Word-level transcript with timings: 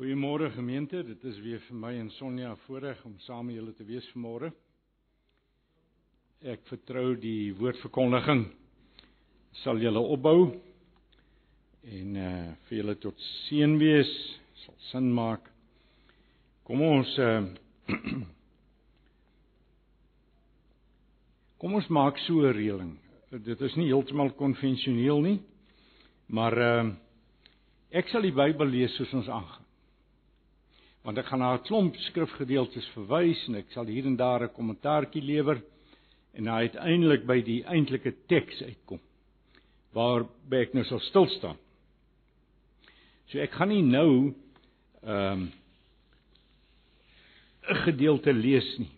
Goeiemôre 0.00 0.50
gemeente, 0.50 1.02
dit 1.04 1.24
is 1.28 1.38
weer 1.44 1.58
vir 1.60 1.76
my 1.76 1.90
en 2.00 2.06
Sonja 2.14 2.54
voorreg 2.64 3.02
om 3.04 3.18
saam 3.20 3.50
met 3.50 3.58
julle 3.58 3.74
te 3.76 3.84
wees 3.84 4.06
vanmôre. 4.14 4.48
Ek 6.40 6.64
vertrou 6.70 7.18
die 7.20 7.52
woordverkondiging 7.58 8.46
sal 9.60 9.76
julle 9.84 10.00
opbou 10.00 10.46
en 11.84 12.16
eh 12.16 12.30
uh, 12.30 12.56
vir 12.70 12.78
julle 12.78 12.96
tot 13.04 13.20
seën 13.26 13.76
wees, 13.84 14.16
sal 14.64 14.80
sin 14.88 15.12
maak. 15.12 15.44
Kom 16.64 16.80
ons 16.80 17.18
eh 17.18 17.36
uh, 17.36 17.44
Kom 21.60 21.76
ons 21.76 21.92
maak 21.92 22.16
so 22.24 22.40
'n 22.40 22.56
reëling. 22.56 22.96
Dit 23.44 23.60
is 23.60 23.76
nie 23.76 23.92
heeltemal 23.92 24.32
konvensioneel 24.32 25.20
nie, 25.20 25.40
maar 26.26 26.56
ehm 26.56 26.86
uh, 26.88 26.94
ek 27.90 28.08
sal 28.08 28.22
die 28.22 28.32
Bybel 28.32 28.66
lees 28.66 28.96
soos 28.96 29.12
ons 29.12 29.28
aangaan 29.28 29.59
want 31.02 31.18
ek 31.18 31.26
gaan 31.26 31.38
na 31.38 31.54
'n 31.54 31.64
klomp 31.64 31.96
skrifgedeeltes 31.96 32.86
verwys 32.94 33.48
en 33.48 33.54
ek 33.54 33.70
sal 33.72 33.86
hier 33.86 34.06
en 34.06 34.16
daar 34.16 34.42
'n 34.44 34.54
kommentaartjie 34.54 35.22
lewer 35.22 35.62
en 36.34 36.44
dan 36.44 36.54
uiteindelik 36.54 37.26
by 37.26 37.40
die 37.42 37.64
eintlike 37.64 38.12
teks 38.28 38.62
uitkom 38.62 39.00
waar 39.92 40.26
ek 40.52 40.74
nou 40.74 40.84
sal 40.84 41.00
stil 41.00 41.26
staan. 41.26 41.56
So 43.30 43.38
ek 43.38 43.52
gaan 43.52 43.68
nie 43.68 43.82
nou 43.82 44.34
ehm 45.02 45.42
um, 45.42 45.52
'n 47.70 47.82
gedeelte 47.86 48.32
lees 48.32 48.78
nie. 48.78 48.90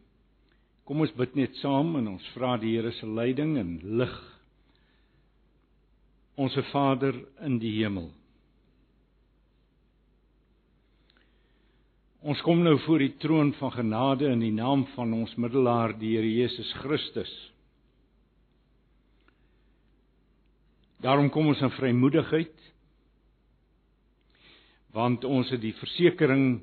Kom 0.85 1.01
ons 1.01 1.13
bid 1.13 1.35
net 1.37 1.55
saam 1.61 1.97
en 1.97 2.09
ons 2.09 2.29
vra 2.35 2.57
die 2.57 2.77
Here 2.77 2.93
se 2.93 3.07
leiding 3.07 3.59
en 3.59 3.81
lig. 3.99 4.15
Onse 6.37 6.63
Vader 6.73 7.15
in 7.41 7.59
die 7.59 7.73
hemel. 7.83 8.11
Ons 12.23 12.39
kom 12.47 12.61
nou 12.63 12.77
voor 12.85 13.03
die 13.03 13.17
troon 13.19 13.49
van 13.59 13.73
genade 13.75 14.29
in 14.31 14.43
die 14.45 14.55
naam 14.55 14.85
van 14.95 15.11
ons 15.17 15.33
middelaar 15.35 15.97
die 15.99 16.13
Here 16.15 16.29
Jesus 16.31 16.69
Christus. 16.79 17.31
Daarom 21.03 21.33
kom 21.35 21.51
ons 21.51 21.63
in 21.67 21.73
vrymoedigheid 21.75 22.69
want 24.95 25.25
ons 25.25 25.49
het 25.51 25.63
die 25.63 25.73
versekering 25.75 26.61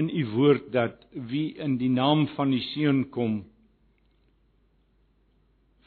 in 0.00 0.08
u 0.08 0.24
woord 0.32 0.70
dat 0.72 1.02
wie 1.12 1.52
in 1.60 1.76
die 1.78 1.92
naam 1.92 2.24
van 2.34 2.50
die 2.50 2.62
Seun 2.72 3.04
kom 3.14 3.42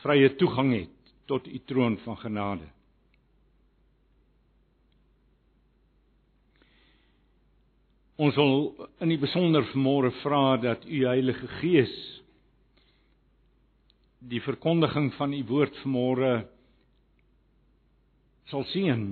vrye 0.06 0.30
toegang 0.40 0.72
het 0.78 1.14
tot 1.28 1.50
u 1.50 1.60
troon 1.68 1.98
van 2.06 2.22
genade. 2.22 2.77
Ons 8.18 8.34
wil 8.34 8.88
in 9.06 9.12
die 9.12 9.20
besonder 9.22 9.62
vanmôre 9.70 10.10
vra 10.24 10.56
dat 10.58 10.86
u 10.90 11.04
Heilige 11.06 11.48
Gees 11.60 11.92
die 14.26 14.42
verkondiging 14.42 15.12
van 15.20 15.36
u 15.38 15.44
woord 15.46 15.76
vanmôre 15.84 16.32
sal 18.50 18.66
seën. 18.72 19.04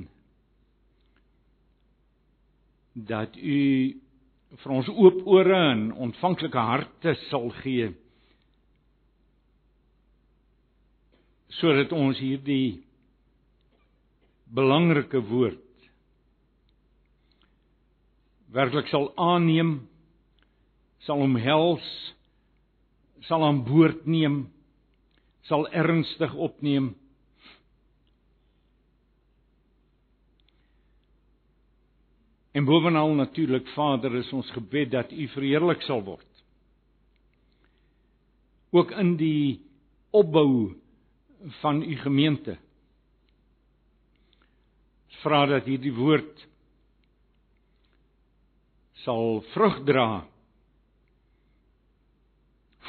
Dat 2.96 3.38
u 3.38 3.60
vir 4.64 4.74
ons 4.74 4.90
oop 4.90 5.22
ore 5.38 5.60
en 5.76 5.92
ontvanklike 6.08 6.66
harte 6.72 7.14
sal 7.28 7.52
gee 7.62 7.92
sodat 11.60 11.94
ons 11.96 12.18
hierdie 12.20 12.82
belangrike 14.52 15.22
woord 15.30 15.65
werklik 18.56 18.88
sal 18.88 19.10
aanneem, 19.20 19.82
sal 21.04 21.22
omhels, 21.26 21.86
sal 23.28 23.44
aan 23.44 23.64
boord 23.68 24.06
neem, 24.08 24.46
sal 25.50 25.68
ernstig 25.76 26.34
opneem. 26.34 26.94
En 32.56 32.64
bovenal 32.64 33.12
natuurlik 33.20 33.68
Vader 33.76 34.16
is 34.16 34.32
ons 34.34 34.50
gebed 34.56 34.94
dat 34.94 35.12
U 35.12 35.28
verheerlik 35.34 35.84
sal 35.84 36.06
word. 36.08 36.32
Ook 38.72 38.94
in 38.96 39.18
die 39.20 39.60
opbou 40.16 40.72
van 41.60 41.84
U 41.84 41.96
gemeente. 42.00 42.56
Vra 45.20 45.44
dat 45.52 45.68
hierdie 45.68 45.94
woord 45.96 46.46
sal 49.06 49.44
vrug 49.54 49.84
dra 49.86 50.26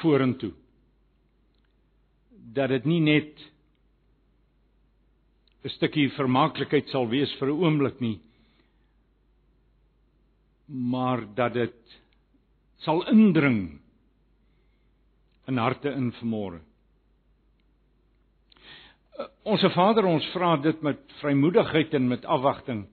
vorentoe. 0.00 0.53
Dat 2.56 2.72
dit 2.72 2.84
nie 2.84 3.00
net 3.00 3.44
'n 5.66 5.69
stukkie 5.69 6.10
vermaaklikheid 6.15 6.88
sal 6.93 7.09
wees 7.10 7.32
vir 7.41 7.49
'n 7.50 7.60
oomblik 7.65 8.00
nie 8.00 8.21
maar 10.66 11.22
dat 11.34 11.53
dit 11.55 11.99
sal 12.82 13.03
indring 13.10 13.81
in 15.47 15.59
harte 15.59 15.91
in 15.91 16.12
vermoere 16.12 16.60
Onse 19.47 19.71
Vader 19.71 20.05
ons 20.05 20.26
vra 20.34 20.56
dit 20.56 20.82
met 20.82 20.99
vrymoedigheid 21.21 21.94
en 21.94 22.09
met 22.09 22.25
afwagting 22.25 22.87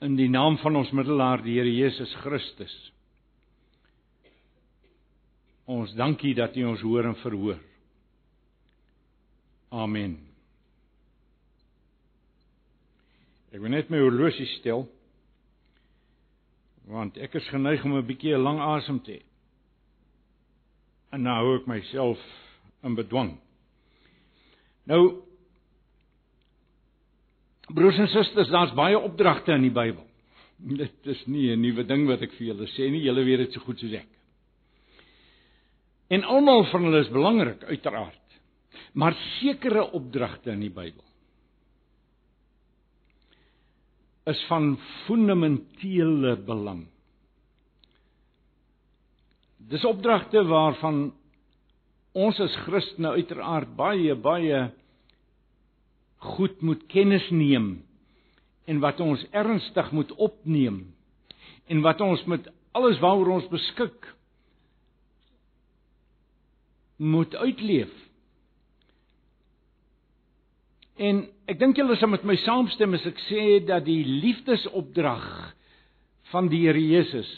in 0.00 0.16
die 0.16 0.30
naam 0.32 0.56
van 0.62 0.78
ons 0.80 0.92
middelaar 0.96 1.42
die 1.44 1.58
Here 1.58 1.68
Jesus 1.68 2.12
Christus. 2.22 2.72
Ons 5.70 5.92
dankie 5.94 6.32
dat 6.34 6.56
U 6.56 6.64
ons 6.72 6.82
hoor 6.82 7.10
en 7.10 7.18
verhoor. 7.20 7.60
Amen. 9.70 10.16
Ek 13.50 13.60
wil 13.60 13.74
net 13.74 13.90
my 13.90 14.00
horlosie 14.02 14.48
stel 14.58 14.86
want 16.90 17.18
ek 17.22 17.36
is 17.38 17.46
geneig 17.52 17.84
om 17.86 17.92
'n 17.94 18.06
bietjie 18.06 18.34
'n 18.34 18.42
lang 18.42 18.58
asem 18.58 18.98
te 18.98 19.12
hê. 19.12 19.22
En 21.12 21.22
nou 21.22 21.34
hou 21.34 21.56
ek 21.60 21.66
myself 21.66 22.18
in 22.82 22.94
bedwang. 22.94 23.38
Nou 24.86 25.22
Broers 27.74 27.98
en 27.98 28.08
susters, 28.10 28.50
daar's 28.50 28.72
baie 28.74 28.98
opdragte 28.98 29.54
in 29.54 29.68
die 29.68 29.74
Bybel. 29.74 30.06
Dit 30.60 31.06
is 31.08 31.20
nie 31.26 31.50
'n 31.54 31.60
nuwe 31.60 31.84
ding 31.84 32.06
wat 32.06 32.22
ek 32.22 32.32
vir 32.32 32.48
julle 32.48 32.66
sê 32.66 32.90
nie, 32.90 33.04
julle 33.04 33.24
weet 33.24 33.38
dit 33.38 33.52
so 33.52 33.60
goed 33.60 33.78
soos 33.78 33.92
ek. 33.92 34.08
En 36.10 36.24
almal 36.24 36.64
van 36.64 36.84
hulle 36.84 37.00
is 37.00 37.12
belangrik 37.12 37.64
uiteraard. 37.64 38.16
Maar 38.94 39.14
sekere 39.40 39.92
opdragte 39.92 40.50
in 40.50 40.60
die 40.60 40.74
Bybel 40.74 41.04
is 44.26 44.44
van 44.48 44.78
fundamentele 45.06 46.36
belang. 46.46 46.84
Dis 49.70 49.84
opdragte 49.84 50.42
waarvan 50.46 51.12
ons 52.12 52.40
as 52.40 52.56
Christene 52.66 53.14
uiteraard 53.16 53.74
baie 53.76 54.14
baie 54.14 54.60
goed 56.20 56.60
moet 56.60 56.82
kennis 56.92 57.26
neem 57.32 57.80
en 58.68 58.80
wat 58.82 59.00
ons 59.00 59.22
ernstig 59.32 59.90
moet 59.96 60.12
opneem 60.20 60.82
en 61.70 61.82
wat 61.84 62.00
ons 62.04 62.22
met 62.28 62.48
alles 62.76 63.00
waaroor 63.02 63.38
ons 63.38 63.48
beskik 63.50 64.08
moet 67.00 67.34
uitleef. 67.34 67.92
En 71.00 71.22
ek 71.48 71.56
dink 71.62 71.78
julle 71.80 71.96
sal 71.96 72.12
met 72.12 72.26
my 72.28 72.36
saamstem 72.42 72.98
as 72.98 73.06
ek 73.08 73.22
sê 73.30 73.44
dat 73.64 73.86
die 73.86 74.02
liefdesopdrag 74.04 75.24
van 76.30 76.50
die 76.52 76.66
Here 76.66 76.82
Jesus 76.82 77.30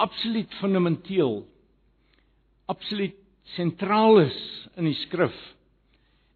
absoluut 0.00 0.50
fundamenteel 0.58 1.44
absoluut 2.72 3.16
sentraal 3.54 4.24
is 4.24 4.36
in 4.80 4.88
die 4.88 4.98
skrif 5.04 5.36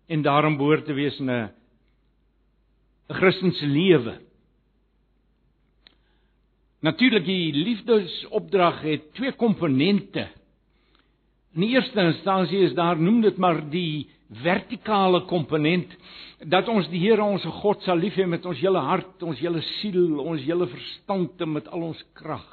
en 0.07 0.23
daarom 0.23 0.57
behoort 0.57 0.85
te 0.85 0.93
wees 0.93 1.19
'n 1.21 1.31
'n 1.31 1.51
Christelike 3.09 3.67
lewe. 3.67 4.21
Natuurlik 6.81 7.25
die 7.25 7.53
liefdesopdrag 7.53 8.83
het 8.83 9.15
twee 9.15 9.33
komponente. 9.33 10.29
In 11.55 11.61
die 11.61 11.71
eerste 11.77 12.01
instansie 12.01 12.59
is 12.59 12.75
daar 12.75 12.99
noem 13.01 13.21
dit 13.21 13.37
maar 13.37 13.63
die 13.71 14.09
vertikale 14.43 15.23
komponent 15.31 15.93
dat 16.45 16.69
ons 16.69 16.89
die 16.93 17.01
Here 17.01 17.23
ons 17.23 17.45
God 17.63 17.83
sal 17.87 17.97
lief 17.97 18.17
hê 18.19 18.27
met 18.29 18.45
ons 18.45 18.59
hele 18.61 18.79
hart, 18.79 19.23
ons 19.23 19.39
hele 19.41 19.63
siel, 19.81 20.19
ons 20.21 20.43
hele 20.45 20.67
verstand 20.69 21.41
en 21.41 21.53
met 21.53 21.69
al 21.69 21.87
ons 21.93 22.05
krag. 22.19 22.45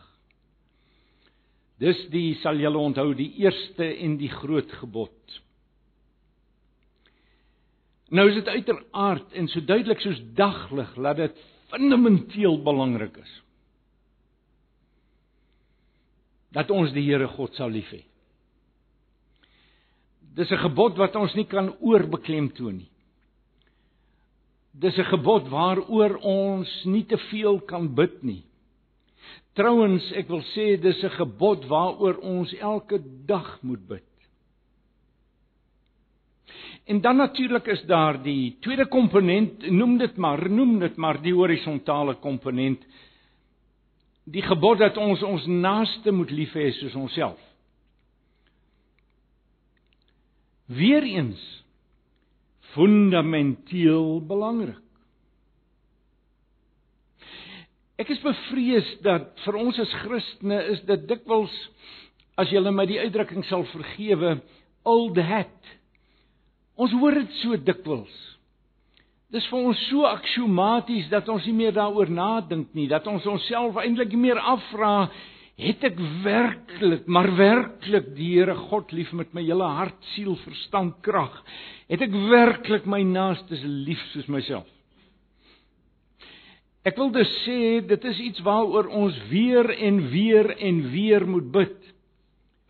Dis 1.81 1.97
die 2.13 2.35
sal 2.43 2.59
julle 2.61 2.77
onthou 2.77 3.09
die 3.17 3.31
eerste 3.41 3.87
en 4.05 4.19
die 4.21 4.29
groot 4.29 4.69
gebod. 4.79 5.41
Nou 8.11 8.27
is 8.27 8.35
dit 8.35 8.47
uiteraard 8.47 9.33
en 9.39 9.47
so 9.47 9.63
duidelik 9.63 10.01
soos 10.03 10.19
daglig 10.35 10.91
dat 10.99 11.19
dit 11.19 11.41
fundamenteel 11.71 12.57
belangrik 12.63 13.15
is. 13.17 13.33
Dat 16.51 16.71
ons 16.75 16.91
die 16.91 17.05
Here 17.07 17.29
God 17.31 17.55
sal 17.55 17.71
lief 17.71 17.87
hê. 17.95 18.03
Dis 20.35 20.51
'n 20.51 20.63
gebod 20.67 20.97
wat 20.97 21.15
ons 21.15 21.33
nie 21.35 21.47
kan 21.47 21.75
oorbeklemtoon 21.79 22.77
nie. 22.77 22.91
Dis 24.71 24.97
'n 24.97 25.11
gebod 25.11 25.47
waaroor 25.47 26.17
ons 26.17 26.69
nie 26.85 27.05
te 27.05 27.17
veel 27.17 27.59
kan 27.59 27.95
bid 27.95 28.23
nie. 28.23 28.43
Trouwens, 29.53 30.11
ek 30.11 30.27
wil 30.27 30.43
sê 30.55 30.79
dis 30.81 31.03
'n 31.03 31.09
gebod 31.09 31.65
waaroor 31.67 32.17
ons 32.19 32.53
elke 32.53 32.99
dag 33.25 33.61
moet 33.61 33.87
bid. 33.87 34.10
En 36.91 37.01
dan 37.01 37.15
natuurlik 37.15 37.67
is 37.71 37.83
daar 37.87 38.17
die 38.23 38.57
tweede 38.59 38.87
komponent, 38.91 39.69
noem 39.69 39.97
dit 39.97 40.17
maar, 40.17 40.49
noem 40.49 40.79
dit 40.79 40.95
maar 40.95 41.21
die 41.23 41.31
horisontale 41.33 42.17
komponent. 42.19 42.83
Die 44.27 44.43
gebod 44.43 44.81
dat 44.83 44.97
ons 44.99 45.23
ons 45.23 45.45
naaste 45.47 46.11
moet 46.11 46.33
lief 46.35 46.51
hê 46.57 46.67
soos 46.75 46.97
onsself. 46.99 47.39
Weereens 50.67 51.39
fundamenteel 52.75 54.19
belangrik. 54.27 54.83
Ek 58.03 58.11
is 58.11 58.23
bevrees 58.25 58.95
dat 59.05 59.31
vir 59.45 59.63
ons 59.63 59.79
as 59.79 59.99
Christene 60.03 60.59
is 60.75 60.83
dit 60.91 61.07
dikwels 61.07 61.55
as 62.35 62.51
jy 62.51 62.67
my 62.67 62.83
die 62.89 62.99
uitdrukking 62.99 63.47
sal 63.47 63.63
vergewe, 63.71 64.41
old 64.83 65.19
hat. 65.23 65.77
Ons 66.81 66.93
hoor 66.97 67.19
dit 67.19 67.35
so 67.41 67.57
dikwels. 67.61 68.13
Dis 69.31 69.45
vir 69.47 69.67
ons 69.69 69.81
so 69.87 70.07
aksiomaties 70.09 71.07
dat 71.11 71.29
ons 71.31 71.45
nie 71.47 71.55
meer 71.55 71.75
daaroor 71.75 72.09
nadink 72.11 72.73
nie, 72.75 72.89
dat 72.91 73.05
ons 73.07 73.27
onsself 73.29 73.77
eintlik 73.79 74.11
nie 74.11 74.25
meer 74.25 74.41
afvra 74.41 75.05
het 75.61 75.83
ek 75.85 75.99
werklik, 76.25 77.05
maar 77.11 77.29
werklik 77.37 78.11
die 78.17 78.31
Here 78.33 78.55
God 78.71 78.91
lief 78.95 79.11
met 79.13 79.31
my 79.35 79.43
hele 79.45 79.67
hart, 79.77 79.97
siel, 80.15 80.33
verstand, 80.43 80.97
krag? 81.05 81.35
Het 81.91 82.07
ek 82.07 82.15
werklik 82.31 82.87
my 82.89 83.03
naaste 83.05 83.59
lief 83.61 84.01
soos 84.11 84.27
myself? 84.31 84.67
Ek 86.81 86.97
wil 86.97 87.11
dus 87.13 87.29
sê 87.43 87.77
dit 87.85 88.05
is 88.09 88.19
iets 88.25 88.41
waaroor 88.41 88.89
ons 88.89 89.17
weer 89.29 89.69
en 89.69 90.01
weer 90.09 90.49
en 90.57 90.81
weer 90.89 91.27
moet 91.29 91.51
bid. 91.53 91.80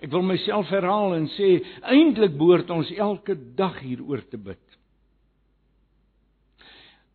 Ek 0.02 0.10
wil 0.10 0.26
myself 0.26 0.70
herhaal 0.74 1.14
en 1.14 1.28
sê 1.36 1.60
eintlik 1.86 2.34
behoort 2.40 2.72
ons 2.74 2.90
elke 2.98 3.36
dag 3.58 3.78
hieroor 3.84 4.24
te 4.32 4.40
bid. 4.42 4.64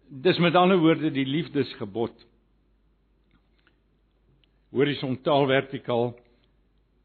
Dis 0.06 0.38
met 0.38 0.55
ander 0.55 0.79
woorde 0.79 1.11
die 1.11 1.27
liefdesgebod. 1.27 2.15
Horisontaal 4.77 5.49
vertikaal 5.50 6.12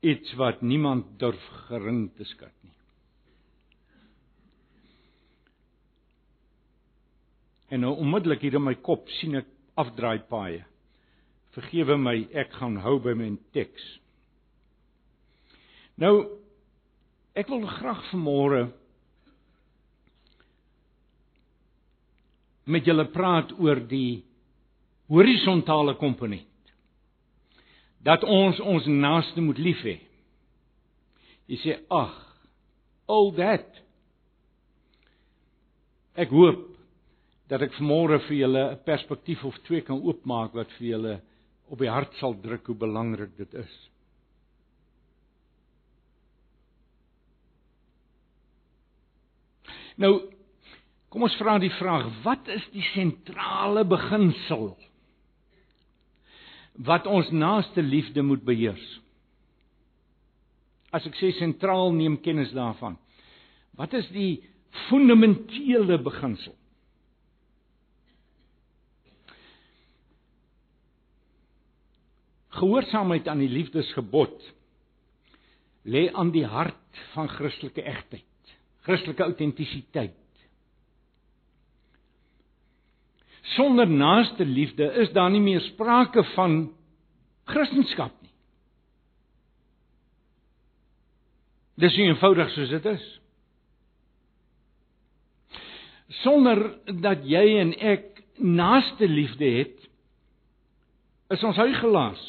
iets 0.05 0.33
wat 0.37 0.61
niemand 0.61 1.17
durf 1.21 1.41
gering 1.67 2.07
te 2.17 2.25
skat 2.29 2.53
nie. 2.61 2.75
En 7.71 7.85
nou 7.85 7.95
onmiddellik 8.03 8.43
hier 8.45 8.59
in 8.59 8.65
my 8.65 8.75
kop 8.85 9.09
sien 9.17 9.39
ek 9.39 9.49
afdraaipaaie. 9.81 10.61
Vergewe 11.55 11.97
my, 11.97 12.17
ek 12.37 12.53
gaan 12.59 12.77
hou 12.83 12.97
by 13.03 13.13
my 13.17 13.31
teks. 13.55 13.83
Nou 16.01 16.15
ek 17.37 17.49
wil 17.51 17.67
graag 17.77 18.01
vanmôre 18.09 18.61
met 22.71 22.87
julle 22.87 23.05
praat 23.13 23.51
oor 23.59 23.81
die 23.89 24.23
horisontale 25.11 25.95
komponent. 25.99 26.47
Dat 28.01 28.23
ons 28.23 28.59
ons 28.63 28.87
naaste 28.89 29.43
moet 29.43 29.59
lief 29.61 29.81
hê. 29.85 29.97
Jy 31.51 31.57
sê 31.61 31.77
ag, 31.91 32.13
al 33.11 33.31
dit. 33.37 33.81
Ek 36.23 36.31
hoop 36.33 36.63
dat 37.51 37.61
ek 37.65 37.75
vanmôre 37.77 38.21
vir 38.27 38.37
julle 38.37 38.63
'n 38.71 38.83
perspektief 38.85 39.43
of 39.45 39.57
twee 39.67 39.81
kan 39.81 40.01
oopmaak 40.01 40.53
wat 40.55 40.71
vir 40.79 40.87
julle 40.87 41.15
op 41.69 41.79
die 41.79 41.91
hart 41.91 42.13
sal 42.19 42.33
druk 42.33 42.65
hoe 42.65 42.75
belangrik 42.75 43.35
dit 43.37 43.53
is. 43.53 43.90
Nou 50.01 50.15
kom 51.11 51.27
ons 51.27 51.35
vra 51.37 51.57
die 51.61 51.73
vraag, 51.75 52.07
wat 52.25 52.47
is 52.49 52.63
die 52.73 52.85
sentrale 52.93 53.83
beginsel 53.87 54.71
wat 56.87 57.05
ons 57.05 57.29
naaste 57.35 57.83
liefde 57.83 58.23
moet 58.25 58.41
beheers? 58.47 58.85
As 60.95 61.05
ek 61.07 61.17
sê 61.19 61.33
sentraal 61.37 61.91
neem 61.95 62.17
kennis 62.23 62.53
daarvan. 62.55 62.97
Wat 63.77 63.93
is 63.95 64.07
die 64.15 64.41
fundamentele 64.87 65.99
beginsel? 66.03 66.55
Gehoorsaamheid 72.51 73.29
aan 73.31 73.39
die 73.43 73.51
liefdesgebod 73.51 74.35
lê 75.87 76.09
aan 76.11 76.33
die 76.35 76.45
hart 76.45 76.99
van 77.13 77.29
Christelike 77.31 77.83
egtheid, 77.87 78.27
Christelike 78.85 79.23
autentisiteit. 79.23 80.17
Sonder 83.55 83.89
naaste 83.89 84.45
liefde 84.45 84.87
is 85.03 85.11
daar 85.13 85.29
nie 85.33 85.41
meer 85.41 85.61
sprake 85.61 86.23
van 86.35 86.71
Christendom 87.49 88.11
nie. 88.21 88.31
Dis 91.81 91.97
nie 91.97 92.07
eenvoudig 92.11 92.51
soos 92.53 92.69
dit 92.69 92.85
is. 92.93 93.07
Sonder 96.21 96.61
dat 97.01 97.25
jy 97.25 97.45
en 97.61 97.73
ek 97.93 98.21
naaste 98.41 99.07
liefde 99.09 99.49
het, 99.59 99.77
is 101.31 101.43
ons 101.47 101.57
huigelaars 101.57 102.23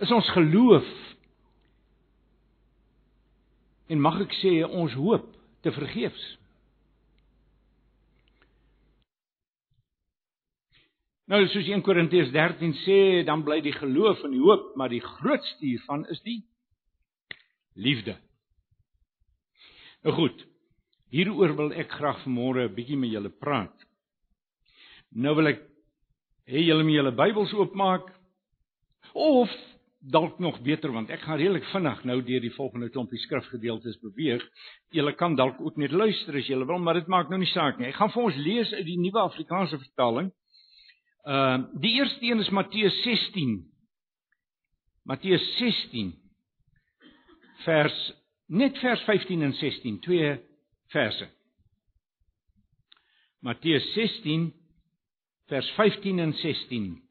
is 0.00 0.12
ons 0.16 0.28
geloof 0.32 0.88
en 3.90 4.02
mag 4.02 4.20
ek 4.22 4.36
sê 4.38 4.60
ons 4.64 4.94
hoop 4.94 5.26
te 5.64 5.72
vergeefs. 5.74 6.26
Nou 11.30 11.44
soos 11.46 11.68
1 11.68 11.82
Korintiërs 11.86 12.32
13 12.34 12.72
sê, 12.82 13.00
dan 13.26 13.44
bly 13.46 13.60
die 13.62 13.74
geloof 13.76 14.24
en 14.26 14.32
die 14.34 14.42
hoop, 14.42 14.72
maar 14.78 14.90
die 14.90 15.02
grootste 15.02 15.62
hiervan 15.62 16.02
is 16.10 16.18
die 16.26 16.40
liefde. 17.78 18.16
Nou 20.02 20.14
goed. 20.16 20.46
Hieroor 21.10 21.54
wil 21.58 21.72
ek 21.78 21.90
graag 21.98 22.20
vanmôre 22.24 22.68
'n 22.68 22.74
bietjie 22.74 22.96
met 22.96 23.10
julle 23.10 23.30
praat. 23.30 23.74
Nou 25.10 25.34
wil 25.34 25.50
ek 25.50 25.62
hê 26.46 26.62
julle 26.66 26.84
moet 26.86 26.98
julle 26.98 27.14
Bybels 27.14 27.52
oopmaak 27.52 28.06
of 29.14 29.50
dalk 30.00 30.38
nog 30.38 30.60
beter 30.64 30.92
want 30.92 31.10
ek 31.12 31.20
gaan 31.20 31.36
redelik 31.36 31.66
vinnig 31.72 32.04
nou 32.08 32.16
deur 32.24 32.40
die 32.40 32.52
volgende 32.54 32.88
klompie 32.88 33.20
skrifgedeeltes 33.20 33.98
beweeg. 34.00 34.44
Julle 34.96 35.12
kan 35.12 35.36
dalk 35.36 35.60
ook 35.60 35.76
net 35.76 35.92
luister 35.92 36.36
as 36.40 36.48
julle 36.48 36.66
wil, 36.66 36.80
maar 36.80 36.96
dit 36.96 37.10
maak 37.12 37.28
nou 37.28 37.38
nie 37.40 37.50
saak 37.52 37.78
nie. 37.78 37.90
Ek 37.90 37.98
gaan 37.98 38.12
vir 38.14 38.22
ons 38.22 38.38
lees 38.40 38.72
uit 38.72 38.86
die 38.86 38.98
Nuwe 39.00 39.20
Afrikaanse 39.20 39.78
vertaling. 39.78 40.30
Ehm 41.28 41.66
uh, 41.66 41.80
die 41.82 41.92
eerste 41.98 42.24
een 42.24 42.40
is 42.40 42.50
Matteus 42.50 42.96
16. 43.04 43.58
Matteus 45.04 45.44
16 45.58 46.14
vers 47.64 47.98
net 48.48 48.78
vers 48.78 49.02
15 49.04 49.42
en 49.42 49.52
16, 49.52 50.00
twee 50.00 50.32
verse. 50.90 51.28
Matteus 53.40 53.92
16 53.94 54.50
vers 55.52 55.70
15 55.76 56.18
en 56.18 56.32
16. 56.32 57.09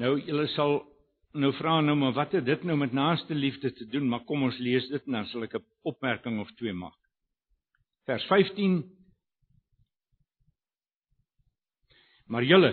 Nou 0.00 0.14
julle 0.18 0.46
sal 0.54 0.78
nou 1.36 1.52
vra 1.58 1.76
nou 1.84 1.96
maar 1.98 2.16
wat 2.16 2.32
het 2.38 2.46
dit 2.46 2.64
nou 2.66 2.76
met 2.80 2.94
naaste 2.96 3.34
liefde 3.34 3.72
te 3.72 3.86
doen? 3.86 4.08
Maar 4.08 4.24
kom 4.26 4.42
ons 4.48 4.58
lees 4.58 4.88
dit 4.88 5.06
en 5.06 5.20
dan 5.20 5.28
sal 5.30 5.44
ek 5.44 5.54
'n 5.58 5.66
opmerking 5.84 6.40
of 6.40 6.50
twee 6.56 6.72
maak. 6.72 6.98
Vers 8.06 8.24
15 8.26 8.82
Maar 12.30 12.46
julle 12.46 12.70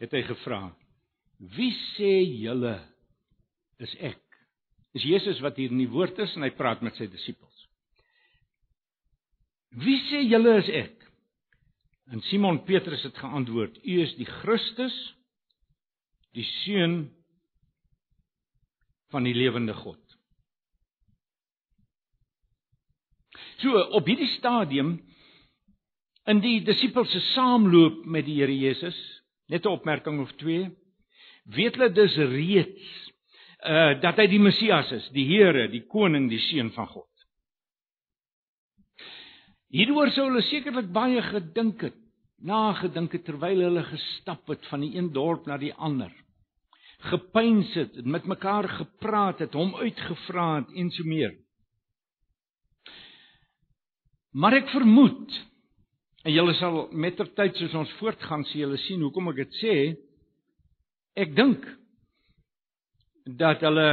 het 0.00 0.10
hy 0.12 0.22
gevra: 0.26 0.74
Wie 1.38 1.70
sê 1.94 2.22
julle 2.42 2.74
is 3.78 3.94
ek? 4.02 4.18
Dis 4.92 5.06
Jesus 5.06 5.40
wat 5.40 5.56
hier 5.56 5.70
in 5.70 5.78
die 5.78 5.90
woord 5.90 6.18
is 6.18 6.34
en 6.36 6.42
hy 6.42 6.50
praat 6.50 6.82
met 6.82 6.98
sy 6.98 7.06
disippels. 7.06 7.68
Wie 9.70 10.00
sê 10.10 10.24
julle 10.26 10.58
is 10.58 10.68
ek? 10.82 10.98
En 12.12 12.20
Simon 12.28 12.58
Petrus 12.66 13.06
het 13.06 13.22
geantwoord: 13.22 13.78
U 13.86 14.00
is 14.02 14.16
die 14.18 14.28
Christus, 14.42 14.96
die 16.32 16.46
seun 16.64 17.10
van 19.12 19.24
die 19.28 19.34
lewende 19.36 19.74
God. 19.76 20.00
So 23.60 23.78
op 23.98 24.08
hierdie 24.08 24.30
stadium 24.38 24.96
In 26.30 26.38
die 26.38 26.60
disippels 26.62 27.10
se 27.10 27.20
saamloop 27.32 28.04
met 28.06 28.26
die 28.28 28.36
Here 28.38 28.54
Jesus, 28.54 28.98
net 29.50 29.64
'n 29.66 29.74
opmerking 29.74 30.20
of 30.22 30.30
twee, 30.38 30.70
weet 31.44 31.74
hulle 31.74 31.90
dus 31.90 32.14
reeds 32.16 32.90
uh 33.66 34.00
dat 34.00 34.18
hy 34.18 34.26
die 34.26 34.42
Messias 34.42 34.90
is, 34.92 35.08
die 35.10 35.26
Here, 35.26 35.68
die 35.68 35.82
koning, 35.86 36.28
die 36.30 36.38
seun 36.38 36.70
van 36.70 36.86
God. 36.86 37.08
Hieroor 39.70 40.10
sou 40.10 40.28
hulle 40.28 40.42
sekerlik 40.42 40.92
baie 40.92 41.22
gedink 41.22 41.82
het, 41.82 41.98
nagedink 42.38 43.12
het 43.12 43.24
terwyl 43.24 43.62
hulle 43.66 43.82
gestap 43.82 44.46
het 44.48 44.66
van 44.66 44.80
die 44.80 44.94
een 44.96 45.12
dorp 45.12 45.46
na 45.46 45.58
die 45.58 45.74
ander. 45.74 46.12
Gepeins 47.02 47.72
het, 47.74 47.96
met 48.04 48.26
mekaar 48.30 48.68
gepraat 48.68 49.42
het, 49.42 49.56
hom 49.58 49.74
uitgevra 49.74 50.48
het 50.60 50.76
en 50.78 50.90
so 50.94 51.06
meer. 51.08 51.34
Maar 54.32 54.60
ek 54.62 54.70
vermoed 54.72 55.34
en 56.22 56.32
julle 56.32 56.54
sal 56.60 56.86
mettertyd 56.94 57.58
soos 57.58 57.74
ons 57.82 57.92
voortgaan 57.98 58.46
sien 58.48 58.62
julle 58.62 58.78
sien 58.86 59.02
hoekom 59.02 59.32
ek 59.32 59.42
dit 59.42 59.58
sê. 59.60 59.76
Ek 61.18 61.34
dink 61.36 61.66
dat 63.26 63.60
hulle 63.66 63.88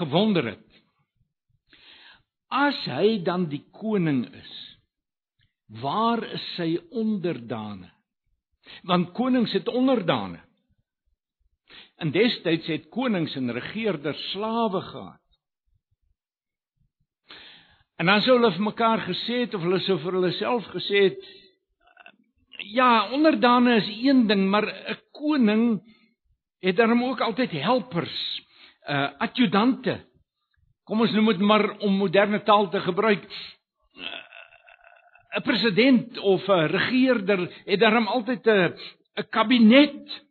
gewonder 0.00 0.54
het. 0.54 0.68
As 2.52 2.80
hy 2.88 3.20
dan 3.24 3.46
die 3.52 3.62
koning 3.76 4.24
is, 4.32 4.52
Waar 5.80 6.20
is 6.34 6.42
sy 6.56 6.76
onderdane? 6.90 7.88
Want 8.88 9.12
konings 9.16 9.52
het 9.56 9.68
onderdane. 9.68 10.42
In 12.02 12.10
destyds 12.10 12.66
het 12.66 12.88
konings 12.90 13.36
en 13.38 13.52
regerders 13.54 14.22
slawe 14.32 14.80
gehad. 14.80 15.20
En 18.00 18.08
dan 18.10 18.22
sou 18.24 18.34
hulle 18.34 18.50
vir 18.56 18.64
mekaar 18.66 19.04
gesê 19.06 19.44
het 19.44 19.54
of 19.54 19.62
hulle 19.62 19.78
sou 19.86 19.98
vir 20.02 20.16
hulle 20.18 20.32
self 20.34 20.66
gesê 20.74 21.04
het 21.06 21.28
ja, 22.72 23.10
onderdane 23.14 23.76
is 23.80 23.90
een 23.90 24.26
ding, 24.26 24.48
maar 24.50 24.66
'n 24.66 24.98
koning 25.12 25.82
het 26.62 26.76
dan 26.76 27.02
ook 27.02 27.20
altyd 27.20 27.50
helpers, 27.50 28.42
uh 28.88 29.08
adjudante. 29.18 30.00
Kom 30.84 31.00
ons 31.00 31.12
noem 31.12 31.26
dit 31.26 31.38
maar 31.38 31.78
om 31.78 31.92
moderne 31.92 32.42
taal 32.42 32.68
te 32.70 32.80
gebruik, 32.80 33.22
'n 35.36 35.42
president 35.42 36.18
of 36.18 36.48
'n 36.48 36.66
regerder 36.66 37.40
het 37.64 37.80
daarom 37.80 38.06
altyd 38.06 38.46
'n 38.46 38.74
'n 39.16 39.28
kabinet 39.30 40.22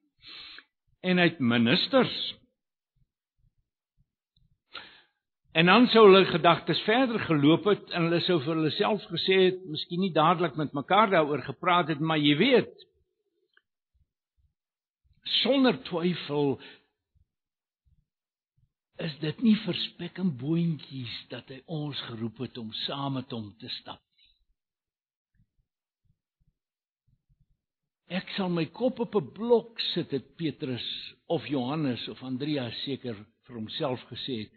en 1.02 1.18
hy 1.18 1.28
het 1.32 1.40
ministers. 1.40 2.18
En 5.52 5.68
dan 5.68 5.88
sou 5.92 6.06
hulle 6.08 6.26
gedagtes 6.30 6.80
verder 6.88 7.20
geloop 7.28 7.66
het 7.68 7.90
en 7.92 8.08
hulle 8.08 8.22
sou 8.24 8.38
vir 8.44 8.54
hulle 8.56 8.72
self 8.78 9.04
gesê 9.12 9.40
het, 9.50 9.58
miskien 9.68 10.00
nie 10.00 10.14
dadelik 10.16 10.56
met 10.60 10.72
mekaar 10.78 11.12
daaroor 11.12 11.44
gepraat 11.44 11.92
het, 11.92 12.00
maar 12.00 12.22
jy 12.22 12.38
weet 12.40 12.86
sonder 15.42 15.78
twyfel 15.90 16.56
is 19.02 19.18
dit 19.22 19.42
nie 19.42 19.58
verspek 19.66 20.22
en 20.22 20.32
boontjies 20.38 21.14
dat 21.34 21.50
hy 21.50 21.60
ons 21.66 22.00
geroep 22.10 22.42
het 22.46 22.58
om 22.62 22.72
saam 22.86 23.18
met 23.20 23.34
hom 23.34 23.52
te 23.60 23.70
stap 23.82 24.02
Ek 28.12 28.28
sal 28.36 28.50
my 28.52 28.66
kop 28.76 29.00
op 29.00 29.14
'n 29.16 29.32
blok 29.32 29.80
sit 29.94 30.12
het 30.12 30.36
Petrus 30.36 30.84
of 31.32 31.46
Johannes 31.48 32.08
of 32.12 32.24
Andreas 32.24 32.76
seker 32.84 33.16
vir 33.48 33.56
homself 33.56 34.04
gesê 34.10 34.36
het. 34.44 34.52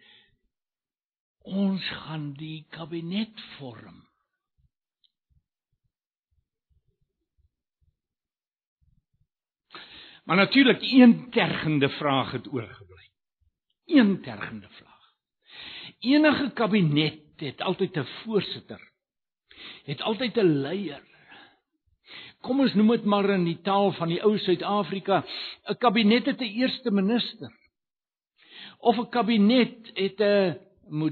Ons 1.44 1.84
gaan 2.02 2.32
die 2.34 2.66
kabinet 2.70 3.40
vorm. 3.58 4.02
Maar 10.25 10.37
natuurlik 10.37 10.82
een 10.82 11.30
tergende 11.30 11.88
vraag 11.88 12.32
het 12.32 12.52
oorgebly. 12.52 13.06
Een 13.87 14.23
tergende 14.23 14.68
vraag. 14.68 15.12
Enige 15.99 16.50
kabinet 16.50 17.23
het 17.37 17.61
altyd 17.61 17.96
'n 17.96 18.08
voorsitter. 18.25 18.92
Het 19.84 20.00
altyd 20.00 20.37
'n 20.37 20.61
leier 20.61 21.13
kom 22.44 22.60
ons 22.60 22.74
noem 22.76 22.92
dit 22.94 23.06
maar 23.08 23.28
in 23.34 23.46
die 23.48 23.58
taal 23.64 23.92
van 23.96 24.12
die 24.12 24.20
ou 24.22 24.36
Suid-Afrika, 24.38 25.24
'n 25.70 25.78
kabinet 25.80 26.26
het 26.26 26.40
'n 26.40 26.54
eerste 26.60 26.90
minister. 26.90 27.50
Of 28.78 28.98
'n 28.98 29.10
kabinet 29.10 29.90
het 29.94 30.20
'n 30.20 30.58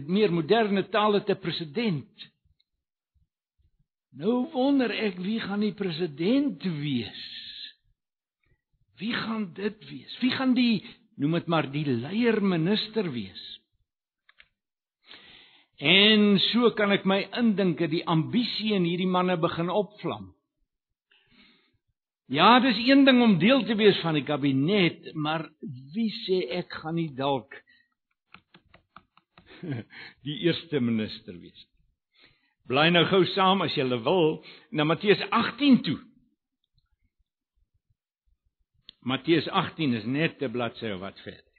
meer 0.06 0.32
moderne 0.32 0.88
taal 0.88 1.12
het 1.14 1.30
'n 1.30 1.40
president. 1.40 2.32
Nou 4.12 4.50
wonder 4.52 4.90
ek 4.90 5.16
wie 5.18 5.40
gaan 5.40 5.60
die 5.60 5.74
president 5.74 6.62
wees? 6.62 7.22
Wie 8.98 9.14
gaan 9.14 9.52
dit 9.54 9.88
wees? 9.88 10.18
Wie 10.20 10.30
gaan 10.30 10.54
die 10.54 10.84
noem 11.16 11.32
dit 11.32 11.46
maar 11.46 11.70
die 11.72 11.86
leierminister 11.86 13.08
wees? 13.12 13.60
En 15.78 16.38
so 16.52 16.70
kan 16.70 16.92
ek 16.92 17.04
my 17.04 17.24
indink 17.40 17.78
dat 17.78 17.90
die 17.90 18.04
ambisie 18.06 18.74
in 18.76 18.84
hierdie 18.84 19.08
manne 19.08 19.38
begin 19.40 19.70
opvlam. 19.70 20.34
Ja, 22.32 22.60
dis 22.64 22.78
een 22.80 23.04
ding 23.04 23.22
om 23.22 23.38
deel 23.38 23.64
te 23.68 23.74
wees 23.76 23.98
van 24.00 24.16
die 24.16 24.24
kabinet, 24.24 25.10
maar 25.12 25.42
wie 25.92 26.08
sê 26.22 26.38
ek 26.62 26.72
gaan 26.80 26.96
nie 26.96 27.10
dalk 27.12 27.52
die 30.26 30.38
eerste 30.46 30.80
minister 30.80 31.36
wees 31.36 31.58
nie. 31.58 31.68
Bly 32.72 32.86
nou 32.94 33.02
gou 33.10 33.20
saam 33.34 33.60
as 33.66 33.76
jy 33.76 33.84
wil 33.90 34.38
na 34.72 34.86
Matteus 34.88 35.20
18 35.28 35.82
toe. 35.84 35.98
Matteus 39.04 39.48
18 39.50 39.98
is 40.00 40.08
net 40.08 40.40
'n 40.40 40.52
bladsy 40.56 40.88
of 40.94 41.04
wat 41.04 41.20
verder. 41.26 41.52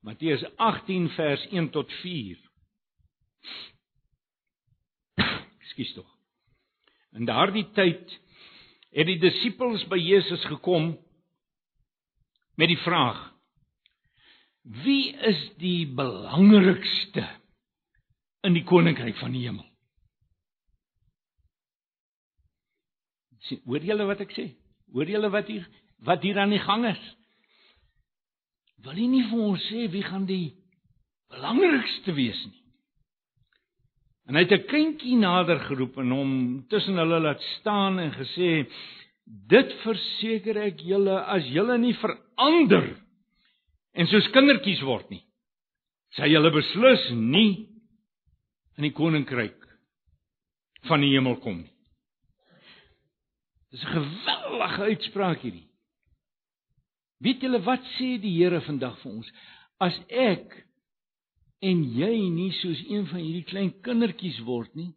Matteus 0.00 0.44
18 0.56 1.10
vers 1.18 1.46
1 1.52 1.70
tot 1.76 1.92
4. 2.00 2.40
Ekskuus 5.60 5.92
tog. 5.92 6.08
In 7.12 7.28
daardie 7.28 7.68
tyd 7.76 8.20
het 8.92 9.08
die 9.08 9.18
disippels 9.20 9.84
by 9.90 9.98
Jesus 10.00 10.44
gekom 10.50 10.92
met 12.60 12.68
die 12.68 12.80
vraag: 12.84 13.20
Wie 14.84 15.12
is 15.16 15.40
die 15.58 15.86
belangrikste 15.88 17.24
in 18.46 18.54
die 18.54 18.64
koninkryk 18.68 19.16
van 19.18 19.32
die 19.34 19.46
hemel? 19.46 19.66
Sien, 23.48 23.62
hoor 23.66 23.82
julle 23.82 24.06
wat 24.06 24.22
ek 24.22 24.34
sê? 24.36 24.52
Hoor 24.94 25.08
julle 25.10 25.32
wat 25.34 25.50
hier 25.50 25.66
wat 26.06 26.22
hier 26.22 26.38
aan 26.38 26.52
die 26.54 26.62
gang 26.62 26.84
is? 26.92 27.02
Wil 28.82 28.98
jy 28.98 29.08
nie 29.10 29.26
vir 29.30 29.42
ons 29.42 29.68
sê 29.70 29.86
wie 29.90 30.02
gaan 30.06 30.26
die 30.26 30.54
belangrikste 31.30 32.14
wees 32.14 32.38
nie? 32.50 32.61
En 34.28 34.38
hy 34.38 34.44
het 34.44 34.52
'n 34.54 34.66
kindjie 34.70 35.16
nader 35.18 35.58
geroep 35.66 35.98
en 35.98 36.10
hom 36.10 36.32
tussen 36.68 36.96
hulle 36.96 37.18
laat 37.20 37.42
staan 37.58 37.98
en 37.98 38.12
gesê: 38.12 38.68
"Dit 39.24 39.72
verseker 39.82 40.56
ek 40.56 40.80
julle 40.80 41.16
as 41.24 41.44
julle 41.46 41.78
nie 41.78 41.94
verander 41.94 42.96
en 43.94 44.06
soos 44.06 44.30
kindertjies 44.30 44.82
word 44.82 45.10
nie, 45.10 45.24
sal 46.14 46.28
julle 46.28 46.50
beslis 46.50 47.10
nie 47.10 47.68
in 48.78 48.82
die 48.82 48.92
koninkryk 48.92 49.58
van 50.86 51.00
die 51.00 51.12
hemel 51.14 51.36
kom 51.36 51.58
nie." 51.58 51.72
Dis 53.70 53.84
'n 53.84 53.94
geweldige 53.98 54.82
uitspraak 54.82 55.40
hierdie. 55.40 55.68
Weet 57.22 57.40
julle 57.40 57.62
wat 57.62 57.82
sê 57.98 58.20
die 58.20 58.36
Here 58.38 58.60
vandag 58.60 58.98
vir 59.02 59.12
ons? 59.12 59.28
As 59.80 59.98
ek 60.08 60.66
en 61.62 61.82
jy 61.94 62.14
nie 62.34 62.50
soos 62.58 62.80
een 62.90 63.06
van 63.10 63.22
hierdie 63.22 63.46
klein 63.46 63.70
kindertjies 63.86 64.40
word 64.46 64.72
nie, 64.74 64.90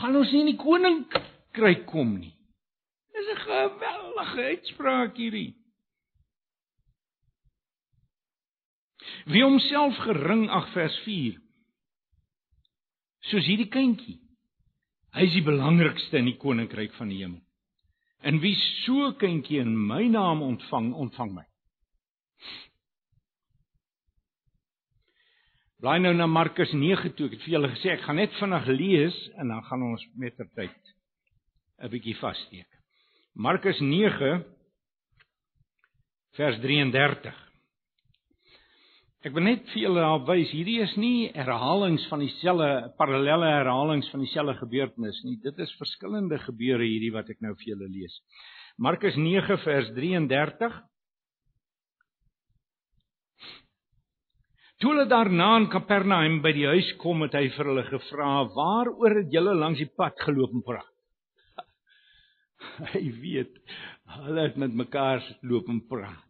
gaan 0.00 0.16
ons 0.16 0.32
nie 0.32 0.42
in 0.44 0.52
die 0.52 0.60
koninkryk 0.60 1.84
kom 1.90 2.16
nie. 2.16 2.34
Dis 3.12 3.28
'n 3.34 3.42
geweldige 3.44 4.44
uitspraak 4.52 5.16
hierdie. 5.16 5.54
Wie 9.26 9.42
homself 9.42 9.96
gering 10.04 10.48
ag 10.50 10.72
vers 10.72 10.96
4. 11.04 11.36
Soos 13.30 13.46
hierdie 13.46 13.68
kindjie. 13.68 14.18
Hy 15.12 15.26
is 15.26 15.32
die 15.32 15.44
belangrikste 15.44 16.18
in 16.18 16.28
die 16.30 16.38
koninkryk 16.40 16.94
van 16.94 17.08
die 17.08 17.18
hemel. 17.22 17.42
En 18.22 18.40
wie 18.40 18.54
so 18.84 19.12
kindjie 19.12 19.60
in 19.60 19.74
my 19.86 20.08
naam 20.08 20.42
ontvang, 20.42 20.92
ontvang 20.94 21.34
my. 21.34 21.44
Blaai 25.78 26.00
nou 26.02 26.10
na 26.10 26.26
Markus 26.26 26.72
9 26.74 27.12
toe. 27.14 27.28
Ek 27.28 27.36
het 27.36 27.44
vir 27.44 27.52
julle 27.52 27.68
gesê 27.70 27.92
ek 27.92 28.00
gaan 28.02 28.16
net 28.18 28.32
vinnig 28.40 28.64
lees 28.72 29.18
en 29.38 29.52
dan 29.52 29.60
gaan 29.68 29.84
ons 29.86 30.06
met 30.18 30.34
ter 30.34 30.48
tyd 30.58 30.88
'n 31.78 31.90
bietjie 31.92 32.16
vassteek. 32.18 32.66
Markus 33.38 33.78
9 33.78 34.42
vers 36.34 36.58
33. 36.64 37.38
Ek 39.22 39.32
wil 39.32 39.44
net 39.46 39.70
vir 39.70 39.82
julle 39.84 40.02
daar 40.02 40.26
wys, 40.26 40.50
hierdie 40.50 40.80
is 40.82 40.96
nie 40.96 41.30
herhalings 41.30 42.08
van 42.10 42.26
dieselfde 42.26 42.94
parallelle 42.98 43.46
herhalings 43.46 44.10
van 44.10 44.26
dieselfde 44.26 44.58
gebeurtenis 44.58 45.22
nie. 45.22 45.36
Dit 45.36 45.58
is 45.58 45.78
verskillende 45.78 46.38
gebeure 46.38 46.82
hierdie 46.82 47.14
wat 47.14 47.30
ek 47.30 47.40
nou 47.40 47.54
vir 47.54 47.76
julle 47.76 47.86
lees. 47.86 48.18
Markus 48.78 49.14
9 49.14 49.56
vers 49.62 49.94
33 49.94 50.82
Toe 54.78 54.92
hulle 54.92 55.08
daarna 55.10 55.56
in 55.58 55.66
Kapernaum 55.72 56.38
by 56.42 56.52
die 56.54 56.68
huis 56.70 56.92
kom, 57.02 57.24
het 57.26 57.34
hy 57.34 57.48
vir 57.56 57.70
hulle 57.72 57.84
gevra: 57.88 58.44
"Waaroor 58.54 59.16
het 59.22 59.32
julle 59.34 59.56
langs 59.58 59.80
die 59.82 59.90
pad 59.90 60.14
geloop 60.22 60.54
en 60.54 60.62
praat?" 60.62 60.94
Hy 62.92 63.04
weet, 63.22 63.58
hulle 64.18 64.46
het 64.46 64.56
met 64.56 64.74
mekaar 64.74 65.22
loop 65.42 65.68
en 65.70 65.80
praat. 65.90 66.24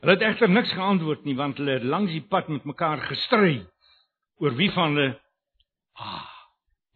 Hulle 0.00 0.16
het 0.16 0.24
egter 0.24 0.48
niks 0.48 0.72
geantwoord 0.72 1.26
nie 1.28 1.36
want 1.36 1.58
hulle 1.60 1.76
het 1.76 1.84
langs 1.84 2.12
die 2.12 2.24
pad 2.24 2.48
met 2.48 2.64
mekaar 2.68 3.02
gestry 3.08 3.58
oor 4.40 4.56
wie 4.56 4.70
van 4.72 4.96
hulle 4.96 5.10
ah, 6.00 6.30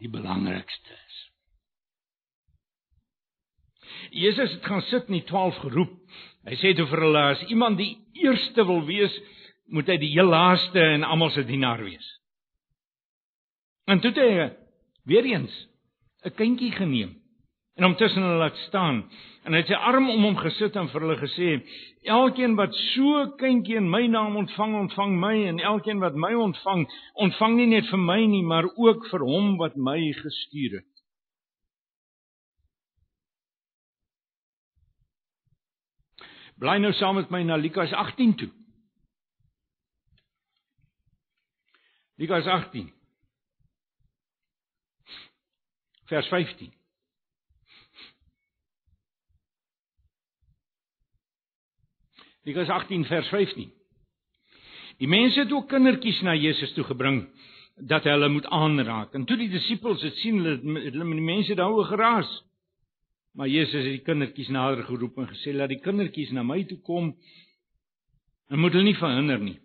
die 0.00 0.08
belangrikste 0.08 0.96
is. 0.96 1.18
Jesus 4.14 4.52
het 4.56 4.64
gaan 4.64 4.84
sit 4.88 5.10
en 5.10 5.18
die 5.18 5.26
12 5.28 5.60
geroep. 5.66 5.98
Hy 6.44 6.56
sê 6.60 6.74
toe 6.76 6.84
vir 6.90 7.00
hulle 7.06 7.22
as 7.32 7.42
iemand 7.48 7.78
die 7.80 7.94
eerste 8.20 8.66
wil 8.68 8.82
wees, 8.84 9.12
moet 9.72 9.88
hy 9.88 9.96
die 10.00 10.12
heel 10.12 10.28
laaste 10.28 10.80
en 10.80 11.06
almal 11.06 11.32
se 11.32 11.44
dienaar 11.48 11.80
wees. 11.86 12.04
En 13.88 14.00
toe 14.00 14.12
het 14.12 14.20
hy 14.20 14.50
weer 15.08 15.24
eens 15.24 15.54
'n 16.24 16.36
kindjie 16.36 16.72
geneem 16.72 17.16
en 17.76 17.84
hom 17.84 17.96
tussen 17.96 18.22
hulle 18.22 18.38
laat 18.38 18.56
staan. 18.68 19.04
En 19.44 19.52
hy 19.52 19.58
het 19.58 19.68
sy 19.68 19.74
arm 19.74 20.10
om 20.10 20.22
hom 20.24 20.36
gesit 20.36 20.76
en 20.76 20.88
vir 20.88 21.00
hulle 21.00 21.16
gesê 21.16 21.48
elkeen 22.04 22.56
wat 22.56 22.74
so 22.94 23.24
'n 23.24 23.36
kindjie 23.36 23.76
in 23.76 23.90
my 23.90 24.06
naam 24.06 24.36
ontvang 24.36 24.74
ontvang 24.74 25.20
my. 25.20 25.36
En 25.48 25.60
elkeen 25.60 25.98
wat 25.98 26.14
my 26.14 26.34
ontvang 26.34 26.86
ontvang 27.14 27.56
nie 27.56 27.66
net 27.66 27.86
vir 27.90 27.98
my 27.98 28.26
nie 28.26 28.42
maar 28.42 28.68
ook 28.76 29.06
vir 29.10 29.20
hom 29.20 29.56
wat 29.56 29.76
my 29.76 30.12
gestuur 30.12 30.72
het 30.78 30.93
Bly 36.64 36.78
nou 36.80 36.94
saam 36.96 37.18
met 37.18 37.28
my 37.28 37.42
na 37.44 37.58
Lukas 37.60 37.92
18 37.92 38.34
toe. 38.40 38.48
Lukas 42.16 42.46
18 42.46 42.92
vers 46.08 46.28
15 46.28 46.72
Lukas 52.44 52.68
18 52.68 53.04
vers 53.04 53.28
15 53.28 53.72
Die 55.02 55.08
mense 55.08 55.40
het 55.40 55.52
ook 55.52 55.68
kindertjies 55.68 56.22
na 56.22 56.36
Jesus 56.38 56.72
toe 56.72 56.84
gebring 56.84 57.24
dat 57.74 58.04
hulle 58.06 58.28
moet 58.28 58.46
aanraak. 58.46 59.14
En 59.18 59.24
toe 59.26 59.36
die 59.36 59.50
disippels 59.50 60.00
dit 60.00 60.14
sien, 60.22 60.38
hulle 60.38 60.80
hulle 60.84 61.14
die 61.18 61.24
mense 61.24 61.56
daaroor 61.58 61.88
geraas. 61.90 62.30
Maar 63.34 63.48
Jesus 63.50 63.82
het 63.82 63.96
die 63.96 64.04
kindertjies 64.06 64.50
nader 64.54 64.84
geroep 64.86 65.18
en 65.18 65.28
gesê: 65.28 65.52
"Laat 65.52 65.72
die 65.72 65.82
kindertjies 65.82 66.30
na 66.32 66.42
my 66.42 66.62
toe 66.64 66.78
kom 66.86 67.10
en 68.50 68.58
moet 68.58 68.72
hulle 68.72 68.84
nie 68.84 69.00
verhinder 69.00 69.40
nie, 69.42 69.58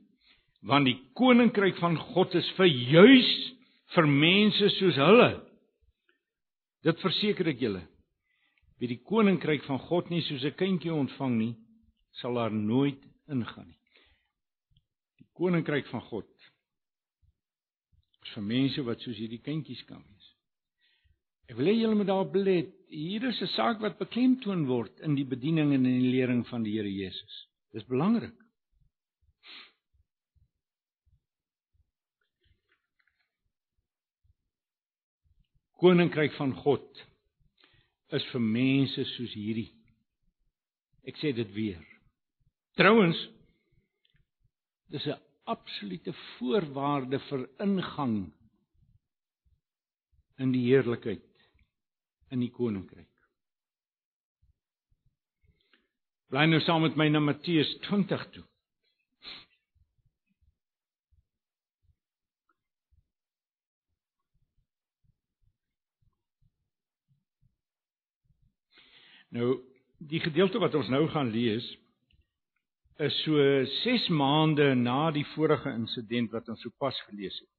want 0.62 0.86
die 0.86 0.98
koninkryk 1.14 1.78
van 1.78 1.98
God 1.98 2.34
is 2.36 2.50
vir 2.58 2.66
juis 2.66 3.30
vir 3.96 4.08
mense 4.08 4.70
soos 4.80 4.98
hulle." 4.98 5.30
Dit 6.84 7.00
verseker 7.04 7.48
ek 7.52 7.62
julle. 7.62 7.84
Wie 8.80 8.88
die 8.88 9.04
koninkryk 9.04 9.66
van 9.68 9.80
God 9.80 10.10
nie 10.10 10.22
soos 10.22 10.44
'n 10.44 10.56
kindjie 10.56 10.94
ontvang 10.94 11.38
nie, 11.38 11.56
sal 12.22 12.34
daar 12.34 12.52
nooit 12.52 13.02
ingaan 13.28 13.68
nie. 13.68 13.80
Die 15.20 15.28
koninkryk 15.34 15.88
van 15.92 16.02
God 16.02 16.26
is 18.24 18.34
vir 18.34 18.44
mense 18.44 18.82
wat 18.82 19.00
soos 19.02 19.18
hierdie 19.18 19.44
kindjies 19.44 19.84
kan 19.86 20.02
wees. 20.02 20.19
Ek 21.50 21.58
wil 21.58 21.72
hê 21.72 21.80
julle 21.80 21.98
moet 21.98 22.08
daarop 22.12 22.36
let. 22.38 22.70
Hier 22.94 23.24
is 23.26 23.42
'n 23.42 23.50
saak 23.56 23.82
wat 23.82 23.98
beklemtoon 23.98 24.68
word 24.70 25.00
in 25.02 25.16
die 25.16 25.26
bediening 25.26 25.74
en 25.74 25.86
in 25.86 26.02
die 26.02 26.12
lering 26.14 26.46
van 26.48 26.64
die 26.64 26.78
Here 26.78 26.90
Jesus. 26.90 27.48
Dis 27.74 27.86
belangrik. 27.90 28.38
Koninkryk 35.82 36.34
van 36.38 36.54
God 36.54 37.06
is 38.12 38.26
vir 38.32 38.42
mense 38.42 39.06
soos 39.16 39.34
hierdie. 39.34 39.72
Ek 41.08 41.18
sê 41.18 41.34
dit 41.34 41.54
weer. 41.54 41.82
Trouwens 42.78 43.18
dis 44.90 45.06
'n 45.08 45.18
absolute 45.46 46.14
voorwaarde 46.38 47.20
vir 47.30 47.50
ingang 47.60 48.32
in 50.38 50.52
die 50.52 50.68
heerlikheid 50.70 51.29
in 52.30 52.44
die 52.44 52.52
koninkryk. 52.54 53.08
Bly 56.30 56.46
nou 56.46 56.60
saam 56.62 56.84
met 56.86 56.98
my 56.98 57.08
na 57.10 57.22
Matteus 57.24 57.72
20 57.88 58.26
toe. 58.36 58.46
Nou 69.34 69.50
die 70.10 70.22
gedeelte 70.22 70.62
wat 70.62 70.78
ons 70.78 70.90
nou 70.90 71.08
gaan 71.12 71.30
lees 71.34 71.66
is 73.00 73.16
so 73.24 73.42
6 73.84 74.08
maande 74.12 74.74
na 74.76 75.10
die 75.16 75.26
vorige 75.34 75.72
insident 75.72 76.34
wat 76.36 76.50
ons 76.52 76.62
sopas 76.66 76.98
gelees 77.08 77.38
het. 77.40 77.52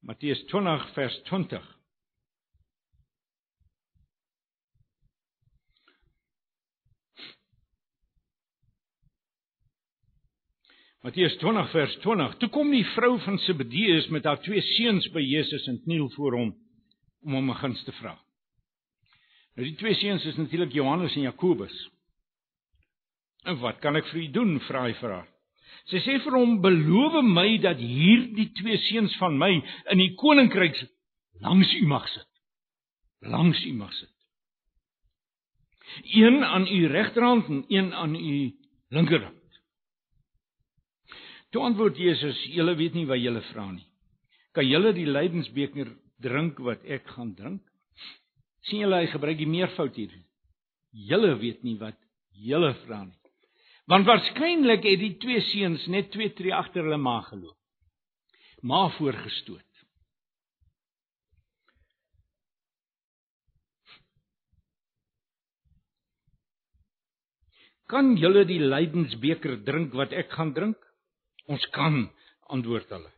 Matteus 0.00 0.44
20 0.50 0.86
vers 0.94 1.20
20. 1.30 1.77
Matteus 11.08 11.38
20 11.40 11.70
vers 11.72 11.92
20. 12.04 12.34
Toe 12.36 12.48
kom 12.52 12.68
die 12.68 12.84
vrou 12.92 13.14
van 13.24 13.38
Zebedeus 13.40 14.10
met 14.12 14.26
haar 14.28 14.42
twee 14.44 14.60
seuns 14.60 15.06
by 15.14 15.22
Jesus 15.24 15.64
en 15.70 15.78
kniel 15.86 16.10
voor 16.12 16.34
hom 16.36 16.50
om 17.24 17.32
hom 17.32 17.48
'n 17.50 17.56
guns 17.56 17.84
te 17.84 17.92
vra. 17.96 18.12
Nou 19.56 19.64
die 19.64 19.76
twee 19.80 19.94
seuns 19.94 20.24
is 20.24 20.36
natuurlik 20.36 20.72
Johannes 20.72 21.16
en 21.16 21.22
Jakobus. 21.22 21.88
En 23.44 23.56
wat 23.58 23.78
kan 23.78 23.96
ek 23.96 24.04
vir 24.06 24.20
u 24.20 24.30
doen? 24.30 24.60
vra 24.60 24.82
hy 24.84 24.92
vir 25.00 25.10
haar. 25.10 25.28
Sy 25.84 25.96
sê 25.96 26.18
vir 26.20 26.36
hom: 26.36 26.60
"Beloof 26.60 27.24
my 27.24 27.56
dat 27.58 27.78
hierdie 27.78 28.52
twee 28.52 28.76
seuns 28.76 29.16
van 29.16 29.38
my 29.38 29.62
in 29.90 29.98
die 29.98 30.14
koninkryk 30.14 30.76
langs 31.40 31.74
u 31.74 31.86
mag 31.86 32.08
sit. 32.08 32.28
Langs 33.20 33.64
u 33.64 33.72
mag 33.72 33.92
sit. 33.92 34.14
Een 36.04 36.44
aan 36.44 36.66
u 36.66 36.86
regterhand 36.86 37.48
en 37.48 37.64
een 37.68 37.94
aan 37.94 38.14
u 38.14 38.52
linkerhand." 38.90 39.37
Toe 41.52 41.62
antwoord 41.64 41.96
Jesus: 41.96 42.36
"Julle 42.52 42.76
weet 42.76 42.94
nie 42.94 43.06
wat 43.06 43.22
julle 43.22 43.40
vra 43.52 43.70
nie. 43.72 43.86
Kan 44.52 44.68
julle 44.68 44.92
die 44.92 45.06
lydensbeker 45.06 45.94
drink 46.20 46.58
wat 46.58 46.84
ek 46.84 47.06
gaan 47.14 47.34
drink?" 47.34 47.62
sien 48.68 48.82
julle 48.84 49.00
hy 49.00 49.06
gebruik 49.12 49.38
die 49.40 49.48
meervoud 49.48 49.96
hier. 49.96 50.12
Julle 50.92 51.34
weet 51.40 51.62
nie 51.64 51.78
wat 51.80 51.96
julle 52.32 52.74
vra 52.84 53.04
nie. 53.04 53.16
Want 53.88 54.04
waarskynlik 54.08 54.84
het 54.84 55.00
die 55.00 55.14
twee 55.22 55.40
seuns 55.48 55.86
net 55.88 56.10
twee 56.12 56.28
tree 56.36 56.52
agter 56.52 56.84
hulle 56.84 57.00
ma 57.00 57.20
geloop. 57.24 57.56
Ma 58.60 58.88
voorgestoot. 58.98 59.64
Kan 67.88 68.18
julle 68.20 68.44
die 68.44 68.60
lydensbeker 68.60 69.56
drink 69.64 69.94
wat 69.96 70.12
ek 70.12 70.34
gaan 70.36 70.52
drink? 70.52 70.76
Ons 71.48 71.64
kan, 71.72 72.02
antwoord 72.52 72.90
hulle. 72.92 73.12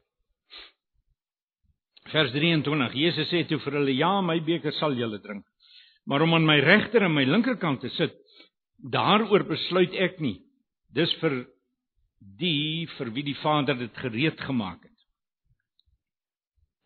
Vers 2.10 2.32
23. 2.34 2.94
Jesus 2.98 3.30
sê 3.30 3.44
toe 3.46 3.58
vir 3.62 3.78
hulle: 3.78 3.94
"Ja, 3.94 4.20
my 4.20 4.38
beker 4.40 4.72
sal 4.78 4.94
julle 4.98 5.20
drink. 5.22 5.44
Maar 6.06 6.22
om 6.22 6.34
aan 6.34 6.46
my 6.46 6.58
regter 6.60 7.02
en 7.02 7.14
my 7.14 7.24
linkerkant 7.24 7.80
te 7.80 7.90
sit, 7.96 8.14
daaroor 8.78 9.44
besluit 9.46 9.94
ek 9.94 10.20
nie." 10.20 10.40
Dis 10.94 11.12
vir 11.20 11.44
die 12.38 12.86
vir 12.96 13.10
wie 13.14 13.22
die 13.22 13.38
Vader 13.42 13.78
dit 13.78 13.96
gereed 13.96 14.40
gemaak 14.40 14.82
het. 14.82 14.90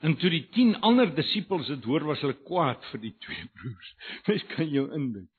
En 0.04 0.16
toe 0.20 0.30
die 0.30 0.44
10 0.52 0.76
ander 0.84 1.08
disippels 1.14 1.66
dit 1.66 1.84
hoor, 1.88 2.04
was 2.04 2.20
hulle 2.20 2.36
kwaad 2.44 2.82
vir 2.90 3.00
die 3.06 3.14
twee 3.24 3.46
broers. 3.56 3.94
Mens 4.28 4.44
kan 4.52 4.68
jou 4.68 4.84
indink. 4.92 5.30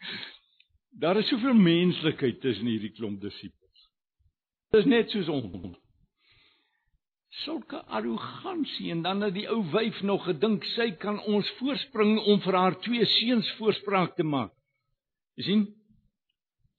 Daar 0.97 1.19
is 1.19 1.29
soveel 1.29 1.53
menslikheid 1.53 2.39
tussen 2.41 2.69
hierdie 2.71 2.93
klomp 2.95 3.21
disippels. 3.21 3.89
Dis 4.73 4.87
net 4.89 5.11
soos 5.13 5.29
ons. 5.29 5.75
Sulke 7.43 7.81
arrogansie 7.91 8.91
en 8.93 9.01
dan 9.03 9.21
het 9.25 9.33
die 9.35 9.47
ou 9.51 9.59
wyf 9.73 9.97
nog 10.07 10.23
gedink 10.27 10.63
sy 10.75 10.91
kan 11.01 11.17
ons 11.27 11.49
voorspring 11.59 12.17
om 12.23 12.39
vir 12.45 12.57
haar 12.59 12.77
twee 12.85 13.05
seuns 13.17 13.49
voorspraak 13.59 14.15
te 14.15 14.23
maak. 14.23 14.53
Jy 15.35 15.47
sien? 15.49 15.65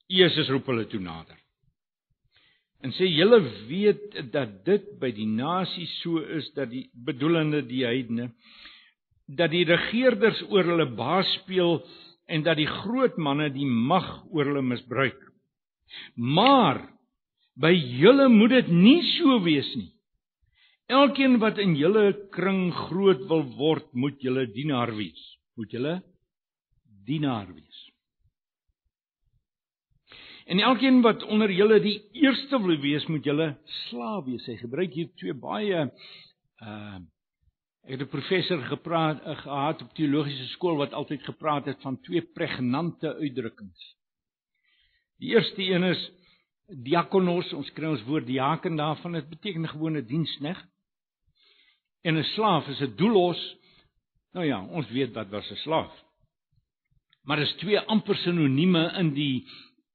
Jesus 0.09 0.49
roep 0.49 0.69
hulle 0.71 0.87
toe 0.89 1.01
nader. 1.03 1.37
En 2.81 2.93
sê 2.93 3.05
julle 3.09 3.41
weet 3.69 4.17
dat 4.33 4.63
dit 4.65 4.89
by 5.01 5.11
die 5.13 5.27
nasies 5.29 5.93
so 6.01 6.21
is 6.21 6.49
dat 6.55 6.71
die 6.73 6.87
bedoelende 7.05 7.63
die 7.65 7.83
heidene 7.85 8.31
dat 9.27 9.51
die 9.51 9.65
regerders 9.67 10.39
oor 10.47 10.63
hulle 10.63 10.87
baas 10.95 11.27
speel 11.41 11.81
en 12.31 12.43
dat 12.45 12.59
die 12.59 12.69
groot 12.69 13.17
manne 13.19 13.49
die 13.51 13.67
mag 13.67 14.07
oor 14.31 14.47
hulle 14.47 14.63
misbruik. 14.63 15.19
Maar 16.15 16.79
by 17.59 17.73
julle 17.75 18.27
moet 18.31 18.55
dit 18.55 18.71
nie 18.71 19.01
so 19.17 19.39
wees 19.43 19.67
nie. 19.75 19.91
Elkeen 20.87 21.35
wat 21.43 21.57
in 21.59 21.75
julle 21.75 22.13
kring 22.31 22.69
groot 22.87 23.25
wil 23.27 23.43
word, 23.57 23.87
moet 23.91 24.21
julle 24.23 24.45
dienaar 24.47 24.93
wees. 24.95 25.19
Moet 25.59 25.73
julle 25.75 25.97
dienaar 27.07 27.49
wees. 27.51 27.81
En 30.47 30.63
elkeen 30.63 31.01
wat 31.03 31.25
onder 31.27 31.51
julle 31.51 31.81
die 31.83 31.97
eerste 32.15 32.59
wil 32.63 32.79
wees, 32.79 33.03
moet 33.11 33.25
julle 33.27 33.49
slaaf 33.89 34.23
wees. 34.29 34.45
Hy 34.47 34.55
gebruik 34.61 34.95
hier 34.95 35.11
twee 35.19 35.35
baie 35.35 35.87
uh 36.63 36.97
ek 37.87 37.93
het 37.93 38.01
'n 38.03 38.11
professor 38.11 38.61
gepraat 38.67 39.21
uh, 39.23 39.35
gehad 39.37 39.81
op 39.81 39.93
teologiese 39.95 40.47
skool 40.47 40.75
wat 40.75 40.93
altyd 40.93 41.21
gepraat 41.23 41.65
het 41.65 41.81
van 41.81 41.95
twee 42.01 42.21
pregnante 42.21 43.15
uitdrukkings. 43.15 43.95
Die 45.19 45.29
eerste 45.31 45.63
een 45.63 45.83
is 45.83 46.01
diakonos, 46.67 47.53
ons 47.53 47.71
kry 47.71 47.87
ons 47.87 48.03
woord 48.03 48.25
diaken 48.27 48.75
daarvan, 48.75 49.11
dit 49.11 49.29
beteken 49.29 49.67
gewone 49.67 50.03
diensknegt. 50.03 50.67
En 52.01 52.17
'n 52.17 52.23
slaaf 52.23 52.67
is 52.67 52.81
'n 52.81 52.95
doulos. 52.95 53.55
Nou 54.33 54.45
ja, 54.45 54.65
ons 54.65 54.89
weet 54.89 55.13
wat 55.13 55.29
was 55.29 55.51
'n 55.51 55.55
slaaf. 55.55 55.93
Maar 57.23 57.37
dis 57.37 57.55
twee 57.55 57.79
amper 57.79 58.15
sinonieme 58.15 58.93
in 58.97 59.13
die 59.13 59.47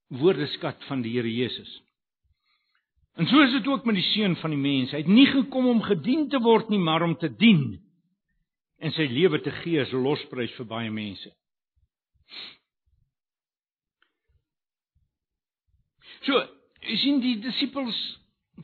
woordeskat 0.09 0.85
van 0.85 1.03
die 1.03 1.13
Here 1.13 1.35
Jesus. 1.35 1.83
En 3.15 3.27
so 3.27 3.41
is 3.41 3.53
dit 3.53 3.67
ook 3.67 3.85
met 3.85 3.95
die 3.95 4.05
seun 4.13 4.37
van 4.37 4.51
die 4.51 4.59
mens. 4.59 4.91
Hy 4.91 5.03
het 5.05 5.07
nie 5.07 5.27
gekom 5.27 5.67
om 5.67 5.83
gedien 5.83 6.29
te 6.29 6.41
word 6.41 6.69
nie, 6.69 6.79
maar 6.79 7.03
om 7.03 7.17
te 7.17 7.29
dien 7.37 7.81
en 8.83 8.93
sy 8.93 9.07
lewe 9.07 9.39
te 9.41 9.53
gee 9.63 9.81
as 9.81 9.93
losprys 9.95 10.53
vir 10.59 10.67
baie 10.67 10.91
mense. 10.91 11.31
So, 16.27 16.41
jy 16.83 16.97
sien 17.03 17.21
die 17.23 17.37
disippels 17.43 17.99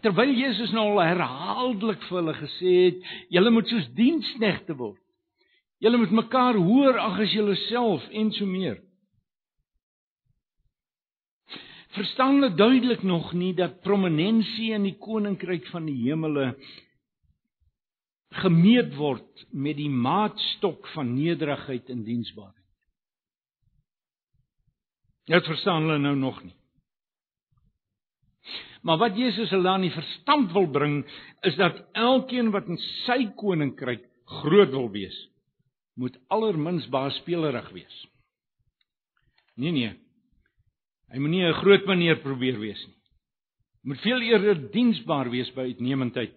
terwyl 0.05 0.33
Jesus 0.37 0.73
nou 0.77 0.91
al 0.93 1.05
herhaaldelik 1.07 2.03
vir 2.09 2.19
hulle 2.21 2.35
gesê 2.39 2.75
het, 2.89 3.07
julle 3.35 3.53
moet 3.55 3.71
soos 3.71 3.89
diensknegte 3.97 4.77
word. 4.79 5.01
Julle 5.83 6.01
moet 6.01 6.15
mekaar 6.25 6.59
hoor 6.59 6.99
ag 6.99 7.21
as 7.23 7.33
julleself 7.33 8.05
en 8.11 8.33
so 8.35 8.47
meer 8.47 8.79
verstaan 11.99 12.35
hulle 12.35 12.55
duidelik 12.55 13.03
nog 13.03 13.33
nie 13.33 13.55
dat 13.55 13.81
prominensie 13.81 14.73
in 14.77 14.85
die 14.87 14.97
koninkryk 15.01 15.67
van 15.73 15.89
die 15.89 15.97
hemele 16.05 16.53
gemeet 18.43 18.95
word 18.99 19.47
met 19.51 19.79
die 19.79 19.91
maatstok 19.91 20.87
van 20.93 21.15
nederigheid 21.17 21.89
en 21.91 22.05
diensbaarheid. 22.05 22.55
Dit 25.29 25.49
verstaan 25.49 25.89
hulle 25.89 25.99
nou 25.99 26.15
nog 26.17 26.43
nie. 26.45 26.58
Maar 28.83 28.99
wat 28.99 29.17
Jesus 29.17 29.51
hulle 29.51 29.69
aan 29.69 29.87
die 29.87 29.95
verstand 29.95 30.53
wil 30.53 30.69
bring 30.71 31.01
is 31.43 31.57
dat 31.57 31.81
elkeen 31.93 32.51
wat 32.55 32.69
in 32.69 32.79
sy 33.07 33.25
koninkryk 33.37 34.05
groot 34.43 34.71
wil 34.71 34.91
wees, 34.91 35.17
moet 35.99 36.19
allermins 36.29 36.87
baasspelerig 36.93 37.71
wees. 37.75 37.97
Nee 39.59 39.73
nee, 39.73 39.97
Hy 41.09 41.21
moenie 41.25 41.47
'n 41.47 41.61
groot 41.63 41.87
meneer 41.89 42.21
probeer 42.21 42.59
wees 42.61 42.81
nie. 42.87 42.97
Moet 43.89 44.01
veel 44.05 44.21
eerder 44.21 44.61
diensbaar 44.73 45.31
wees 45.33 45.49
by 45.57 45.71
uitnemendheid. 45.73 46.35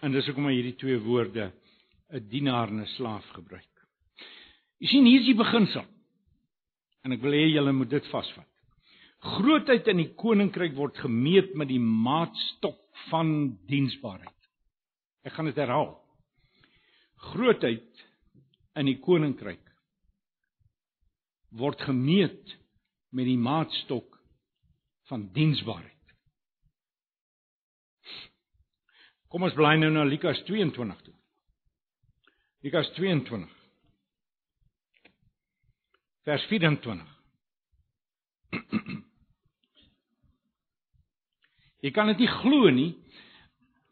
En 0.00 0.12
dis 0.12 0.26
hoekom 0.26 0.46
hy 0.48 0.54
hierdie 0.54 0.78
twee 0.80 0.98
woorde 1.04 1.52
'n 2.12 2.28
dienaar 2.28 2.68
en 2.68 2.80
'n 2.80 2.94
slaaf 2.96 3.26
gebruik. 3.36 3.74
Jy 4.80 4.88
sien 4.88 5.04
hier 5.04 5.20
is 5.20 5.26
die 5.26 5.34
beginsel. 5.34 5.84
En 7.04 7.12
ek 7.12 7.20
wil 7.20 7.32
hê 7.32 7.52
julle 7.52 7.72
moet 7.72 7.90
dit 7.90 8.06
vasvat. 8.06 8.48
Grootheid 9.18 9.88
in 9.90 9.98
die 9.98 10.12
koninkryk 10.14 10.76
word 10.78 10.98
gemeet 11.02 11.54
met 11.58 11.70
die 11.72 11.80
maatstok 11.82 12.78
van 13.08 13.58
diensbaarheid. 13.66 14.34
Ek 15.26 15.34
gaan 15.34 15.50
dit 15.50 15.58
herhaal. 15.58 15.96
Grootheid 17.32 18.04
in 18.78 18.86
die 18.86 18.98
koninkryk 19.02 19.64
word 21.58 21.82
gemeet 21.82 22.54
met 23.10 23.26
die 23.26 23.38
maatstok 23.40 24.18
van 25.08 25.26
diensbaarheid. 25.34 25.94
Kom 29.28 29.44
ons 29.44 29.56
bly 29.56 29.74
nou 29.80 29.90
na 29.92 30.06
Lukas 30.08 30.40
22 30.46 31.02
toe. 31.04 31.14
Lukas 32.64 32.88
22 32.96 33.56
vers 36.28 36.44
24. 36.50 37.04
Jy 41.84 41.92
kan 41.94 42.10
dit 42.10 42.24
nie 42.24 42.30
glo 42.40 42.70
nie, 42.74 42.92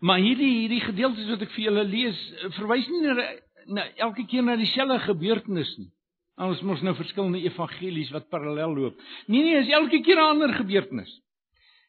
maar 0.03 0.18
hierdie 0.22 0.53
hierdie 0.62 0.83
gedeeltes 0.83 1.29
wat 1.31 1.44
ek 1.46 1.53
vir 1.55 1.68
julle 1.68 1.85
lees, 1.87 2.22
verwys 2.59 2.88
nie 2.90 3.03
na, 3.07 3.29
na 3.66 3.85
elke 4.09 4.27
keer 4.31 4.42
na 4.46 4.57
dieselfde 4.59 4.99
gebeurtenis 5.07 5.70
nie. 5.79 5.90
Ons 6.37 6.61
mos 6.66 6.83
nou 6.85 6.92
verskillende 6.99 7.40
evangelies 7.46 8.11
wat 8.12 8.29
parallel 8.29 8.75
loop. 8.77 8.99
Nee 9.33 9.44
nee, 9.44 9.62
is 9.62 9.72
elke 9.72 10.03
keer 10.05 10.18
'n 10.20 10.35
ander 10.35 10.53
gebeurtenis. 10.55 11.12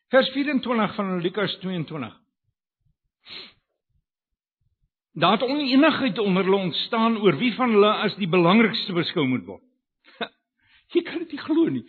Vers 0.10 0.30
24 0.32 0.96
van 0.96 1.22
Lukas 1.22 1.58
22. 1.60 2.14
Daar 5.18 5.32
het 5.32 5.44
onenigheid 5.44 6.20
onder 6.20 6.44
hulle 6.44 6.56
ontstaan 6.56 7.18
oor 7.18 7.38
wie 7.38 7.54
van 7.54 7.70
hulle 7.70 7.92
as 8.06 8.16
die 8.16 8.30
belangrikste 8.30 8.94
beskou 8.94 9.26
moet 9.28 9.46
word. 9.46 9.64
Jy 10.94 11.02
kan 11.02 11.18
dit 11.18 11.32
nie 11.32 11.42
glo 11.42 11.70
nie, 11.74 11.84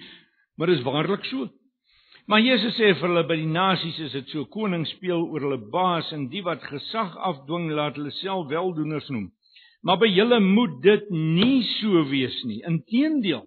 maar 0.56 0.66
dit 0.66 0.78
is 0.78 0.84
waarlik 0.84 1.24
so. 1.24 1.46
Maar 2.28 2.42
Jesus 2.44 2.74
sê 2.76 2.90
vir 2.92 3.06
hulle 3.08 3.22
by 3.24 3.38
die 3.40 3.48
nasies 3.48 3.98
is 4.04 4.12
dit 4.12 4.32
so 4.34 4.44
koning 4.52 4.82
speel 4.90 5.22
oor 5.24 5.46
hulle 5.46 5.56
baas 5.72 6.10
en 6.12 6.26
die 6.28 6.42
wat 6.44 6.60
gesag 6.68 7.14
afdwing 7.24 7.70
laat 7.72 7.96
hulle 7.96 8.12
self 8.18 8.50
weldoeners 8.50 9.08
noem. 9.08 9.30
Maar 9.80 9.96
by 10.02 10.10
julle 10.12 10.36
moet 10.44 10.74
dit 10.84 11.06
nie 11.14 11.62
so 11.78 12.02
wees 12.10 12.36
nie. 12.44 12.58
Inteendeel, 12.68 13.46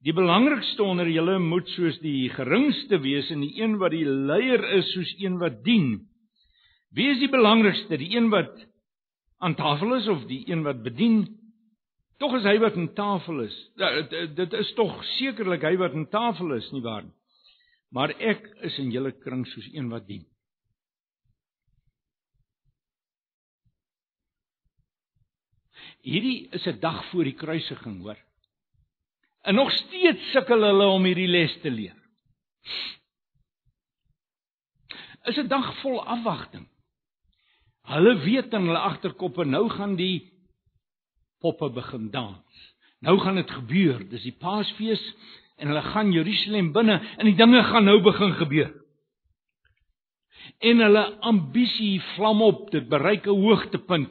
die 0.00 0.16
belangrikste 0.16 0.80
onder 0.86 1.12
julle 1.12 1.36
moet 1.44 1.68
soos 1.74 2.00
die 2.00 2.30
geringste 2.32 3.02
wees 3.04 3.28
en 3.34 3.44
die 3.44 3.52
een 3.60 3.76
wat 3.82 3.92
die 3.92 4.06
leier 4.08 4.64
is 4.78 4.88
soos 4.94 5.12
een 5.20 5.36
wat 5.44 5.60
dien. 5.68 5.92
Wie 6.96 7.12
is 7.12 7.20
die 7.20 7.28
belangrikste? 7.28 8.00
Die 8.00 8.14
een 8.16 8.32
wat 8.32 8.64
aan 9.44 9.60
tafel 9.60 9.98
is 10.00 10.08
of 10.08 10.24
die 10.30 10.46
een 10.48 10.64
wat 10.64 10.80
bedien? 10.88 11.26
Tog 12.16 12.40
is 12.40 12.48
hy 12.48 12.56
wat 12.64 12.80
aan 12.80 12.94
tafel 12.96 13.44
is. 13.44 13.62
Dit 14.40 14.56
is 14.56 14.72
tog 14.80 15.02
sekerlik 15.18 15.68
hy 15.68 15.76
wat 15.84 15.92
aan 15.92 16.08
tafel 16.08 16.56
is, 16.56 16.72
nie 16.72 16.86
waar 16.88 17.04
nie? 17.04 17.16
Maar 17.90 18.12
ek 18.22 18.44
is 18.66 18.76
in 18.78 18.92
julle 18.94 19.12
kring 19.18 19.42
soos 19.50 19.66
een 19.74 19.88
wat 19.90 20.06
dien. 20.06 20.26
Hierdie 26.06 26.48
is 26.56 26.66
'n 26.66 26.80
dag 26.80 27.04
voor 27.10 27.24
die 27.24 27.36
kruisiging, 27.36 28.00
hoor. 28.02 28.18
En 29.42 29.54
nog 29.54 29.72
steeds 29.72 30.30
sukkel 30.32 30.62
hulle 30.62 30.86
om 30.86 31.04
hierdie 31.04 31.28
les 31.28 31.60
te 31.60 31.70
leer. 31.70 31.96
Is 35.24 35.36
'n 35.36 35.48
dag 35.48 35.80
vol 35.80 36.04
afwagting. 36.04 36.68
Hulle 37.82 38.18
weet 38.18 38.52
in 38.52 38.66
hulle 38.66 38.78
agterkoppe 38.78 39.44
nou 39.44 39.68
gaan 39.68 39.96
die 39.96 40.30
poppe 41.40 41.70
begin 41.70 42.10
dans. 42.10 42.74
Nou 43.00 43.18
gaan 43.18 43.34
dit 43.34 43.50
gebeur. 43.50 44.08
Dis 44.08 44.22
die 44.22 44.36
Paasfees 44.36 45.02
en 45.60 45.68
hulle 45.68 45.82
gaan 45.92 46.12
Jerusalem 46.12 46.72
binne 46.72 46.98
en 47.18 47.28
die 47.28 47.36
dinge 47.36 47.62
gaan 47.68 47.84
nou 47.88 47.98
begin 48.04 48.32
gebeur. 48.40 48.70
En 50.60 50.80
hulle 50.84 51.04
ambisie 51.28 52.00
vlam 52.14 52.42
op, 52.42 52.70
dit 52.72 52.88
bereik 52.88 53.26
'n 53.26 53.40
hoogtepunt. 53.44 54.10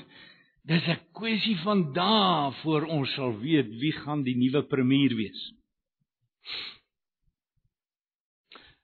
Dis 0.64 0.88
'n 0.88 1.00
kwessie 1.14 1.58
van 1.66 1.94
dae 1.94 2.52
voor 2.62 2.86
ons 2.86 3.14
sal 3.14 3.34
weet 3.40 3.70
wie 3.82 3.92
gaan 3.92 4.24
die 4.24 4.38
nuwe 4.38 4.64
premier 4.64 5.16
wees. 5.16 5.54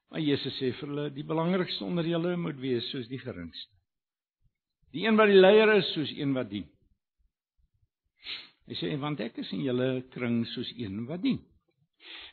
Maar 0.10 0.22
Jesus 0.24 0.56
sê 0.58 0.72
vir 0.72 0.88
hulle, 0.88 1.10
die 1.12 1.24
belangrikste 1.24 1.84
onder 1.84 2.06
julle 2.08 2.38
moet 2.38 2.60
wees 2.60 2.90
soos 2.90 3.08
die 3.08 3.20
geringste. 3.20 3.72
Die 4.94 5.06
een 5.06 5.18
wat 5.20 5.28
die 5.28 5.42
leier 5.42 5.74
is, 5.74 5.90
soos 5.94 6.12
een 6.16 6.34
wat 6.34 6.50
dien. 6.50 6.70
Hy 8.66 8.78
sê 8.80 8.94
want 8.98 9.20
ek 9.20 9.38
is 9.38 9.52
in 9.52 9.66
julle 9.66 9.90
kring 10.14 10.46
soos 10.48 10.72
een 10.78 11.06
wat 11.10 11.22
dien. 11.22 11.42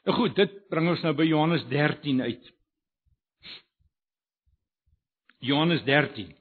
Nou 0.06 0.16
goed, 0.18 0.36
dit 0.36 0.54
bring 0.70 0.88
ons 0.90 1.02
nou 1.06 1.14
by 1.16 1.26
Johannes 1.28 1.64
13 1.70 2.22
uit. 2.26 2.52
Johannes 5.42 5.82
13. 5.86 6.32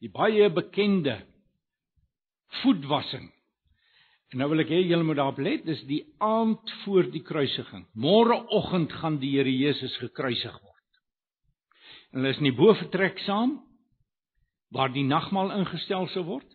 Die 0.00 0.10
baie 0.14 0.48
bekende 0.54 1.20
voetwassing 2.62 3.28
En 4.30 4.38
nou 4.38 4.46
wil 4.52 4.62
ek 4.62 4.70
hê 4.70 4.84
julle 4.84 5.06
moet 5.06 5.18
daarop 5.18 5.40
let, 5.42 5.64
dis 5.66 5.80
die 5.88 6.04
aand 6.22 6.70
voor 6.84 7.08
die 7.10 7.22
kruisiging. 7.26 7.82
Môreoggend 7.98 8.92
gaan 9.00 9.18
die 9.18 9.32
Here 9.34 9.50
Jesus 9.50 9.96
gekruisig 9.98 10.54
word. 10.54 11.00
En 12.10 12.20
hulle 12.20 12.30
is 12.36 12.38
in 12.38 12.46
die 12.46 12.58
bofortrek 12.58 13.18
saam 13.26 13.58
waar 14.70 14.92
die 14.94 15.06
nagmaal 15.06 15.50
ingestel 15.56 16.06
sou 16.12 16.22
word. 16.28 16.46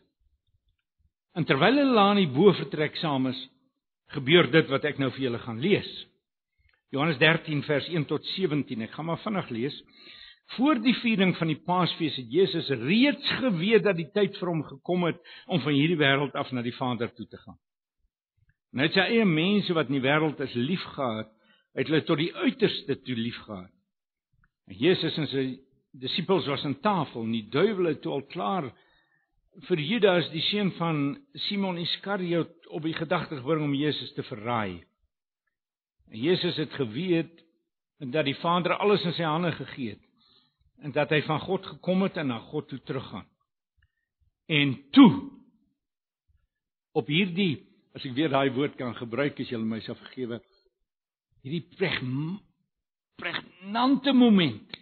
En 1.36 1.44
terwyl 1.44 1.82
hulle 1.82 2.00
aan 2.00 2.22
die 2.22 2.32
bofortrek 2.32 2.96
saam 3.02 3.28
is, 3.34 3.42
gebeur 4.14 4.52
dit 4.52 4.68
wat 4.70 4.86
ek 4.86 5.00
nou 5.02 5.10
vir 5.16 5.28
julle 5.28 5.42
gaan 5.44 5.62
lees. 5.64 5.90
Johannes 6.94 7.18
13 7.20 7.64
vers 7.66 7.88
1 7.92 8.06
tot 8.10 8.26
17. 8.36 8.86
Ek 8.86 8.94
gaan 8.96 9.10
maar 9.10 9.22
vinnig 9.24 9.50
lees. 9.50 9.78
Voor 10.56 10.78
die 10.80 10.94
viering 11.02 11.34
van 11.40 11.50
die 11.50 11.60
Paasfees 11.66 12.16
het 12.20 12.32
Jesus 12.32 12.70
reeds 12.70 13.30
geweet 13.42 13.84
dat 13.88 13.98
die 13.98 14.10
tyd 14.14 14.38
vir 14.38 14.52
hom 14.52 14.62
gekom 14.68 15.08
het 15.10 15.18
om 15.50 15.62
van 15.64 15.74
hierdie 15.74 15.98
wêreld 15.98 16.38
af 16.38 16.52
na 16.54 16.62
die 16.62 16.76
Vader 16.76 17.10
toe 17.18 17.26
te 17.26 17.40
gaan. 17.42 17.58
Net 18.76 18.94
sy 18.94 19.08
eie 19.10 19.26
mense 19.26 19.74
wat 19.74 19.90
in 19.90 19.98
die 19.98 20.06
wêreld 20.06 20.40
is 20.44 20.54
liefgehad, 20.54 21.32
het 21.76 21.90
hulle 21.90 22.04
tot 22.06 22.22
die 22.22 22.34
uiterste 22.36 23.00
toe 23.08 23.16
liefgehad. 23.18 23.72
En 24.70 24.78
Jesus 24.80 25.18
en 25.18 25.30
sy 25.32 25.46
disippels 25.96 26.48
was 26.52 26.66
aan 26.68 26.78
tafel 26.84 27.24
en 27.24 27.34
die 27.34 27.48
duiwel 27.50 27.94
het 27.94 28.06
al 28.06 28.26
klaar 28.30 28.70
vir 29.64 29.80
Judas 29.80 30.28
die 30.34 30.44
seun 30.50 30.72
van 30.76 30.98
Simon 31.48 31.78
Iskariot 31.80 32.68
op 32.76 32.84
die 32.84 32.96
gedagte 32.96 33.40
gebring 33.40 33.64
om 33.64 33.76
Jesus 33.78 34.12
te 34.14 34.24
verraai. 34.28 34.84
En 36.12 36.20
Jesus 36.20 36.58
het 36.60 36.74
geweet 36.76 37.44
dat 38.00 38.28
die 38.28 38.36
Vader 38.42 38.76
alles 38.78 39.06
in 39.08 39.16
sy 39.16 39.24
hande 39.24 39.54
gegee 39.56 39.96
het 39.96 40.02
en 40.84 40.92
dat 40.92 41.10
hy 41.16 41.22
van 41.24 41.40
God 41.40 41.66
gekom 41.66 42.04
het 42.04 42.18
en 42.20 42.28
na 42.34 42.42
God 42.52 42.68
toe 42.68 42.82
teruggaan. 42.84 43.26
En 44.52 44.76
toe 44.92 45.32
op 46.96 47.08
hierdie 47.08 47.64
as 47.96 48.04
ek 48.04 48.16
weer 48.18 48.32
daai 48.32 48.52
woord 48.56 48.76
kan 48.80 48.96
gebruik 48.98 49.40
as 49.40 49.52
jy 49.52 49.60
my 49.60 49.80
sal 49.84 49.98
vergewe 50.00 50.42
hierdie 51.46 51.64
preg 51.80 52.02
pregnante 53.16 54.12
moment 54.16 54.76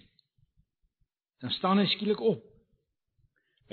dan 1.44 1.54
staan 1.60 1.82
hy 1.82 1.86
skielik 1.94 2.22
op 2.24 2.42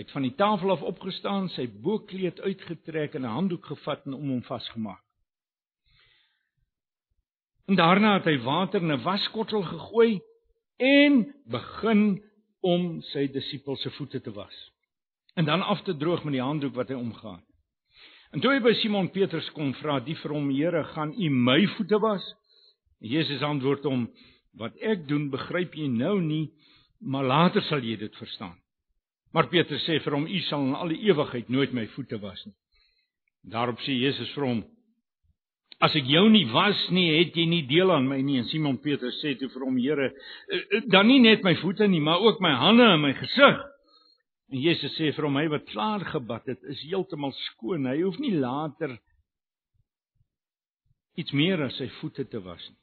hy 0.00 0.06
het 0.06 0.16
van 0.16 0.24
die 0.24 0.32
tafel 0.32 0.72
af 0.72 0.82
opgestaan 0.88 1.50
sy 1.52 1.66
bokkleed 1.84 2.40
uitgetrek 2.40 3.18
en 3.18 3.26
'n 3.28 3.36
handdoek 3.36 3.66
gevat 3.68 4.06
en 4.06 4.14
om 4.16 4.28
hom 4.32 4.42
vasgemaak 4.42 5.02
en 7.68 7.76
daarna 7.76 8.14
het 8.14 8.24
hy 8.24 8.38
water 8.44 8.80
in 8.80 8.92
'n 8.92 9.04
waskottel 9.04 9.62
gegooi 9.62 10.20
en 10.78 11.34
begin 11.44 12.22
om 12.60 13.02
sy 13.12 13.26
disippels 13.28 13.82
se 13.82 13.90
voete 13.90 14.20
te 14.20 14.32
was 14.32 14.72
en 15.36 15.44
dan 15.44 15.62
af 15.62 15.82
te 15.82 15.96
droog 15.96 16.24
met 16.24 16.32
die 16.32 16.48
handdoek 16.48 16.74
wat 16.74 16.88
hy 16.88 16.94
omgehad 16.94 17.44
En 18.32 18.40
toe 18.40 18.52
hy 18.52 18.60
by 18.62 18.70
Simon 18.78 19.08
Petrus 19.10 19.48
kom 19.50 19.72
vra, 19.74 19.98
"Die 19.98 20.14
vir 20.14 20.30
hom, 20.30 20.50
Here, 20.50 20.84
gaan 20.84 21.12
U 21.18 21.30
my 21.30 21.66
voete 21.66 21.98
was?" 21.98 22.22
Jesus 23.00 23.42
antwoord 23.42 23.82
hom, 23.82 24.08
"Wat 24.54 24.76
ek 24.76 25.08
doen, 25.08 25.30
begryp 25.30 25.74
jy 25.74 25.88
nou 25.88 26.20
nie, 26.20 26.52
maar 27.00 27.24
later 27.24 27.60
sal 27.62 27.80
jy 27.80 27.96
dit 27.96 28.16
verstaan." 28.16 28.56
Maar 29.32 29.48
Petrus 29.48 29.84
sê 29.86 30.00
vir 30.02 30.14
hom, 30.16 30.26
"U 30.26 30.40
sal 30.48 30.66
in 30.66 30.74
al 30.74 30.88
die 30.88 31.02
ewigheid 31.06 31.48
nooit 31.48 31.72
my 31.72 31.86
voete 31.94 32.18
was 32.18 32.44
nie." 32.46 32.54
Daarop 33.50 33.78
sê 33.78 33.94
Jesus 33.94 34.30
vir 34.34 34.44
hom, 34.44 34.64
"As 35.80 35.94
ek 35.96 36.04
jou 36.04 36.28
nie 36.28 36.44
was 36.46 36.90
nie, 36.90 37.24
het 37.24 37.34
jy 37.34 37.46
nie 37.46 37.66
deel 37.66 37.92
aan 37.92 38.08
my 38.08 38.20
nie." 38.20 38.38
En 38.38 38.44
Simon 38.44 38.78
Petrus 38.78 39.22
sê 39.24 39.38
toe 39.38 39.48
vir 39.48 39.64
hom, 39.64 39.76
"Here, 39.76 40.12
eh, 40.50 40.80
dan 40.88 41.06
nie 41.06 41.20
net 41.20 41.44
my 41.44 41.54
voete 41.54 41.88
nie, 41.88 42.00
maar 42.00 42.20
ook 42.20 42.40
my 42.40 42.54
hande 42.54 42.82
en 42.82 43.00
my 43.00 43.12
gesig." 43.12 43.62
En 44.52 44.58
Jesus 44.58 44.98
sê 44.98 45.14
vir 45.14 45.24
hom 45.24 45.36
hy 45.36 45.48
wat 45.48 45.66
klaar 45.66 46.04
gebad 46.04 46.46
het, 46.46 46.62
is 46.64 46.82
heeltemal 46.82 47.32
skoon. 47.32 47.86
Hy 47.86 48.00
hoef 48.02 48.18
nie 48.18 48.34
later 48.34 48.98
iets 51.16 51.32
meer 51.32 51.62
as 51.62 51.76
sy 51.76 51.88
voete 52.00 52.24
te 52.28 52.40
was 52.42 52.68
nie. 52.68 52.76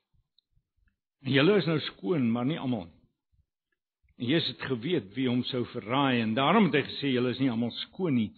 En 1.26 1.34
julle 1.34 1.58
is 1.58 1.68
nou 1.68 1.80
skoon, 1.80 2.32
maar 2.32 2.46
nie 2.46 2.60
almal 2.60 2.86
nie. 2.86 2.97
En 4.18 4.26
Jesus 4.26 4.56
het 4.56 4.64
geweet 4.66 5.12
wie 5.14 5.28
hom 5.30 5.44
sou 5.46 5.62
verraai 5.74 6.22
en 6.24 6.34
daarom 6.38 6.70
het 6.70 6.80
hy 6.80 6.84
gesê 6.88 7.12
julle 7.14 7.36
is 7.36 7.42
nie 7.42 7.52
almal 7.54 7.74
skoon 7.84 8.18
nie. 8.18 8.32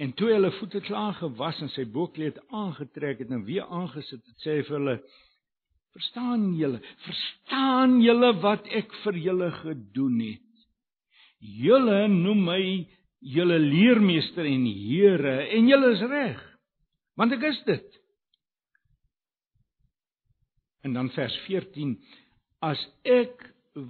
En 0.00 0.14
toe 0.16 0.30
hulle 0.32 0.50
voete 0.60 0.80
klaar 0.86 1.16
gewas 1.18 1.58
en 1.60 1.68
sy 1.74 1.84
bokkleed 1.92 2.38
aangetrek 2.54 3.20
het 3.24 3.32
en 3.34 3.44
weer 3.44 3.66
aangesit 3.66 4.22
het, 4.22 4.36
sê 4.40 4.58
hy 4.58 4.62
vir 4.68 4.76
hulle: 4.78 4.94
"Verstaan 5.96 6.44
julle? 6.56 6.80
Verstaan 7.04 7.98
julle 8.00 8.30
wat 8.44 8.68
ek 8.80 8.94
vir 9.02 9.18
julle 9.26 9.50
gedoen 9.58 10.20
het?" 10.22 10.46
Julle 11.38 12.06
noem 12.08 12.44
my 12.46 12.62
julle 13.20 13.58
leermeester 13.58 14.46
en 14.46 14.64
Here 14.66 15.36
en 15.54 15.68
julle 15.68 15.92
is 15.96 16.06
reg. 16.10 16.40
Want 17.18 17.34
ek 17.34 17.44
is 17.50 17.60
dit. 17.66 18.00
En 20.86 20.94
dan 20.94 21.10
vers 21.10 21.36
14 21.46 21.96
as 22.62 22.80
ek 23.04 23.42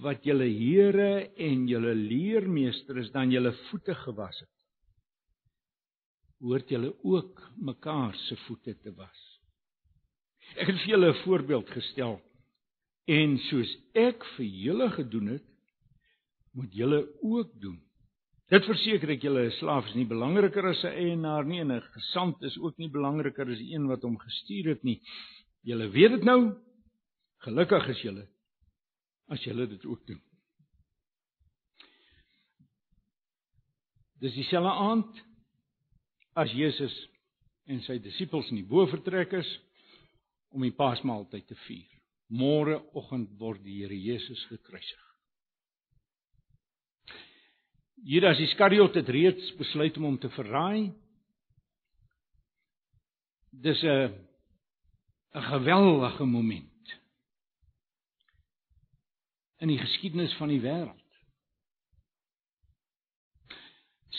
wat 0.03 0.25
julle 0.27 0.47
Here 0.51 1.29
en 1.37 1.67
julle 1.69 1.95
leermeester 1.95 2.99
is 3.01 3.11
dan 3.15 3.33
julle 3.33 3.53
voete 3.69 3.95
gewas 4.05 4.39
het. 4.41 4.51
Hoort 6.45 6.71
julle 6.71 6.93
ook 7.03 7.43
mekaar 7.57 8.15
se 8.29 8.37
voete 8.47 8.77
te 8.83 8.93
was. 8.95 9.25
Ek 10.57 10.71
het 10.71 10.79
vir 10.85 10.93
julle 10.95 11.11
'n 11.13 11.23
voorbeeld 11.25 11.69
gestel 11.71 12.21
en 13.07 13.39
soos 13.51 13.77
ek 13.95 14.25
vir 14.37 14.47
julle 14.47 14.91
gedoen 14.91 15.27
het 15.35 15.47
moet 16.53 16.73
julle 16.73 17.09
ook 17.23 17.51
doen. 17.61 17.81
Dit 18.49 18.65
verseker 18.65 19.11
ek 19.11 19.23
julle 19.23 19.47
'n 19.47 19.59
slaaf 19.59 19.87
is 19.87 19.95
nie 19.95 20.07
belangriker 20.07 20.67
as 20.67 20.85
'n 20.85 20.97
eienaar 20.97 21.45
nie 21.45 21.61
en 21.61 21.73
'n 21.73 21.81
gesant 21.81 22.43
is 22.43 22.57
ook 22.59 22.79
nie 22.79 22.89
belangriker 22.89 23.51
as 23.51 23.59
die 23.59 23.75
een 23.75 23.87
wat 23.87 24.03
hom 24.03 24.19
gestuur 24.19 24.69
het 24.69 24.83
nie. 24.85 25.01
Julle 25.63 25.89
weet 25.91 26.11
dit 26.11 26.25
nou. 26.25 26.55
Gelukkig 27.41 27.89
is 27.89 28.03
julle 28.03 28.29
as 29.29 29.45
julle 29.45 29.67
dit 29.69 29.85
ook 29.87 30.07
doen. 30.07 30.21
Dis 34.19 34.35
dieselfde 34.35 34.73
aand 34.73 35.21
as 36.39 36.53
Jesus 36.55 36.95
en 37.69 37.83
sy 37.85 37.99
disippels 38.03 38.49
in 38.51 38.63
die 38.63 38.69
bofortrek 38.69 39.35
is 39.39 39.51
om 40.55 40.65
die 40.65 40.75
Paasmaaltyd 40.75 41.47
te 41.47 41.59
vier. 41.67 41.91
Môreoggend 42.29 43.37
word 43.41 43.63
die 43.65 43.83
Here 43.83 43.97
Jesus 43.97 44.41
gekruisig. 44.51 45.05
Judas 48.09 48.39
Iskariot 48.41 48.95
het 48.95 49.09
reeds 49.11 49.53
besluit 49.59 49.97
om 49.99 50.09
hom 50.11 50.19
te 50.23 50.31
verraai. 50.31 50.93
Dis 53.51 53.83
'n 53.83 54.13
'n 55.35 55.43
geweldige 55.53 56.25
moment 56.25 56.68
in 59.59 59.73
die 59.73 59.79
geskiedenis 59.79 60.35
van 60.39 60.53
die 60.53 60.61
wêreld. 60.63 61.05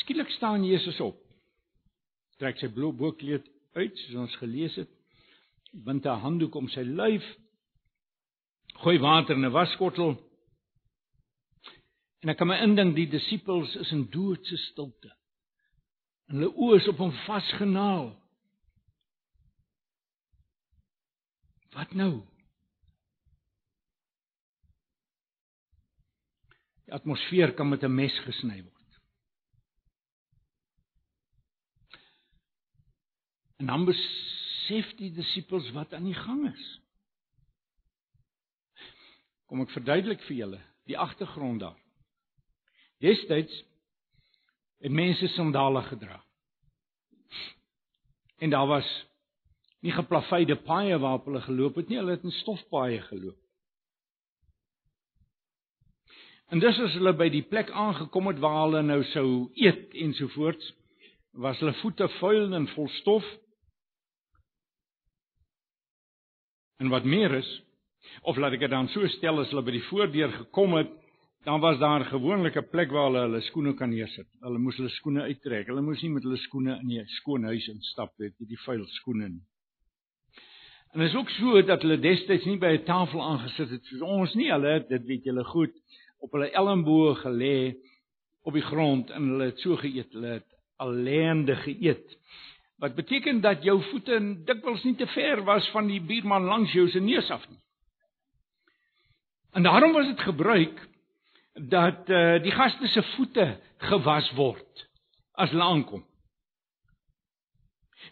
Skielik 0.01 0.29
staan 0.35 0.65
Jesus 0.65 0.99
op. 1.03 1.17
Trek 2.39 2.59
sy 2.59 2.69
blou 2.71 2.91
bokkleed 2.95 3.45
uit, 3.75 3.97
soos 4.05 4.23
ons 4.25 4.39
gelees 4.39 4.75
het, 4.79 4.89
bind 5.85 6.05
'n 6.05 6.21
handdoek 6.23 6.55
om 6.55 6.69
sy 6.69 6.81
lyf, 6.81 7.25
gooi 8.83 8.97
water 8.99 9.35
in 9.35 9.45
'n 9.45 9.51
waskottel 9.51 10.17
En 12.19 12.31
ek 12.33 12.39
kan 12.39 12.49
my 12.51 12.57
indink 12.59 12.97
die 12.97 13.07
disippels 13.07 13.75
is 13.79 13.91
in 13.95 14.07
doodse 14.11 14.57
stilte. 14.65 15.11
En 16.29 16.39
hulle 16.39 16.51
oë 16.51 16.79
is 16.81 16.89
op 16.91 16.99
hom 16.99 17.13
vasgenaal. 17.23 18.09
Wat 21.77 21.95
nou? 21.95 22.11
Die 26.89 26.97
atmosfeer 26.97 27.53
kan 27.53 27.69
met 27.69 27.83
'n 27.85 27.93
mes 27.93 28.15
gesny 28.25 28.63
word. 28.63 28.99
En 33.61 33.65
dan 33.65 33.85
besef 33.85 34.95
die 34.97 35.11
disippels 35.13 35.69
wat 35.71 35.93
aan 35.93 36.07
die 36.09 36.17
gang 36.17 36.47
is. 36.53 36.79
Kom 39.45 39.61
ek 39.61 39.69
verduidelik 39.69 40.21
vir 40.21 40.35
julle 40.35 40.61
die 40.89 40.97
agtergrond 40.97 41.59
daar. 41.59 41.77
Destyds 42.97 43.63
het 44.81 44.91
mense 44.91 45.27
sandale 45.27 45.81
gedra. 45.81 46.23
En 48.39 48.49
daar 48.49 48.67
was 48.67 48.89
nie 49.79 49.91
geplaveide 49.91 50.55
paaie 50.55 50.97
waarop 50.97 51.25
hulle 51.25 51.41
geloop 51.41 51.75
het 51.75 51.87
nie, 51.87 51.97
hulle 51.97 52.17
het 52.17 52.23
in 52.23 52.31
stofpaaie 52.31 53.01
geloop. 53.01 53.48
En 56.49 56.61
dis 56.61 56.79
as 56.81 56.95
hulle 56.97 57.13
by 57.13 57.27
die 57.29 57.43
plek 57.45 57.69
aangekom 57.69 58.31
het 58.31 58.39
waar 58.41 58.63
hulle 58.63 58.81
nou 58.81 59.03
sou 59.11 59.27
eet 59.61 59.93
ensovoorts, 59.93 60.71
was 61.37 61.59
hulle 61.61 61.75
voete 61.83 62.07
vuil 62.17 62.55
en 62.57 62.65
vol 62.73 62.89
stof. 62.97 63.25
En 66.81 66.89
wat 66.89 67.05
meer 67.05 67.35
is, 67.37 67.49
of 68.25 68.39
laat 68.41 68.57
ek 68.57 68.65
dit 68.65 68.73
dan 68.73 68.89
so 68.95 69.05
stel 69.19 69.43
as 69.43 69.53
hulle 69.53 69.65
by 69.67 69.75
die 69.77 69.85
voordeur 69.91 70.33
gekom 70.39 70.73
het, 70.79 70.89
dan 71.45 71.61
was 71.61 71.77
daar 71.79 72.01
'n 72.01 72.69
plek 72.71 72.91
waar 72.91 73.05
hulle 73.07 73.21
hulle 73.27 73.41
skoene 73.41 73.73
kan 73.73 73.89
neersit. 73.89 74.27
Hulle 74.41 74.57
moes 74.57 74.75
hulle 74.77 74.89
skoene 74.89 75.21
uittrek. 75.21 75.67
Hulle 75.67 75.81
moes 75.81 76.01
nie 76.01 76.09
met 76.09 76.23
hulle 76.23 76.37
skoene 76.37 76.79
in 76.81 76.87
die 76.87 77.05
skoon 77.05 77.43
huis 77.43 77.67
instap 77.67 78.11
weet 78.17 78.33
jy, 78.39 78.45
die 78.45 78.63
vuil 78.65 78.85
skoene 78.87 79.29
nie. 79.29 79.45
En 80.93 80.99
dit 80.99 81.09
is 81.09 81.15
ook 81.15 81.29
so 81.29 81.61
dat 81.61 81.81
hulle 81.81 81.99
destyds 81.99 82.45
nie 82.45 82.57
by 82.57 82.73
'n 82.77 82.83
tafel 82.85 83.21
aangesit 83.21 83.69
het 83.69 83.85
soos 83.85 84.01
ons 84.01 84.33
nie. 84.33 84.51
Hulle 84.51 84.67
het 84.67 84.89
dit 84.89 85.05
weet 85.05 85.23
julle 85.23 85.43
goed 85.43 85.73
op 86.19 86.35
hulle 86.35 86.51
elmboë 86.51 87.15
gelê 87.23 87.57
op 88.47 88.55
die 88.55 88.65
grond 88.65 89.11
en 89.13 89.31
hulle 89.33 89.51
het 89.51 89.63
so 89.63 89.77
geëet. 89.79 90.13
Hulle 90.13 90.39
het 90.39 90.47
alleendig 90.79 91.63
geëet. 91.63 92.15
Wat 92.79 92.95
beteken 92.95 93.41
dat 93.41 93.63
jou 93.63 93.81
voete 93.89 94.19
dikwels 94.47 94.83
nie 94.87 94.95
te 94.95 95.07
ver 95.15 95.43
was 95.43 95.67
van 95.75 95.89
die 95.91 96.01
buurman 96.01 96.47
langs 96.47 96.73
jou 96.73 96.87
se 96.89 96.99
neus 97.03 97.29
af 97.31 97.43
nie. 97.49 97.59
En 99.51 99.63
daarom 99.63 99.91
was 99.93 100.07
dit 100.07 100.19
gebruik 100.19 100.87
dat 101.53 102.09
uh, 102.09 102.37
die 102.43 102.51
gaste 102.51 102.87
se 102.87 103.03
voete 103.15 103.47
gewas 103.77 104.31
word 104.37 104.85
as 105.33 105.51
hulle 105.51 105.63
aankom. 105.63 106.05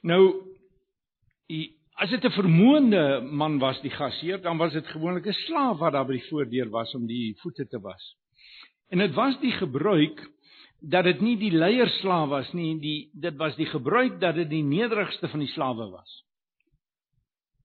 Nou 0.01 0.23
as 1.97 2.09
dit 2.09 2.23
'n 2.23 2.31
vermoënde 2.31 3.21
man 3.21 3.57
was 3.59 3.81
die 3.81 3.89
gasheer, 3.89 4.41
dan 4.41 4.57
was 4.57 4.73
dit 4.73 4.87
gewoonlik 4.87 5.25
'n 5.25 5.33
slaaf 5.33 5.77
wat 5.79 5.93
daar 5.93 6.05
by 6.05 6.13
die 6.13 6.29
voordeur 6.29 6.69
was 6.69 6.93
om 6.95 7.07
die 7.07 7.35
voete 7.41 7.67
te 7.67 7.79
was. 7.79 8.15
En 8.89 8.97
dit 8.97 9.13
was 9.13 9.39
die 9.39 9.51
gebruik 9.51 10.29
dat 10.79 11.03
dit 11.03 11.21
nie 11.21 11.37
die 11.37 11.51
leierslaaf 11.51 12.29
was 12.29 12.53
nie, 12.53 12.79
die 12.79 13.09
dit 13.13 13.35
was 13.35 13.55
die 13.55 13.65
gebruik 13.65 14.19
dat 14.19 14.35
dit 14.35 14.49
die 14.49 14.63
nederigste 14.63 15.27
van 15.27 15.39
die 15.39 15.49
slawe 15.49 15.89
was. 15.89 16.23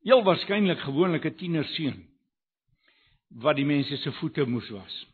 Heel 0.02 0.22
waarskynlik 0.22 0.78
gewoonlik 0.78 1.24
'n 1.24 1.34
tienerseun 1.34 2.08
wat 3.28 3.56
die 3.56 3.66
mense 3.66 3.96
se 3.96 4.12
voete 4.12 4.44
moes 4.44 4.68
was. 4.70 5.11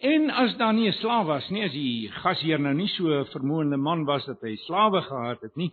En 0.00 0.30
as 0.30 0.56
daar 0.56 0.72
nie 0.74 0.88
'n 0.88 0.92
slaaf 0.92 1.26
was 1.26 1.48
nie, 1.50 1.64
as 1.64 1.72
die 1.72 2.08
gasheer 2.08 2.58
nou 2.58 2.72
nie 2.74 2.88
so 2.88 3.04
'n 3.04 3.26
vermoënde 3.26 3.76
man 3.76 4.04
was 4.04 4.24
dat 4.24 4.40
hy 4.40 4.56
slawe 4.56 5.02
gehad 5.02 5.40
het 5.42 5.56
nie, 5.56 5.72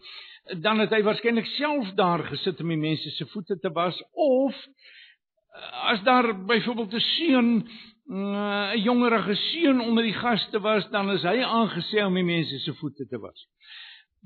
dan 0.59 0.79
het 0.79 0.89
hy 0.89 1.01
waarskynlik 1.01 1.45
self 1.45 1.93
daar 1.95 2.23
gesit 2.23 2.59
om 2.59 2.67
die 2.67 2.77
mense 2.77 3.09
se 3.09 3.25
voete 3.25 3.59
te 3.59 3.69
was 3.71 4.03
of 4.11 4.53
eh, 4.53 5.91
as 5.91 6.03
daar 6.03 6.45
byvoorbeeld 6.45 6.93
'n 6.93 6.99
seun 6.99 7.67
mm, 8.05 8.35
'n 8.75 8.81
jongerige 8.81 9.35
seun 9.35 9.79
onder 9.79 10.03
die 10.03 10.19
gaste 10.19 10.59
was, 10.59 10.89
dan 10.89 11.09
is 11.11 11.23
hy 11.23 11.39
aangesê 11.43 12.03
om 12.05 12.13
die 12.13 12.23
mense 12.23 12.59
se 12.59 12.73
voete 12.73 13.07
te 13.07 13.19
was. 13.19 13.47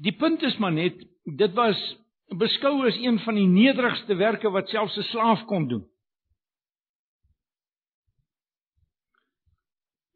Die 0.02 0.16
punt 0.18 0.42
is 0.42 0.58
maar 0.58 0.74
net, 0.74 0.98
dit 1.26 1.54
was 1.54 1.78
beskou 2.38 2.88
as 2.88 2.98
een 2.98 3.20
van 3.20 3.36
die 3.36 3.48
nederigste 3.48 4.16
werke 4.16 4.50
wat 4.50 4.70
selfs 4.70 4.98
'n 4.98 5.04
slaaf 5.04 5.46
kon 5.46 5.68
doen. 5.68 5.86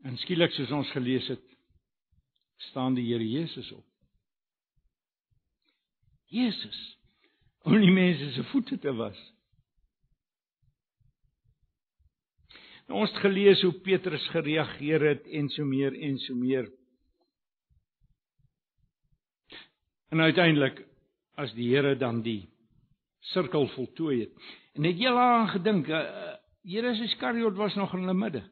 En 0.06 0.18
skielik 0.22 0.54
soos 0.54 0.72
ons 0.72 0.92
gelees 0.94 1.26
het, 1.34 1.44
staan 2.70 2.94
die 2.94 3.08
Here 3.08 3.26
Jesus 3.26 3.72
op. 3.74 3.86
Jesus 6.30 6.78
om 7.66 7.80
die 7.82 7.94
mense 7.94 8.30
se 8.36 8.44
voete 8.52 8.78
te 8.78 8.94
was. 8.94 9.18
Nou 12.86 13.02
ons 13.02 13.10
het 13.10 13.24
gelees 13.24 13.64
hoe 13.66 13.74
Petrus 13.82 14.28
gereageer 14.30 15.08
het 15.10 15.26
en 15.26 15.50
so 15.50 15.66
meer 15.66 15.96
en 15.98 16.20
so 16.22 16.38
meer. 16.38 16.70
En 20.14 20.22
uiteindelik 20.22 20.84
as 21.42 21.54
die 21.58 21.72
Here 21.74 21.96
dan 21.98 22.22
die 22.22 22.44
sirkel 23.34 23.66
voltooi 23.74 24.20
het. 24.28 24.50
En 24.78 24.86
het 24.86 25.02
jy 25.02 25.10
al 25.10 25.24
aan 25.24 25.50
gedink, 25.56 25.90
uh, 25.90 26.36
Here 26.62 26.94
Iskariot 26.94 27.58
was 27.58 27.74
nog 27.76 27.94
in 27.98 28.06
hulle 28.06 28.14
midde. 28.14 28.46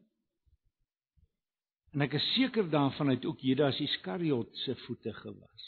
En 1.93 2.01
ek 2.01 2.15
is 2.17 2.25
seker 2.34 2.65
daarvan 2.73 3.12
het 3.13 3.25
ook 3.25 3.41
Judas 3.45 3.77
Iskariot 3.79 4.49
se 4.63 4.73
voete 4.86 5.13
gewas. 5.13 5.65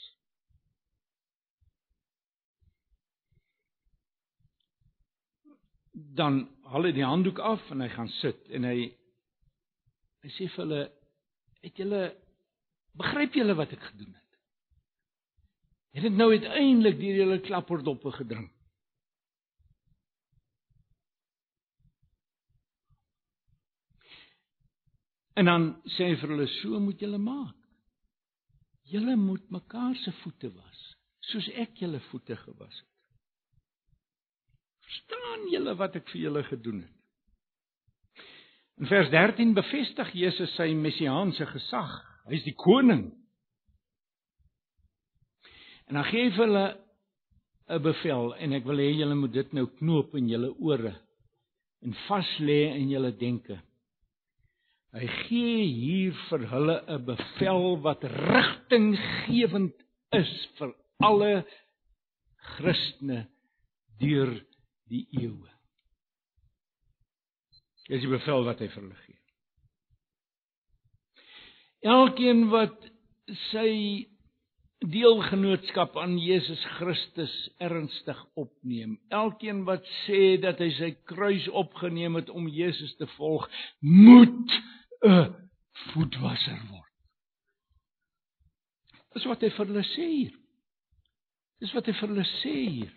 Dan 5.93 6.47
haal 6.65 6.89
hy 6.89 6.93
die 6.97 7.05
handdoek 7.05 7.39
af 7.39 7.69
en 7.71 7.85
hy 7.85 7.91
gaan 7.93 8.09
sit 8.17 8.49
en 8.57 8.65
hy 8.65 8.89
hy 10.25 10.31
sê 10.33 10.49
vir 10.49 10.63
hulle 10.63 10.81
het 11.61 11.77
julle 11.77 12.01
begryp 12.97 13.37
julle 13.37 13.53
wat 13.59 13.77
ek 13.77 13.85
gedoen 13.91 14.15
het? 14.17 14.39
Het 15.95 16.09
dit 16.09 16.17
nou 16.17 16.31
uiteindelik 16.33 16.97
deur 16.99 17.21
julle 17.21 17.41
klapperdoppe 17.45 18.17
gedrink? 18.17 18.54
En 25.35 25.45
dan 25.45 25.69
sê 25.97 26.09
hy 26.11 26.17
vir 26.21 26.31
hulle 26.31 26.47
so 26.61 26.79
moet 26.79 27.01
julle 27.01 27.19
maak. 27.19 27.55
Julle 28.87 29.15
moet 29.19 29.45
mekaar 29.51 29.95
se 30.03 30.13
voete 30.21 30.51
was, 30.53 30.81
soos 31.31 31.47
ek 31.57 31.81
julle 31.81 31.99
voete 32.11 32.37
gewas 32.37 32.75
het. 32.75 32.91
Verstaan 34.85 35.47
julle 35.51 35.73
wat 35.79 35.97
ek 35.97 36.07
vir 36.13 36.21
julle 36.27 36.43
gedoen 36.45 36.83
het? 36.85 36.93
In 38.75 38.89
vers 38.91 39.09
13 39.09 39.53
bevestig 39.55 40.11
Jesus 40.13 40.51
sy 40.59 40.69
messiaanse 40.75 41.47
gesag. 41.47 41.93
Hy's 42.29 42.43
die 42.43 42.55
koning. 42.59 43.07
En 45.87 45.99
dan 45.99 46.07
gee 46.09 46.27
hy 46.29 46.33
hulle 46.35 46.65
'n 47.69 47.81
bevel 47.81 48.35
en 48.35 48.53
ek 48.53 48.65
wil 48.65 48.77
hê 48.77 48.91
julle 48.93 49.15
moet 49.15 49.33
dit 49.33 49.53
nou 49.53 49.65
knoop 49.79 50.15
in 50.15 50.27
julle 50.29 50.51
ore 50.59 50.93
en 51.81 51.93
vas 52.07 52.29
lê 52.39 52.75
in 52.75 52.89
julle 52.89 53.11
denke. 53.17 53.57
Hy 54.95 55.07
gee 55.27 55.63
hier 55.75 56.13
vir 56.29 56.45
hulle 56.53 56.75
'n 56.87 57.01
bevel 57.03 57.65
wat 57.83 58.03
rigtinggewend 58.03 59.75
is 60.15 60.31
vir 60.55 60.71
alle 61.03 61.43
Christene 62.55 63.25
deur 63.99 64.31
die 64.87 65.03
eeue. 65.19 65.51
Dis 67.89 68.01
die 68.01 68.13
bevel 68.13 68.47
wat 68.47 68.63
hy 68.63 68.69
vir 68.71 68.83
hulle 68.85 69.01
gee. 69.03 69.19
Elkeen 71.85 72.47
wat 72.53 72.87
sy 73.51 73.71
deelgenootskap 74.85 75.97
aan 75.97 76.15
Jesus 76.21 76.61
Christus 76.77 77.33
ernstig 77.59 78.19
opneem. 78.39 78.95
Elkeen 79.09 79.63
wat 79.67 79.83
sê 80.05 80.37
dat 80.41 80.59
hy 80.63 80.69
sy 80.77 80.91
kruis 81.09 81.47
opgeneem 81.51 82.15
het 82.19 82.29
om 82.29 82.47
Jesus 82.47 82.95
te 82.99 83.07
volg, 83.17 83.47
moet 83.81 84.55
'n 85.03 85.33
voetwasser 85.91 86.59
word. 86.71 86.93
Dis 89.15 89.25
wat 89.25 89.41
hy 89.41 89.49
vir 89.49 89.65
hulle 89.65 89.83
sê 89.95 90.07
hier. 90.11 90.35
Dis 91.63 91.73
wat 91.73 91.87
hy 91.87 91.93
vir 91.93 92.09
hulle 92.11 92.27
sê 92.41 92.55
hier. 92.77 92.93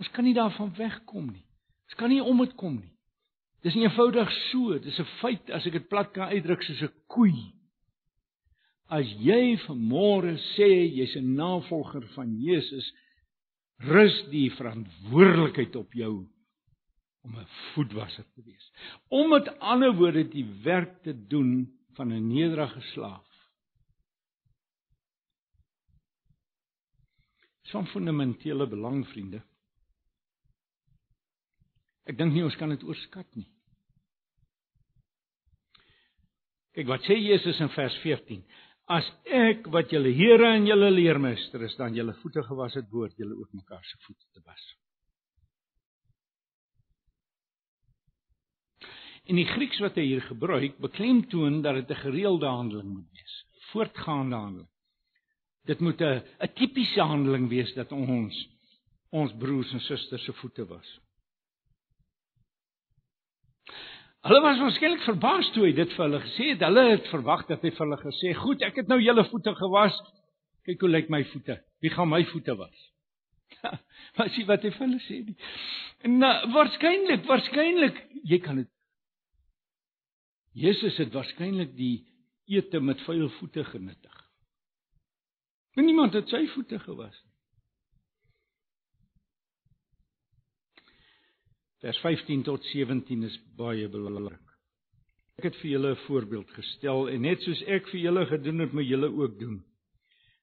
Ons 0.00 0.08
kan 0.14 0.24
nie 0.24 0.34
daarvan 0.34 0.72
wegkom 0.78 1.30
nie. 1.32 1.46
Ons 1.90 1.98
kan 1.98 2.10
nie 2.12 2.22
om 2.22 2.38
dit 2.44 2.54
kom 2.56 2.78
nie. 2.78 2.94
Dis 3.64 3.74
nie 3.76 3.84
eenvoudig 3.84 4.30
so, 4.50 4.78
dis 4.78 4.98
'n 4.98 5.08
feit 5.20 5.50
as 5.50 5.66
ek 5.66 5.72
dit 5.72 5.88
plat 5.88 6.12
kan 6.12 6.32
uitdruk 6.32 6.62
soos 6.62 6.82
'n 6.82 6.92
koei. 7.08 7.52
As 8.88 9.06
jy 9.20 9.56
vanmôre 9.66 10.38
sê 10.56 10.70
jy's 10.88 11.16
'n 11.16 11.34
navolger 11.36 12.06
van 12.14 12.30
Jesus, 12.40 12.92
rus 13.78 14.16
die 14.30 14.50
verantwoordelikheid 14.50 15.76
op 15.76 15.92
jou 15.92 16.26
om 17.22 17.36
'n 17.38 17.46
voetwasser 17.72 18.24
te 18.34 18.42
wees. 18.42 18.72
Om 19.08 19.28
met 19.28 19.58
ander 19.58 19.94
woorde 19.94 20.28
die 20.28 20.46
werk 20.62 21.02
te 21.02 21.26
doen 21.26 21.78
van 21.92 22.12
'n 22.12 22.26
nederige 22.26 22.80
slaaf. 22.80 23.28
Som 27.62 27.86
fundamentele 27.86 28.66
belang 28.66 29.06
vriende. 29.08 29.42
Ek 32.04 32.18
dink 32.18 32.32
nie 32.32 32.44
ons 32.44 32.56
kan 32.56 32.68
dit 32.68 32.82
oorskat 32.82 33.34
nie. 33.34 33.48
Kyk 36.74 36.86
wat 36.86 37.02
sê 37.02 37.16
Jesus 37.18 37.60
in 37.60 37.68
vers 37.68 37.96
14. 38.02 38.44
As 38.90 39.06
ek 39.24 39.66
wat 39.66 39.90
julle 39.90 40.10
Here 40.14 40.54
en 40.56 40.66
julle 40.66 40.90
leermeester 40.90 41.62
is, 41.62 41.76
dan 41.76 41.94
julle 41.94 42.14
voete 42.22 42.42
gewas 42.42 42.74
het, 42.74 42.90
behoort 42.90 43.16
julle 43.16 43.36
ook 43.38 43.52
mekaar 43.52 43.84
se 43.84 43.98
voete 44.06 44.26
te 44.32 44.42
was. 44.44 44.64
En 49.30 49.38
die 49.38 49.46
Grieks 49.46 49.78
wat 49.78 49.94
hy 49.94 50.08
hier 50.08 50.24
gebruik, 50.26 50.80
beklemtoon 50.82 51.60
dat 51.62 51.76
dit 51.78 51.90
'n 51.90 52.02
gereelde 52.02 52.46
handeling 52.46 52.88
moet 52.94 53.10
wees, 53.14 53.34
voortgaande 53.70 54.36
handeling. 54.36 54.70
Dit 55.70 55.80
moet 55.80 56.00
'n 56.00 56.22
'n 56.42 56.52
tipiese 56.54 57.00
handeling 57.00 57.48
wees 57.48 57.72
dat 57.74 57.92
ons 57.92 58.48
ons 59.10 59.32
broers 59.38 59.72
en 59.72 59.80
susters 59.80 60.24
se 60.24 60.32
voete 60.32 60.66
was. 60.66 60.98
Hulle 64.20 64.40
was 64.40 64.58
waarskynlik 64.58 65.02
verbaas 65.02 65.50
toe 65.52 65.64
hy 65.64 65.72
dit 65.72 65.92
vir 65.92 66.04
hulle 66.04 66.20
gesê 66.20 66.48
het. 66.50 66.60
Hulle 66.60 66.90
het 66.90 67.06
verwag 67.08 67.46
dat 67.46 67.62
hy 67.62 67.70
vir 67.70 67.86
hulle 67.86 68.00
gesê, 68.02 68.34
"Goed, 68.34 68.62
ek 68.62 68.76
het 68.76 68.88
nou 68.88 69.00
julle 69.00 69.24
voete 69.24 69.54
gewas. 69.54 69.94
Kyk 70.64 70.80
hoe 70.80 70.90
lyk 70.90 71.08
my 71.08 71.24
voete. 71.24 71.62
Wie 71.80 71.90
gaan 71.90 72.08
my 72.08 72.24
voete 72.24 72.56
was?" 72.56 72.90
Maar 74.16 74.28
sien 74.30 74.46
wat 74.46 74.62
hy 74.62 74.70
vir 74.70 74.86
hulle 74.86 75.00
sê 75.00 75.24
nie. 75.24 75.36
En 76.02 76.22
uh, 76.22 76.52
waarskynlik, 76.52 77.24
waarskynlik, 77.26 77.96
jy 78.24 78.38
kan 78.38 78.56
dit 78.56 78.68
Jesus 80.60 80.96
het 81.00 81.12
waarskynlik 81.16 81.72
die 81.76 82.04
ete 82.50 82.80
met 82.80 83.00
vuil 83.06 83.28
voete 83.38 83.64
genuttig. 83.64 84.16
Maar 85.74 85.84
niemand 85.86 86.16
het 86.18 86.28
sy 86.28 86.44
voete 86.54 86.78
gewas 86.82 87.16
nie. 87.24 87.30
Vers 91.80 91.98
15 92.04 92.42
tot 92.44 92.64
17 92.74 93.22
is 93.24 93.36
baie 93.56 93.88
belangrik. 93.88 94.42
Ek 95.40 95.46
het 95.48 95.56
vir 95.62 95.70
julle 95.70 95.92
'n 95.94 96.02
voorbeeld 96.04 96.50
gestel 96.52 97.08
en 97.08 97.22
net 97.22 97.40
soos 97.40 97.62
ek 97.62 97.88
vir 97.88 98.00
julle 98.00 98.26
gedoen 98.26 98.58
het, 98.60 98.72
moet 98.72 98.84
julle 98.84 99.08
ook 99.08 99.38
doen. 99.40 99.62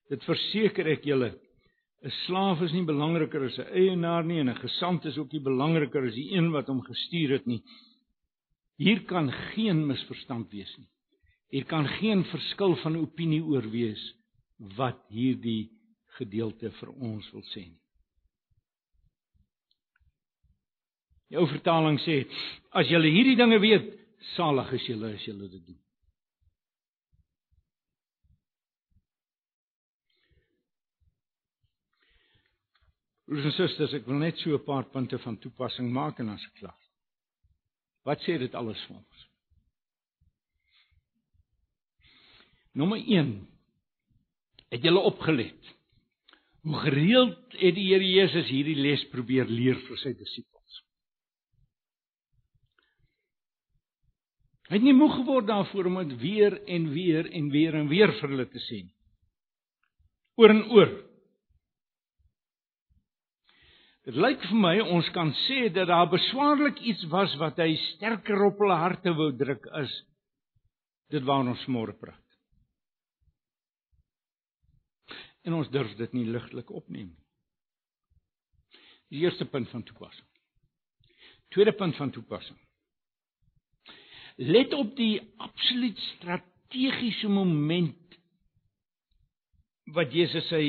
Dit 0.09 0.23
verseker 0.23 0.87
ek 0.87 1.05
julle, 1.05 1.37
'n 2.01 2.09
slaaf 2.25 2.61
is 2.61 2.73
nie 2.73 2.85
belangriker 2.85 3.45
as 3.45 3.59
'n 3.59 3.69
eienaar 3.69 4.25
nie 4.25 4.39
en 4.39 4.49
'n 4.49 4.63
gesant 4.65 5.05
is 5.05 5.17
ook 5.17 5.31
nie 5.31 5.43
belangriker 5.43 6.07
as 6.07 6.15
die 6.15 6.33
een 6.33 6.51
wat 6.51 6.67
hom 6.67 6.81
gestuur 6.81 7.29
het 7.29 7.45
nie. 7.45 7.61
Hier 8.77 9.01
kan 9.09 9.31
geen 9.53 9.85
misverstand 9.89 10.51
wees 10.53 10.69
nie. 10.77 10.89
Hier 11.49 11.65
kan 11.65 11.87
geen 11.97 12.23
verskil 12.29 12.75
van 12.83 12.99
opinie 12.99 13.41
oor 13.41 13.65
wees 13.71 14.01
wat 14.77 14.99
hierdie 15.13 15.69
gedeelte 16.17 16.71
vir 16.79 16.91
ons 16.93 17.27
wil 17.33 17.45
sê 17.53 17.63
nie. 17.65 17.81
Die 21.27 21.39
ou 21.39 21.47
vertaling 21.49 21.97
sê: 22.05 22.21
As 22.71 22.87
julle 22.91 23.09
hierdie 23.11 23.35
dinge 23.39 23.59
weet, 23.63 23.89
salig 24.35 24.71
is 24.77 24.87
julle 24.87 25.11
as 25.15 25.25
julle 25.27 25.49
dit 25.51 25.65
doen. 25.65 25.81
Broers 33.27 33.49
en 33.49 33.55
susters, 33.57 33.93
ek 33.97 34.05
wil 34.07 34.21
net 34.21 34.37
so 34.39 34.55
'n 34.55 34.63
paar 34.63 34.85
punte 34.93 35.17
van 35.19 35.37
toepassing 35.37 35.91
maak 35.91 36.19
en 36.19 36.27
dan 36.31 36.39
se 36.39 36.51
klaar. 36.59 36.86
Wat 38.07 38.23
sê 38.23 38.37
dit 38.39 38.53
alles 38.55 38.79
vir 38.87 38.95
ons? 38.95 39.23
Nommer 42.77 43.01
1. 43.03 43.33
Het 44.71 44.85
julle 44.87 45.01
opgelet? 45.09 45.73
Hoe 46.67 46.77
gereeld 46.85 47.57
het 47.59 47.75
die 47.75 47.87
Here 47.89 48.07
Jesus 48.07 48.47
hierdie 48.51 48.77
les 48.79 49.03
probeer 49.11 49.49
leer 49.51 49.79
vir 49.87 49.99
sy 49.99 50.13
disippels? 50.15 50.79
Hy 54.67 54.75
het 54.75 54.83
nie 54.83 54.95
moeg 54.95 55.15
geword 55.21 55.47
daarvoor 55.47 55.87
om 55.87 55.99
dit 56.03 56.15
weer 56.21 56.57
en 56.67 56.89
weer 56.91 57.27
en 57.31 57.51
weer 57.51 57.75
en 57.79 57.87
weer 57.91 58.11
vir 58.19 58.33
hulle 58.33 58.47
te 58.51 58.63
sê 58.67 58.81
nie. 58.83 58.95
Oor 60.39 60.53
en 60.53 60.63
oor. 60.75 60.91
Dit 64.07 64.15
lyk 64.15 64.39
vir 64.47 64.59
my 64.63 64.77
ons 64.95 65.07
kan 65.11 65.33
sê 65.43 65.65
dat 65.75 65.89
daar 65.89 66.07
beswaarlik 66.07 66.77
iets 66.79 67.01
was 67.11 67.33
wat 67.41 67.57
hy 67.59 67.73
sterker 67.89 68.39
op 68.45 68.61
hulle 68.63 68.77
harte 68.79 69.11
wou 69.17 69.33
druk 69.35 69.67
is 69.81 69.95
dit 71.11 71.25
waaroor 71.27 71.51
ons 71.51 71.65
môre 71.75 71.95
praat. 71.99 72.23
En 75.43 75.57
ons 75.59 75.67
durf 75.75 75.91
dit 75.99 76.15
nie 76.15 76.23
ligtelik 76.27 76.71
opneem 76.71 77.11
nie. 77.11 78.79
Die 79.11 79.25
eerste 79.25 79.47
punt 79.51 79.67
van 79.75 79.83
toepassing. 79.87 80.27
Tweede 81.51 81.75
punt 81.75 81.95
van 81.99 82.11
toepassing. 82.15 82.59
Let 84.39 84.75
op 84.75 84.95
die 84.95 85.19
absoluut 85.43 85.99
strategiese 86.13 87.27
moment 87.31 88.19
wat 89.95 90.15
Jesus 90.15 90.47
sy 90.47 90.63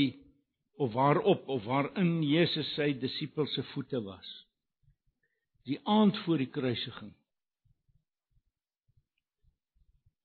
of 0.78 0.92
waarop 0.92 1.48
of 1.48 1.64
waarin 1.64 2.22
Jesus 2.22 2.68
sy 2.76 2.92
disippels 3.02 3.54
se 3.54 3.64
voete 3.72 3.98
was. 4.02 4.28
Die 5.66 5.80
aand 5.84 6.16
voor 6.24 6.38
die 6.38 6.50
kruisiging. 6.54 7.12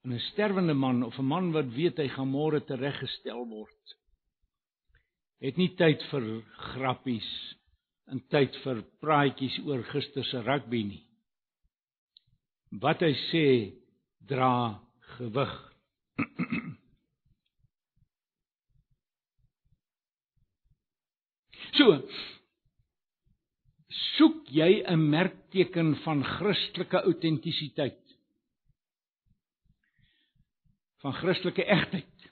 En 0.03 0.13
'n 0.13 0.19
sterwende 0.19 0.73
man 0.73 1.03
of 1.03 1.17
'n 1.17 1.25
man 1.25 1.51
wat 1.51 1.73
weet 1.73 1.97
hy 1.97 2.07
gaan 2.07 2.29
môre 2.29 2.59
tereggestel 2.61 3.47
word, 3.47 3.95
het 5.39 5.57
nie 5.57 5.71
tyd 5.75 6.03
vir 6.11 6.43
grappies 6.71 7.29
en 8.11 8.21
tyd 8.29 8.55
vir 8.63 8.83
praatjies 8.99 9.57
oor 9.65 9.83
gister 9.83 10.23
se 10.23 10.41
rugby 10.41 10.83
nie. 10.83 11.03
Wat 12.83 12.99
hy 13.01 13.13
sê 13.31 13.47
dra 14.27 14.79
gewig. 15.17 15.53
So 21.83 21.97
soek 24.15 24.47
jy 24.55 24.83
'n 24.87 25.09
merkteken 25.09 25.95
van 26.05 26.23
Christelike 26.23 27.01
autentisiteit. 27.01 27.99
Van 31.03 31.13
Christelike 31.13 31.65
egtheid. 31.65 32.29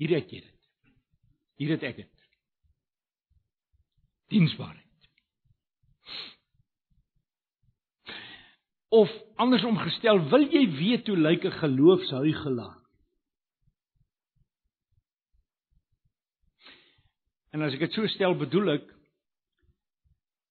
Hier 0.00 0.14
het 0.16 0.30
jy 0.30 0.40
dit. 0.40 0.58
Hier 1.60 1.70
het 1.74 1.82
ek 1.82 1.96
dit. 1.96 2.24
Diensbaarheid. 4.32 4.84
Of 8.88 9.12
andersom 9.36 9.76
gestel, 9.76 10.22
wil 10.30 10.48
jy 10.48 10.64
weet 10.80 11.06
hoe 11.12 11.16
lyk 11.16 11.44
'n 11.44 11.60
geloofshuigelaar? 11.60 12.77
En 17.52 17.62
as 17.64 17.74
ek 17.76 17.86
dit 17.86 17.96
so 17.96 18.08
stel, 18.12 18.36
bedoel 18.38 18.74
ek 18.76 18.88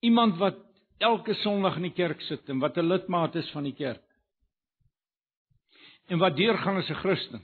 iemand 0.06 0.38
wat 0.42 0.58
elke 1.04 1.36
Sondag 1.44 1.78
in 1.78 1.90
die 1.90 1.98
kerk 1.98 2.22
sit 2.26 2.50
en 2.50 2.62
wat 2.64 2.78
'n 2.78 2.90
lidmaat 2.90 3.36
is 3.36 3.50
van 3.52 3.64
die 3.64 3.76
kerk. 3.76 4.04
En 6.08 6.18
wat 6.20 6.38
deurgaan 6.38 6.78
as 6.78 6.90
'n 6.90 7.02
Christen. 7.04 7.44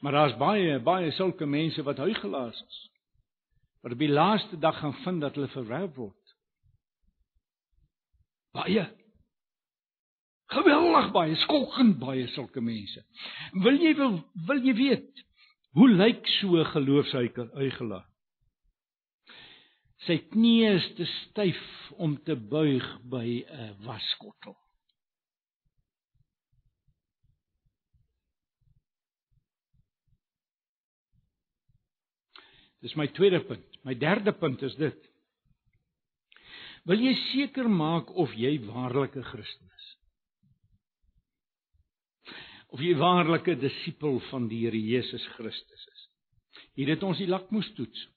Maar 0.00 0.12
daar's 0.12 0.36
baie 0.38 0.78
baie 0.78 1.10
sulke 1.10 1.46
mense 1.46 1.82
wat 1.82 1.98
huigelaars 1.98 2.62
is. 2.62 2.90
Wat 3.82 3.92
op 3.92 3.98
die 3.98 4.08
laaste 4.08 4.58
dag 4.58 4.78
gaan 4.78 4.94
vind 4.94 5.20
dat 5.20 5.34
hulle 5.34 5.48
verwerp 5.48 5.94
word. 5.94 6.34
Baie 8.52 8.98
geweldig 10.48 11.10
baie, 11.12 11.36
skokkend 11.36 11.98
baie 12.00 12.26
sulke 12.32 12.60
mense. 12.64 13.02
Wil 13.52 13.80
jy 13.82 13.94
wil, 13.98 14.18
wil 14.48 14.62
jy 14.64 14.74
weet 14.78 15.24
Hoe 15.78 15.90
lyk 15.94 16.26
so 16.26 16.56
'n 16.58 16.70
geloofsuigelaar? 16.74 18.06
Sy 20.06 20.16
knieë 20.32 20.70
is 20.78 20.86
te 20.98 21.04
styf 21.06 21.60
om 22.02 22.16
te 22.26 22.34
buig 22.34 22.86
by 23.12 23.28
'n 23.46 23.76
waskottel. 23.86 24.56
Dis 32.82 32.96
my 32.98 33.06
tweede 33.14 33.40
punt. 33.46 33.78
My 33.84 33.94
derde 33.94 34.32
punt 34.32 34.62
is 34.62 34.74
dit. 34.74 35.00
Wil 36.90 37.06
jy 37.06 37.14
seker 37.30 37.70
maak 37.70 38.10
of 38.10 38.34
jy 38.34 38.58
waarlik 38.66 39.14
'n 39.14 39.30
Christen 39.30 39.70
is? 39.77 39.77
of 42.68 42.80
jy 42.80 42.94
waarlik 42.96 43.48
'n 43.48 43.60
disipel 43.60 44.20
van 44.30 44.48
die 44.48 44.64
Here 44.64 44.80
Jesus 44.80 45.26
Christus 45.36 45.86
is. 45.92 46.08
Hier 46.74 46.88
het 46.88 47.02
ons 47.02 47.18
die 47.18 47.28
lakmoes 47.28 47.72
toets. 47.74 48.08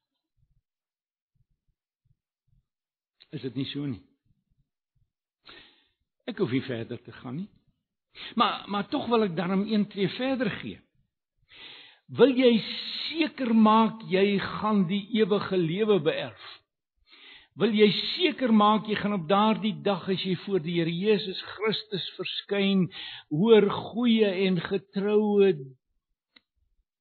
Is 3.31 3.41
dit 3.41 3.55
nie 3.55 3.65
so 3.65 3.85
nie? 3.85 4.01
Ek 6.27 6.37
hoef 6.37 6.51
nie 6.51 6.63
verder 6.63 7.01
te 7.01 7.11
gaan 7.11 7.35
nie. 7.35 7.49
Maar 8.35 8.69
maar 8.69 8.87
tog 8.87 9.07
wil 9.07 9.23
ek 9.23 9.35
daarom 9.35 9.65
een 9.67 9.87
tree 9.87 10.09
verder 10.09 10.51
gee. 10.59 10.79
Wil 12.11 12.35
jy 12.35 12.57
seker 13.07 13.53
maak 13.55 14.01
jy 14.11 14.39
gaan 14.39 14.83
die 14.87 15.07
ewige 15.21 15.57
lewe 15.57 15.99
beerf? 16.03 16.60
wil 17.59 17.73
jy 17.75 17.89
seker 18.15 18.53
maak 18.55 18.87
jy 18.87 18.95
gaan 18.99 19.17
op 19.17 19.27
daardie 19.29 19.75
dag 19.83 20.07
as 20.09 20.23
jy 20.23 20.37
voor 20.45 20.61
die 20.63 20.77
Here 20.79 20.91
Jesus 20.91 21.41
Christus 21.55 22.05
verskyn, 22.17 22.87
hoor 23.29 23.67
goeie 23.91 24.29
en 24.47 24.59
getroue 24.63 25.51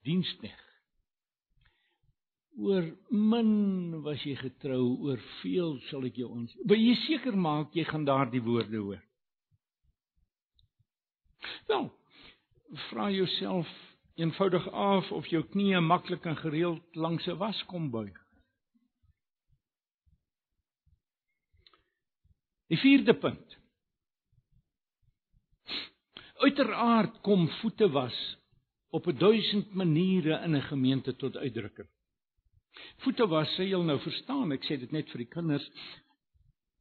dienskneg. 0.07 0.57
Oor 2.61 2.91
min 3.09 4.03
was 4.05 4.21
jy 4.27 4.35
getrou, 4.37 4.83
oor 5.07 5.21
veel 5.41 5.79
sal 5.89 6.05
ek 6.09 6.19
jou 6.21 6.29
ons. 6.29 6.53
Wil 6.69 6.83
jy 6.83 6.97
seker 7.07 7.37
maak 7.39 7.77
jy 7.77 7.87
gaan 7.89 8.05
daardie 8.09 8.43
woorde 8.45 8.83
hoor? 8.83 9.01
Wel, 11.71 11.87
vra 12.91 13.09
jouself 13.15 13.71
eenvoudig 14.21 14.67
af 14.77 15.09
of 15.15 15.31
jou 15.33 15.41
knieë 15.55 15.81
maklik 15.81 16.27
en 16.29 16.37
gereeld 16.37 16.83
langs 16.97 17.27
'n 17.27 17.39
was 17.39 17.63
kom 17.71 17.91
buig. 17.91 18.20
Die 22.71 22.79
vierde 22.79 23.17
punt. 23.19 23.57
Uiteraard 26.41 27.17
kom 27.27 27.49
voete 27.61 27.89
was 27.91 28.17
op 28.95 29.07
'n 29.07 29.19
duisend 29.19 29.75
maniere 29.75 30.43
in 30.45 30.57
'n 30.57 30.63
gemeente 30.63 31.17
tot 31.17 31.37
uitdrukking. 31.37 31.89
Voete 32.97 33.27
was, 33.27 33.49
sê 33.57 33.67
julle 33.69 33.85
nou 33.85 33.99
verstaan, 34.01 34.53
ek 34.53 34.65
sê 34.65 34.79
dit 34.79 34.93
net 34.93 35.11
vir 35.11 35.19
die 35.19 35.33
kinders. 35.35 35.71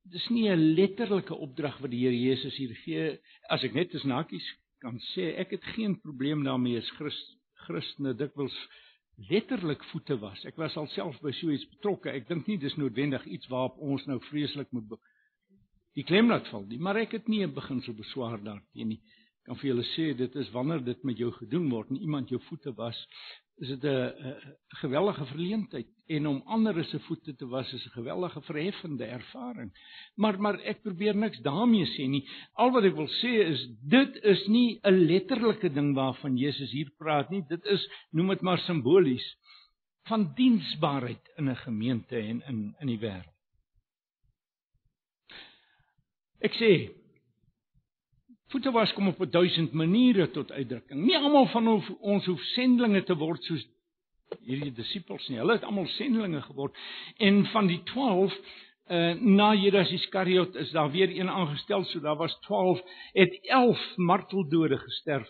Dis 0.03 0.29
nie 0.29 0.49
'n 0.49 0.73
letterlike 0.75 1.35
opdrag 1.35 1.77
wat 1.79 1.91
die 1.91 2.03
Here 2.05 2.19
Jesus 2.19 2.55
hier 2.55 2.75
gee. 2.75 3.19
As 3.49 3.63
ek 3.63 3.73
net 3.73 3.89
tussen 3.89 4.11
hakies 4.11 4.45
kan 4.79 4.99
sê, 4.99 5.37
ek 5.37 5.51
het 5.51 5.63
geen 5.63 5.99
probleem 6.01 6.43
daarmee 6.43 6.77
as 6.77 6.89
Christen, 6.89 7.39
Christene 7.53 8.13
dikwels 8.13 8.67
letterlik 9.29 9.83
voete 9.83 10.19
was. 10.19 10.45
Ek 10.45 10.55
was 10.55 10.77
alself 10.77 11.19
by 11.21 11.31
so 11.31 11.49
iets 11.49 11.69
betrokke. 11.69 12.09
Ek 12.09 12.27
dink 12.27 12.47
nie 12.47 12.57
dis 12.57 12.75
noodwendig 12.75 13.25
iets 13.25 13.47
waarop 13.47 13.77
ons 13.77 14.05
nou 14.05 14.19
vreeslik 14.19 14.71
moet 14.71 14.87
die 15.97 16.03
klem 16.03 16.29
laat 16.29 16.47
val 16.51 16.65
nie, 16.69 16.79
maar 16.79 16.97
ek 16.97 17.11
het 17.17 17.27
nie 17.27 17.43
'n 17.45 17.53
beginsel 17.53 17.93
beswaar 17.93 18.43
daarteen 18.43 18.87
nie. 18.87 19.01
Ek 19.41 19.45
kan 19.45 19.55
vir 19.55 19.69
julle 19.71 19.85
sê 19.95 20.17
dit 20.17 20.35
is 20.35 20.51
wanneer 20.51 20.83
dit 20.83 21.03
met 21.03 21.17
jou 21.17 21.31
gedoen 21.31 21.69
word 21.69 21.89
en 21.89 21.97
iemand 21.97 22.29
jou 22.29 22.41
voete 22.49 22.73
was, 22.75 23.07
is 23.59 23.67
dit 23.67 23.83
'n 23.83 24.35
geweldige 24.81 25.25
verleentheid 25.25 25.87
en 26.07 26.27
om 26.27 26.41
ander 26.45 26.83
se 26.85 26.99
voete 26.99 27.35
te 27.35 27.47
was 27.47 27.73
is 27.73 27.85
'n 27.85 27.89
geweldige 27.89 28.41
verheffende 28.41 29.05
ervaring. 29.05 29.71
Maar 30.15 30.41
maar 30.41 30.59
ek 30.59 30.81
probeer 30.81 31.15
niks 31.15 31.39
daarmee 31.39 31.85
sê 31.85 32.07
nie. 32.07 32.27
Al 32.53 32.71
wat 32.71 32.83
ek 32.83 32.95
wil 32.95 33.07
sê 33.07 33.33
is 33.51 33.67
dit 33.81 34.15
is 34.23 34.47
nie 34.47 34.79
'n 34.83 35.05
letterlike 35.05 35.69
ding 35.73 35.93
waarvan 35.93 36.37
Jesus 36.37 36.71
hier 36.71 36.91
praat 36.97 37.29
nie. 37.29 37.43
Dit 37.47 37.65
is 37.65 37.89
noem 38.11 38.27
dit 38.27 38.41
maar 38.41 38.59
simbolies 38.59 39.35
van 40.07 40.33
diensbaarheid 40.35 41.31
in 41.37 41.49
'n 41.49 41.55
gemeente 41.55 42.17
en 42.17 42.41
in 42.47 42.75
in 42.79 42.87
die 42.87 42.99
wêreld. 42.99 43.38
Ek 46.39 46.55
sê 46.55 46.71
voete 48.49 48.71
was 48.71 48.93
kom 48.93 49.07
op 49.07 49.19
'n 49.21 49.29
duisend 49.29 49.73
maniere 49.73 50.31
tot 50.31 50.51
uitdrukking. 50.51 51.05
Nie 51.05 51.17
almal 51.17 51.47
van 51.47 51.67
ons 51.99 52.25
hoef 52.25 52.41
sendlinge 52.55 53.03
te 53.03 53.15
word 53.15 53.43
soos 53.43 53.65
hierdie 54.45 54.73
disippels 54.73 55.27
nie. 55.29 55.37
Hulle 55.37 55.57
het 55.57 55.63
almal 55.63 55.87
sendlinge 55.97 56.41
geword 56.41 56.75
en 57.17 57.45
van 57.53 57.67
die 57.67 57.83
12 57.83 58.33
uh 58.89 59.11
eh, 59.11 59.19
na 59.21 59.53
Judas 59.53 59.91
Iskariot 59.91 60.55
is 60.55 60.71
daar 60.71 60.91
weer 60.91 61.09
een 61.13 61.29
aangestel, 61.29 61.83
so 61.83 61.99
daar 61.99 62.15
was 62.15 62.39
12, 62.39 62.81
het 63.13 63.39
11 63.41 63.97
marteldode 63.97 64.77
gesterf. 64.77 65.29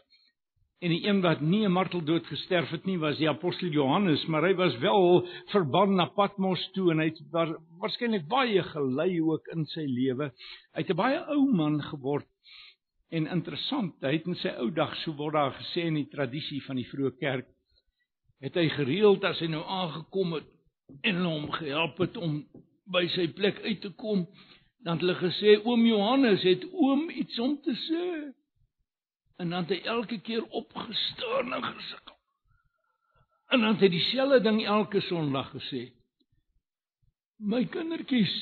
En 0.80 0.94
die 0.94 1.02
een 1.04 1.20
wat 1.22 1.42
nie 1.42 1.66
'n 1.68 1.72
marteldood 1.72 2.26
gesterf 2.28 2.70
het 2.70 2.86
nie, 2.86 2.98
was 3.00 3.18
die 3.18 3.30
apostel 3.30 3.68
Johannes, 3.68 4.26
maar 4.26 4.44
hy 4.48 4.54
was 4.56 4.78
wel 4.78 5.28
verban 5.52 5.96
na 5.96 6.06
Patmos 6.06 6.70
toe 6.72 6.92
en 6.92 7.00
hy 7.00 7.06
het 7.06 7.20
waarskynlik 7.80 8.28
baie 8.28 8.64
gelei 8.64 9.22
ook 9.22 9.48
in 9.48 9.66
sy 9.66 9.84
lewe. 9.88 10.32
Hy 10.74 10.82
het 10.82 10.90
'n 10.90 10.96
baie 10.96 11.20
ou 11.28 11.52
man 11.52 11.82
geword. 11.82 12.28
En 13.10 13.28
interessant, 13.28 13.96
hy 14.02 14.12
het 14.12 14.26
in 14.26 14.36
sy 14.36 14.50
ou 14.50 14.72
dag, 14.72 14.96
so 14.96 15.12
word 15.12 15.34
daar 15.34 15.54
gesê 15.54 15.86
in 15.86 15.96
die 15.96 16.10
tradisie 16.10 16.64
van 16.64 16.76
die 16.76 16.88
vroeë 16.88 17.18
kerk, 17.20 17.48
het 18.40 18.56
hy 18.56 18.70
gereeld 18.70 19.24
as 19.24 19.40
hy 19.40 19.48
nou 19.48 19.64
aangekom 19.64 20.34
het 20.34 20.48
en 21.04 21.24
hom 21.26 21.52
gehelp 21.52 21.98
het 21.98 22.18
om 22.18 22.46
by 22.86 23.08
sy 23.08 23.28
plek 23.28 23.60
uit 23.66 23.82
te 23.82 23.90
kom, 23.90 24.28
dan 24.84 24.98
het 24.98 25.02
hulle 25.02 25.16
gesê 25.16 25.58
oom 25.66 25.86
Johannes 25.86 26.44
het 26.44 26.64
oom 26.72 27.10
iets 27.10 27.40
om 27.40 27.58
te 27.62 27.76
sê. 27.76 28.34
En 29.40 29.50
dan 29.50 29.64
het 29.64 29.70
hy 29.72 29.80
elke 29.88 30.20
keer 30.22 30.44
opgestaan 30.44 31.54
en 31.54 31.64
gesukkel. 31.64 32.16
En 33.48 33.60
dan 33.64 33.78
het 33.78 33.86
hy 33.86 33.90
dieselfde 33.94 34.42
ding 34.44 34.60
elke 34.68 35.02
Sondag 35.08 35.54
gesê. 35.56 35.86
My 37.40 37.64
kindertjies, 37.72 38.34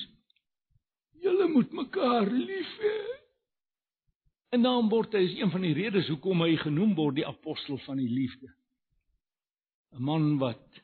julle 1.22 1.48
moet 1.54 1.72
mekaar 1.72 2.26
lief 2.32 2.72
hê. 2.82 2.98
En 4.58 4.64
dan 4.66 4.90
word 4.90 5.14
hy 5.14 5.22
is 5.28 5.36
een 5.38 5.52
van 5.54 5.66
die 5.68 5.76
redes 5.78 6.10
hoekom 6.10 6.42
hy 6.42 6.56
genoem 6.64 6.96
word 6.98 7.20
die 7.20 7.28
apostel 7.28 7.78
van 7.86 8.02
die 8.02 8.10
liefde. 8.10 8.50
'n 9.94 10.04
man 10.04 10.38
wat 10.38 10.82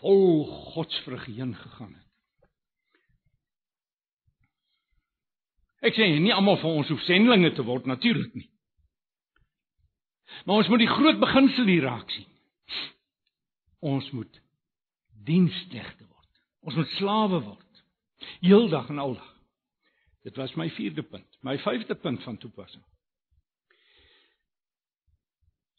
vol 0.00 0.46
godsvrug 0.74 1.24
heen 1.24 1.54
gegaan 1.54 1.94
het. 1.94 2.48
Ek 5.84 5.94
sê 5.94 6.08
nie 6.18 6.34
almal 6.34 6.58
van 6.60 6.80
ons 6.80 6.88
hoef 6.88 7.02
sendlinge 7.06 7.52
te 7.54 7.62
word 7.62 7.86
natuurlik 7.86 8.34
nie. 8.34 8.48
Maar 10.44 10.56
ons 10.62 10.68
moet 10.68 10.82
die 10.82 10.90
groot 10.90 11.20
beginsel 11.20 11.68
hier 11.70 11.86
raak 11.88 12.10
sien. 12.10 12.30
Ons 13.84 14.10
moet 14.16 14.40
diensknegte 15.24 16.06
word. 16.06 16.42
Ons 16.64 16.78
moet 16.80 16.96
slawe 16.98 17.40
word. 17.44 17.84
Heeldag 18.40 18.88
en 18.92 18.98
aldag. 18.98 19.30
Dit 20.24 20.36
was 20.40 20.54
my 20.56 20.70
4de 20.72 21.04
punt. 21.04 21.38
My 21.44 21.58
5de 21.60 21.96
punt 22.00 22.22
van 22.24 22.38
toepassing. 22.40 22.84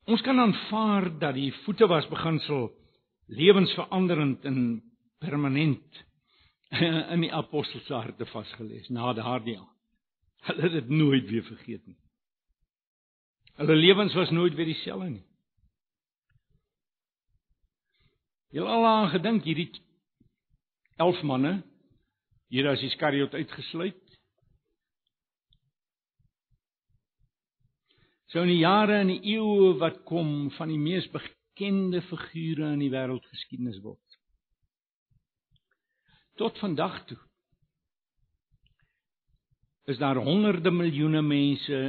Ons 0.05 0.21
kan 0.21 0.39
aanvaar 0.39 1.09
dat 1.19 1.33
die 1.33 1.51
voete 1.63 1.87
was 1.89 2.05
beginsel 2.07 2.69
lewensveranderend 3.25 4.45
en 4.45 4.83
permanent 5.17 6.03
in 7.13 7.23
die 7.25 7.33
apostels 7.33 7.87
se 7.87 7.93
harte 7.93 8.25
vasgelees 8.29 8.89
na 8.93 9.13
daardie 9.17 9.57
aan. 9.57 9.71
Hulle 10.45 10.61
het 10.61 10.75
dit 10.77 10.89
nooit 10.89 11.29
weer 11.29 11.43
vergeet 11.43 11.85
nie. 11.87 11.97
Hulle 13.55 13.75
lewens 13.75 14.13
was 14.13 14.29
nooit 14.29 14.55
weer 14.55 14.67
dieselfde 14.67 15.09
nie. 15.09 15.23
Jy 18.55 18.63
al 18.63 18.85
aan 18.87 19.09
gedink 19.11 19.43
hierdie 19.47 19.69
11 20.99 21.23
manne 21.27 21.53
hier 22.51 22.67
as 22.71 22.83
Iskariot 22.83 23.33
uitgesluit 23.35 23.99
sou 28.31 28.43
in 28.43 28.51
die 28.51 28.61
jare 28.61 28.99
en 29.01 29.11
die 29.11 29.35
eeue 29.35 29.73
wat 29.79 30.01
kom 30.07 30.49
van 30.57 30.71
die 30.71 30.79
mees 30.79 31.07
bekende 31.11 32.01
figure 32.09 32.73
in 32.75 32.83
die 32.83 32.91
wêreldgeskiedenis 32.91 33.79
word. 33.83 34.01
Tot 36.35 36.59
vandag 36.59 36.99
toe 37.07 37.19
is 39.87 39.99
daar 40.01 40.19
honderde 40.19 40.71
miljoene 40.71 41.21
mense 41.23 41.79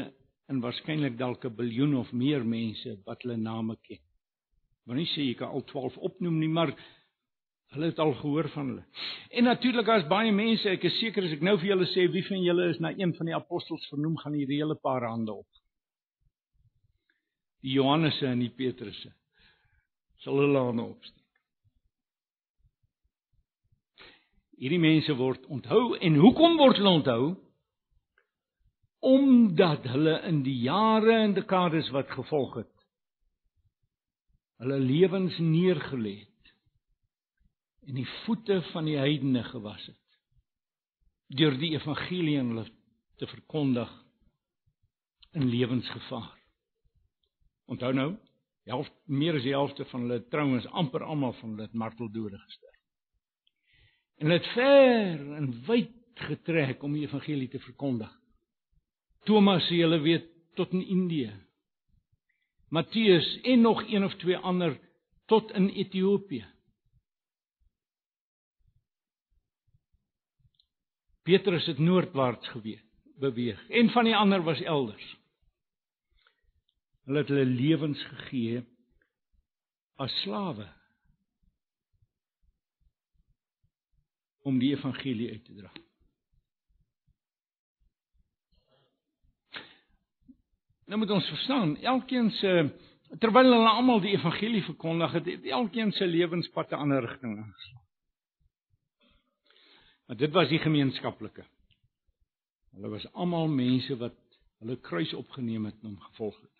en 0.48 0.60
waarskynlik 0.60 1.18
dalk 1.18 1.44
'n 1.44 1.56
biljoen 1.56 1.96
of 1.96 2.12
meer 2.12 2.44
mense 2.44 2.98
wat 3.04 3.22
hulle 3.22 3.36
name 3.36 3.76
ken. 3.82 4.02
Maar 4.86 4.96
nie 4.96 5.10
sê 5.14 5.26
jy 5.26 5.34
kan 5.34 5.48
al 5.48 5.64
12 5.64 5.96
opnoem 5.98 6.38
nie, 6.38 6.48
maar 6.48 6.74
hulle 7.74 7.86
het 7.86 7.98
al 7.98 8.14
gehoor 8.14 8.48
van 8.48 8.66
hulle. 8.68 8.84
En 9.30 9.44
natuurlik 9.44 9.88
as 9.88 10.08
baie 10.08 10.32
mense, 10.32 10.68
ek 10.68 10.84
is 10.84 10.98
seker 10.98 11.24
as 11.24 11.32
ek 11.32 11.42
nou 11.42 11.56
vir 11.58 11.68
julle 11.68 11.86
sê 11.86 12.06
wie 12.12 12.22
van 12.28 12.42
julle 12.42 12.70
is 12.70 12.80
na 12.80 12.90
een 12.90 13.14
van 13.14 13.26
die 13.26 13.34
apostels 13.34 13.88
vernoem, 13.88 14.16
gaan 14.16 14.34
hierdie 14.34 14.62
hele 14.62 14.74
paar 14.74 15.02
hande 15.02 15.32
op 15.32 15.46
die 17.66 17.74
Johannese 17.74 18.28
en 18.30 18.42
die 18.44 18.52
Petrusse 18.54 19.10
sal 20.22 20.38
hulle 20.40 20.60
aan 20.70 20.80
opsteek. 20.82 21.22
Hierdie 24.56 24.80
mense 24.80 25.12
word 25.18 25.44
onthou 25.52 25.96
en 26.00 26.20
hoekom 26.22 26.56
word 26.60 26.80
hulle 26.80 26.94
onthou? 27.00 27.24
Omdat 29.06 29.84
hulle 29.92 30.16
in 30.28 30.40
die 30.46 30.56
jare 30.64 31.20
en 31.22 31.36
dekades 31.36 31.90
wat 31.94 32.10
gevolg 32.14 32.62
het 32.62 32.72
hulle 34.62 34.78
lewens 34.80 35.36
neergelê 35.38 36.14
het 36.24 36.52
en 37.86 37.98
die 38.00 38.08
voete 38.24 38.62
van 38.72 38.88
die 38.88 38.96
heidene 38.98 39.42
gewas 39.50 39.84
het 39.90 41.38
deur 41.38 41.58
die 41.60 41.74
evangelie 41.74 42.38
aan 42.40 42.54
hulle 42.54 42.66
te 43.18 43.26
verkondig 43.26 43.90
in 45.36 45.48
lewensgevaar. 45.50 46.36
Onthou 47.66 47.92
nou, 47.92 48.10
helf 48.66 48.88
meer 49.04 49.38
as 49.38 49.44
die 49.44 49.54
helfte 49.54 49.86
van 49.90 50.06
hulle 50.06 50.22
trouens 50.32 50.66
amper 50.70 51.04
almal 51.04 51.34
van 51.40 51.54
hulle 51.54 51.66
het 51.66 51.74
marteldode 51.74 52.38
gesterf. 52.38 52.78
En 54.16 54.28
hulle 54.28 54.38
het 54.38 54.52
ver 54.54 55.26
en 55.40 55.50
wyd 55.66 55.92
getrek 56.28 56.82
om 56.86 56.94
die 56.96 57.04
evangelie 57.04 57.50
te 57.52 57.60
verkondig. 57.60 58.12
Thomas 59.26 59.68
hulle 59.68 59.98
weet 60.04 60.26
tot 60.54 60.72
in 60.72 60.86
Indië. 60.86 61.32
Matteus 62.68 63.40
en 63.42 63.60
nog 63.60 63.82
een 63.90 64.04
of 64.04 64.14
twee 64.14 64.36
ander 64.36 64.78
tot 65.26 65.50
in 65.50 65.68
Ethiopië. 65.68 66.46
Petrus 71.22 71.66
het 71.66 71.78
noordwaarts 71.78 72.48
gewees, 72.48 72.82
beweeg 73.18 73.68
en 73.68 73.90
van 73.90 74.04
die 74.04 74.16
ander 74.16 74.42
was 74.42 74.60
elders. 74.62 75.06
Hulle 77.04 77.18
het 77.18 77.28
hulle 77.28 77.46
lewens 77.46 78.02
gegee 78.02 78.62
as 79.96 80.14
slawe 80.22 80.68
om 84.46 84.58
die 84.62 84.70
evangelie 84.76 85.32
uit 85.32 85.44
te 85.44 85.54
dra. 85.58 85.72
Nou 90.86 90.98
moet 90.98 91.10
ons 91.10 91.28
verstaan, 91.28 91.76
elkeen 91.82 92.30
se 92.38 92.52
terwyl 93.22 93.52
hulle 93.52 93.70
almal 93.70 94.00
die 94.02 94.14
evangelie 94.14 94.62
verkondig 94.66 95.12
het, 95.18 95.26
het 95.30 95.44
elkeen 95.58 95.92
se 95.92 96.06
lewenspad 96.06 96.70
'n 96.70 96.82
ander 96.84 97.00
rigting 97.00 97.36
ingeslaan. 97.36 97.84
Maar 100.06 100.16
dit 100.16 100.32
was 100.32 100.48
die 100.48 100.58
gemeenskaplike. 100.58 101.44
Hulle 102.74 102.88
was 102.88 103.12
almal 103.12 103.48
mense 103.48 103.96
wat 103.96 104.18
hulle 104.58 104.76
kruis 104.76 105.14
opgeneem 105.14 105.64
het 105.64 105.74
en 105.82 105.88
hom 105.88 106.00
gevolg 106.00 106.40
het. 106.40 106.56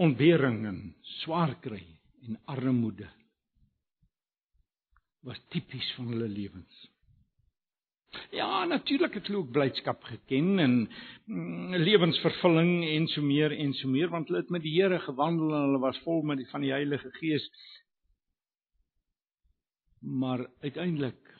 ontbering 0.00 0.64
en 0.66 0.78
swaar 1.20 1.58
kry 1.60 1.82
en 2.24 2.38
armoede 2.48 3.08
was 5.26 5.40
tipies 5.52 5.90
van 5.96 6.08
hulle 6.14 6.28
lewens. 6.28 6.89
Ja, 8.30 8.64
natuurlik 8.64 9.14
het 9.14 9.26
hulle 9.26 9.38
ook 9.38 9.50
blydskap 9.50 10.02
geken 10.02 10.58
en 10.58 10.72
mm, 11.24 11.74
lewensvervulling 11.74 12.84
en 12.88 13.06
so 13.06 13.22
meer 13.22 13.52
en 13.54 13.72
so 13.78 13.88
meer 13.88 14.10
want 14.10 14.28
hulle 14.28 14.40
het 14.42 14.50
met 14.50 14.62
die 14.62 14.74
Here 14.74 14.98
gewandel 14.98 15.54
en 15.54 15.68
hulle 15.68 15.82
was 15.82 15.98
vol 16.06 16.22
met 16.26 16.38
die 16.42 16.48
van 16.50 16.64
die 16.66 16.72
Heilige 16.74 17.10
Gees. 17.18 17.46
Maar 20.00 20.46
uiteindelik 20.60 21.30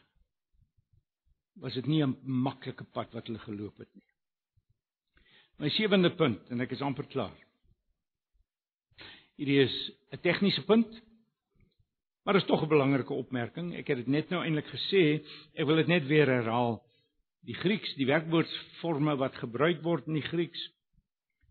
was 1.60 1.74
dit 1.74 1.86
nie 1.86 2.02
'n 2.06 2.18
maklike 2.22 2.84
pad 2.84 3.12
wat 3.12 3.26
hulle 3.26 3.38
geloop 3.38 3.78
het 3.78 3.94
nie. 3.94 4.06
My 5.58 5.68
sewende 5.68 6.10
punt 6.10 6.50
en 6.50 6.60
ek 6.60 6.70
is 6.70 6.80
amper 6.80 7.06
klaar. 7.06 7.36
Hierdie 9.36 9.60
is 9.64 9.92
'n 10.12 10.20
tegniese 10.22 10.64
punt. 10.64 11.02
Maar 12.24 12.36
is 12.36 12.44
tog 12.44 12.62
'n 12.62 12.68
belangrike 12.68 13.12
opmerking. 13.12 13.74
Ek 13.76 13.86
het 13.86 13.96
dit 13.96 14.06
net 14.06 14.28
nou 14.28 14.44
eintlik 14.44 14.66
gesê, 14.66 15.24
ek 15.54 15.66
wil 15.66 15.76
dit 15.76 15.86
net 15.86 16.06
weer 16.06 16.26
herhaal. 16.26 16.82
Die 17.44 17.54
Grieks, 17.54 17.94
die 17.94 18.06
werkwoordsforme 18.06 19.16
wat 19.16 19.34
gebruik 19.34 19.82
word 19.82 20.06
in 20.06 20.14
die 20.14 20.28
Grieks 20.28 20.70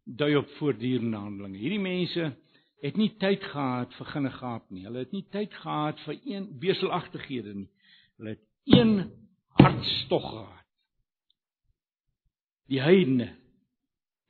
dui 0.05 0.35
op 0.35 0.49
voortdurende 0.57 1.17
handelinge. 1.17 1.57
Hierdie 1.57 1.81
mense 1.81 2.35
het 2.81 2.97
nie 2.97 3.09
tyd 3.21 3.43
gehad 3.43 3.93
vir 3.97 4.05
ginnegaap 4.13 4.69
nie. 4.71 4.85
Hulle 4.87 5.03
het 5.03 5.11
nie 5.11 5.25
tyd 5.31 5.53
gehad 5.53 5.99
vir 6.05 6.19
een 6.25 6.47
beselagtighede 6.61 7.53
nie. 7.53 7.69
Hulle 8.17 8.35
het 8.35 8.45
een 8.65 9.11
hartstog 9.59 10.29
gehad. 10.29 10.65
Die 12.69 12.81
heidene, 12.81 13.31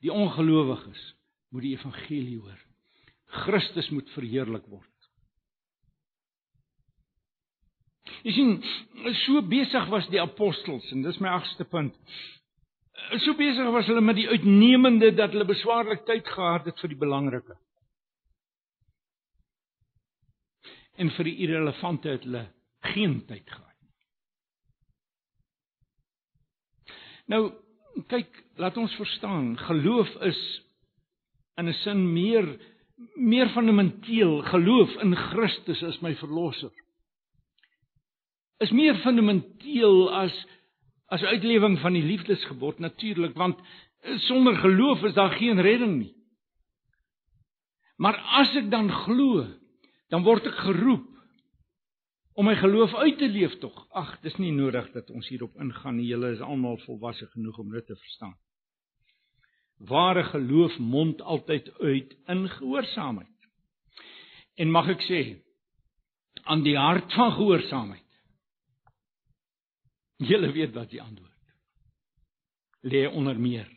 die 0.00 0.12
ongelowiges 0.12 1.00
moet 1.52 1.66
die 1.66 1.74
evangelie 1.76 2.38
hoor. 2.40 2.60
Christus 3.44 3.90
moet 3.94 4.08
verheerlik 4.16 4.66
word. 4.66 4.89
Jy 8.24 8.34
sien, 8.36 8.52
so 9.24 9.40
besig 9.48 9.88
was 9.92 10.08
die 10.12 10.20
apostels 10.20 10.84
en 10.92 11.04
dis 11.06 11.20
my 11.24 11.32
agste 11.38 11.64
punt. 11.68 11.94
So 13.24 13.32
besig 13.38 13.70
was 13.72 13.88
hulle 13.88 14.02
met 14.04 14.18
die 14.18 14.28
uitnemende 14.28 15.12
dat 15.16 15.32
hulle 15.32 15.48
beswaarlik 15.48 16.04
tyd 16.08 16.28
gehad 16.28 16.68
het 16.68 16.80
vir 16.82 16.92
die 16.92 17.00
belangrike. 17.00 17.56
En 21.00 21.12
vir 21.16 21.30
die 21.30 21.38
irrelevante 21.46 22.12
het 22.12 22.26
hulle 22.28 22.44
geen 22.92 23.20
tyd 23.28 23.46
gehad 23.48 23.76
nie. 23.80 23.94
Nou, 27.32 27.42
kyk, 28.10 28.42
laat 28.60 28.76
ons 28.80 28.98
verstaan, 29.00 29.54
geloof 29.64 30.12
is 30.28 30.42
in 31.56 31.68
'n 31.68 31.78
sin 31.84 32.12
meer 32.12 32.46
meer 33.16 33.48
fundamenteel. 33.48 34.42
Geloof 34.42 34.90
in 35.00 35.16
Christus 35.16 35.82
as 35.82 36.00
my 36.02 36.14
verlosser 36.14 36.70
is 38.60 38.72
meer 38.76 38.98
fundamenteel 39.04 40.10
as 40.14 40.34
as 41.10 41.22
uitlewing 41.26 41.74
van 41.82 41.96
die 41.96 42.04
liefdesgebod 42.06 42.78
natuurlik 42.78 43.34
want 43.34 43.58
sonder 44.28 44.56
geloof 44.56 45.02
is 45.02 45.14
daar 45.14 45.32
geen 45.36 45.60
redding 45.60 45.98
nie. 45.98 46.14
Maar 47.96 48.16
as 48.40 48.54
ek 48.56 48.70
dan 48.70 48.88
glo, 49.04 49.44
dan 50.08 50.22
word 50.24 50.46
ek 50.46 50.60
geroep 50.64 51.08
om 52.38 52.46
my 52.48 52.54
geloof 52.56 52.94
uit 52.94 53.18
te 53.18 53.28
leef 53.28 53.58
tog. 53.60 53.74
Ag, 53.92 54.14
dis 54.24 54.36
nie 54.40 54.52
nodig 54.54 54.86
dat 54.94 55.10
ons 55.12 55.28
hierop 55.28 55.58
ingaan 55.60 55.98
nie. 55.98 56.06
Julle 56.08 56.30
is 56.32 56.40
almal 56.40 56.78
volwasse 56.86 57.26
genoeg 57.34 57.58
om 57.60 57.74
dit 57.74 57.86
te 57.86 57.96
verstaan. 57.96 58.36
Ware 59.90 60.24
geloof 60.30 60.78
mond 60.78 61.20
altyd 61.20 61.68
uit 61.80 62.16
in 62.32 62.48
gehoorsaamheid. 62.48 63.48
En 64.56 64.72
mag 64.72 64.88
ek 64.94 65.04
sê 65.04 65.20
aan 66.48 66.64
die 66.64 66.78
hart 66.78 67.12
van 67.12 67.34
gehoorsaamheid 67.36 68.09
Julle 70.20 70.52
weet 70.52 70.74
wat 70.76 70.90
die 70.92 71.00
antwoord. 71.02 71.28
Lê 72.80 73.06
onder 73.08 73.38
meer 73.40 73.68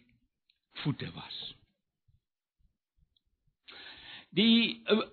voete 0.84 1.12
was. 1.16 1.38
Die 4.36 4.82
uh, 4.92 5.06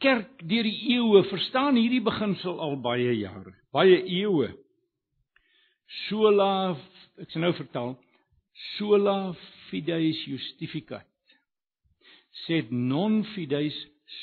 kerk 0.00 0.40
deur 0.48 0.64
die 0.64 0.94
eeue 0.94 1.24
verstaan 1.28 1.76
hierdie 1.76 2.04
beginsel 2.04 2.60
al 2.62 2.76
baie 2.80 3.12
jare, 3.18 3.52
baie 3.74 4.00
eeue. 4.04 4.52
Sola, 6.06 6.76
ek 7.20 7.32
sê 7.32 7.40
nou 7.42 7.52
vertaal, 7.56 7.96
sola 8.76 9.16
fideis 9.68 10.20
justificat. 10.28 11.08
Sed 12.46 12.70
non 12.72 13.22
fideis 13.34 13.76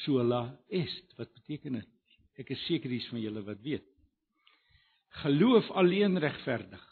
sola 0.04 0.48
est. 0.70 1.18
Wat 1.20 1.34
beteken 1.34 1.82
dit? 1.82 1.92
Ek 2.42 2.54
is 2.54 2.62
seker 2.70 2.90
dis 2.90 3.06
van 3.12 3.22
julle 3.22 3.44
wat 3.46 3.62
weet 3.66 3.86
geloof 5.22 5.72
alleen 5.72 6.20
regverdig. 6.20 6.84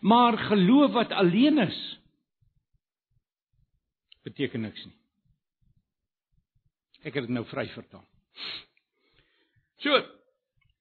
Maar 0.00 0.38
geloof 0.38 0.92
wat 0.92 1.10
alleen 1.10 1.58
is 1.58 1.78
beteken 4.22 4.60
niks 4.60 4.84
nie. 4.84 4.96
Ek 7.06 7.14
het 7.14 7.28
dit 7.28 7.32
nou 7.32 7.44
vry 7.48 7.64
vertaal. 7.72 8.04
So, 9.84 10.00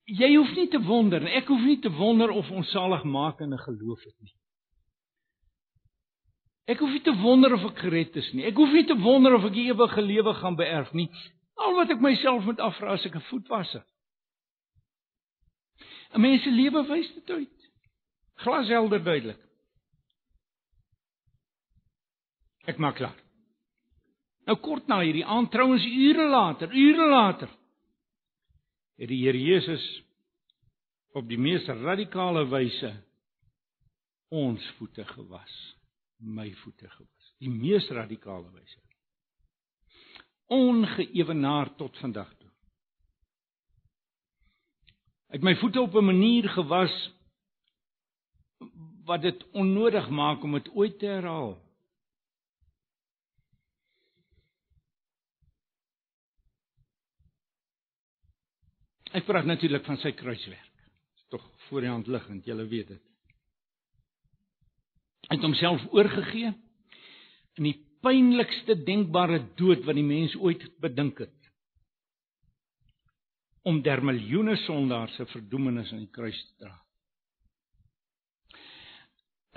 jy 0.09 0.31
hoef 0.33 0.51
nie 0.57 0.67
te 0.73 0.81
wonder 0.83 1.21
en 1.21 1.29
ek 1.39 1.47
hoef 1.51 1.63
nie 1.63 1.79
te 1.83 1.91
wonder 1.93 2.33
of 2.33 2.49
ons 2.51 2.71
saligmakende 2.73 3.59
geloof 3.61 4.03
het 4.03 4.15
nie. 4.25 4.33
Ek 6.67 6.81
hoef 6.83 6.91
nie 6.91 7.03
te 7.05 7.13
wonder 7.21 7.53
of 7.55 7.69
ek 7.69 7.85
gered 7.85 8.17
is 8.19 8.27
nie. 8.35 8.43
Ek 8.49 8.57
hoef 8.59 8.73
nie 8.75 8.87
te 8.89 8.97
wonder 8.99 9.37
of 9.37 9.45
ek 9.47 9.61
ewige 9.61 10.03
lewe 10.03 10.33
gaan 10.41 10.57
beerf 10.59 10.89
nie. 10.97 11.07
Al 11.63 11.77
wat 11.77 11.93
ek 11.93 12.03
myself 12.03 12.43
moet 12.49 12.59
afvra 12.59 12.97
as 12.97 13.05
ek 13.07 13.15
'n 13.15 13.29
voetwasser 13.29 13.85
'n 16.13 16.21
Mens 16.21 16.43
se 16.43 16.51
lewe 16.51 16.83
wys 16.87 17.13
dit 17.13 17.29
uit. 17.29 17.69
Glashelder 18.35 19.03
duidelik. 19.03 19.41
Ek 22.67 22.77
maak 22.77 22.95
klaar. 22.95 23.17
Nou 24.47 24.57
kort 24.63 24.87
na 24.87 25.01
hierdie 25.03 25.25
aand 25.25 25.51
trouens 25.51 25.85
ure 25.85 26.27
later, 26.29 26.71
ure 26.71 27.09
later 27.09 27.49
het 28.97 29.09
die 29.11 29.19
Here 29.25 29.39
Jesus 29.39 29.83
op 31.17 31.27
die 31.29 31.37
mees 31.37 31.65
radikale 31.67 32.45
wyse 32.49 32.91
ons 34.33 34.63
voete 34.77 35.05
gewas, 35.07 35.53
my 36.19 36.49
voete 36.63 36.89
gewas, 36.89 37.29
die 37.39 37.51
mees 37.51 37.87
radikale 37.95 38.49
wyse. 38.51 38.81
Ongeëwenaar 40.51 41.75
tot 41.79 41.95
vandag 42.01 42.31
het 45.33 45.43
my 45.43 45.55
voete 45.55 45.81
op 45.81 45.95
'n 45.95 46.05
manier 46.05 46.49
gewas 46.49 46.95
wat 49.05 49.21
dit 49.21 49.45
onnodig 49.51 50.09
maak 50.09 50.43
om 50.43 50.51
dit 50.51 50.69
ooit 50.69 50.99
te 50.99 51.05
herhaal. 51.05 51.55
Ek 59.11 59.25
praat 59.25 59.45
natuurlik 59.45 59.85
van 59.85 59.97
sy 59.97 60.11
kruiswerk. 60.11 60.73
Dit 60.83 61.23
is 61.23 61.27
tog 61.31 61.43
voor 61.67 61.81
die 61.81 61.89
hand 61.89 62.07
liggend, 62.07 62.45
julle 62.45 62.67
weet 62.67 62.87
dit. 62.87 63.03
Hy 65.27 65.35
het 65.35 65.43
homself 65.43 65.85
oorgegee 65.91 66.53
in 67.57 67.63
die 67.63 67.77
pynlikste 68.05 68.83
denkbare 68.83 69.39
dood 69.55 69.83
wat 69.87 69.95
die 69.95 70.05
mens 70.05 70.35
ooit 70.35 70.63
bedink 70.79 71.19
het 71.23 71.36
om 73.67 73.81
der 73.83 73.99
miljoene 74.05 74.55
sondaars 74.63 75.15
se 75.17 75.25
verdoemenis 75.33 75.91
aan 75.91 76.05
die 76.05 76.13
kruis 76.15 76.37
te 76.45 76.63
dra. 76.63 76.75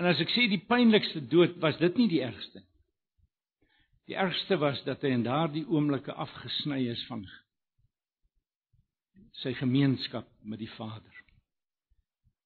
En 0.01 0.09
as 0.09 0.19
ek 0.23 0.33
sê 0.33 0.47
die 0.51 0.63
pynlikste 0.67 1.21
dood 1.31 1.55
was 1.63 1.77
dit 1.79 1.99
nie 1.99 2.09
die 2.11 2.23
ergste 2.25 2.59
nie. 2.59 2.67
Die 4.09 4.17
ergste 4.19 4.57
was 4.59 4.81
dat 4.83 5.05
hy 5.05 5.13
in 5.15 5.23
daardie 5.23 5.63
oomblikke 5.69 6.11
afgesny 6.19 6.81
is 6.91 7.03
van 7.07 7.21
sy 9.39 9.53
gemeenskap 9.55 10.27
met 10.43 10.59
die 10.59 10.71
Vader. 10.73 11.21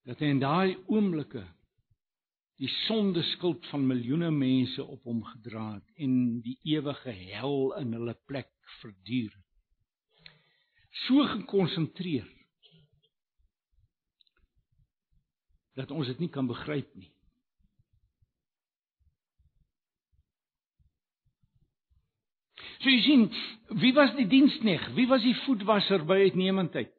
Dat 0.06 0.22
hy 0.22 0.30
in 0.36 0.44
daai 0.44 0.76
oomblikke 0.86 1.42
die 2.62 2.70
sonde 2.86 3.24
skuld 3.34 3.66
van 3.72 3.88
miljoene 3.88 4.30
mense 4.32 4.84
op 4.84 5.08
hom 5.10 5.24
gedra 5.32 5.66
het 5.80 6.06
en 6.06 6.14
die 6.46 6.60
ewige 6.76 7.16
hel 7.32 7.74
in 7.80 7.98
hulle 7.98 8.14
plek 8.30 8.54
verduur 8.84 9.34
het 9.34 9.45
so 11.04 11.26
gekonsentreer 11.28 12.28
dat 15.76 15.92
ons 15.92 16.08
dit 16.08 16.22
nie 16.24 16.32
kan 16.32 16.48
begryp 16.48 16.88
nie. 16.96 17.10
So 22.80 22.92
jy 22.92 23.02
sien, 23.04 23.26
wie 23.82 23.92
was 23.98 24.14
die 24.16 24.28
dienskneg? 24.30 24.84
Wie 24.96 25.08
was 25.10 25.24
die 25.26 25.36
voetwasser 25.44 26.06
by 26.08 26.22
uitnemendheid? 26.28 26.94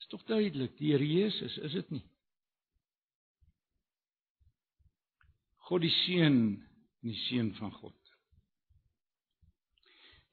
Is 0.00 0.10
tog 0.10 0.24
duidelik, 0.26 0.74
die 0.80 0.94
Here 0.94 1.06
Jesus, 1.06 1.58
is 1.66 1.76
dit 1.76 1.92
nie? 1.98 2.02
God 5.68 5.82
die 5.82 5.92
Seun, 6.02 6.40
die 7.04 7.14
Seun 7.26 7.52
van 7.60 7.74
God 7.78 7.95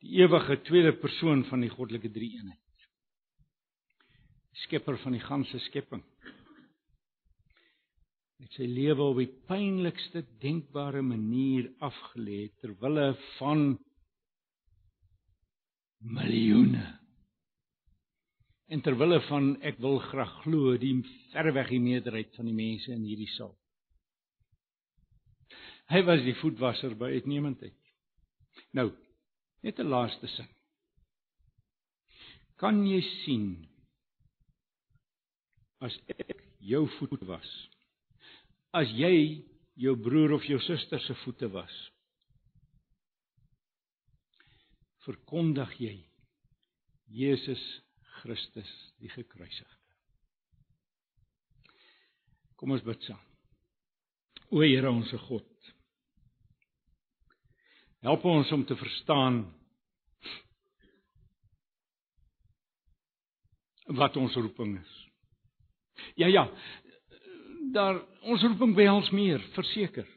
die 0.04 0.20
ewige 0.20 0.60
tweede 0.68 0.94
persoon 1.00 1.46
van 1.48 1.64
die 1.64 1.72
goddelike 1.72 2.12
drie-eenheid. 2.12 2.60
skepper 4.64 5.00
van 5.02 5.16
die 5.16 5.24
ganse 5.24 5.60
skepping. 5.66 6.04
Het 8.44 8.54
sy 8.54 8.68
lewe 8.70 9.08
op 9.08 9.18
die 9.18 9.32
pynlikste 9.50 10.22
denkbare 10.44 11.02
manier 11.02 11.72
afgelê 11.82 12.52
ter 12.62 12.76
wille 12.84 13.08
van 13.40 13.64
miljoene. 16.06 16.86
En 18.70 18.86
ter 18.86 18.98
wille 19.00 19.20
van 19.26 19.56
ek 19.66 19.82
wil 19.82 19.98
graag 20.12 20.36
glo 20.44 20.78
die 20.78 21.00
verweg 21.34 21.74
die 21.74 21.82
meerderheid 21.82 22.36
van 22.38 22.52
die 22.52 22.58
mense 22.58 22.94
in 22.94 23.08
hierdie 23.08 23.32
saal. 23.34 23.56
Hy 25.90 26.04
was 26.06 26.22
die 26.28 26.38
voetwasser 26.44 26.94
by 27.00 27.10
uitnemendheid. 27.18 27.80
Nou, 28.78 28.92
net 29.64 29.80
'n 29.80 29.90
laaste 29.90 30.28
sin. 30.28 30.50
Kan 32.62 32.86
jy 32.88 33.02
sien 33.24 33.48
as 35.80 35.96
ek 36.08 36.44
jou 36.60 36.88
voet 36.98 37.24
was? 37.28 37.50
As 38.74 38.90
jy 38.92 39.44
jou 39.76 39.96
broer 39.96 40.36
of 40.38 40.46
jou 40.48 40.60
suster 40.60 41.00
se 41.00 41.14
voete 41.24 41.50
was? 41.52 41.76
Verkondig 45.06 45.80
jy 45.80 45.96
Jesus 47.12 47.64
Christus 48.22 48.72
die 49.02 49.12
gekruisigde. 49.12 49.80
Kom 52.56 52.72
ons 52.72 52.86
bid 52.86 53.02
saam. 53.04 53.20
O 54.54 54.62
Here 54.64 54.90
ons 54.90 55.12
God. 55.28 55.53
Help 58.04 58.26
ons 58.28 58.52
om 58.52 58.66
te 58.68 58.76
verstaan 58.76 59.46
wat 63.96 64.18
ons 64.20 64.36
roeping 64.36 64.76
is. 64.80 64.96
Ja 66.20 66.28
ja. 66.28 66.44
Daar 67.72 68.02
ons 68.28 68.44
roeping 68.44 68.76
behels 68.76 69.10
meer, 69.16 69.40
verseker. 69.56 70.08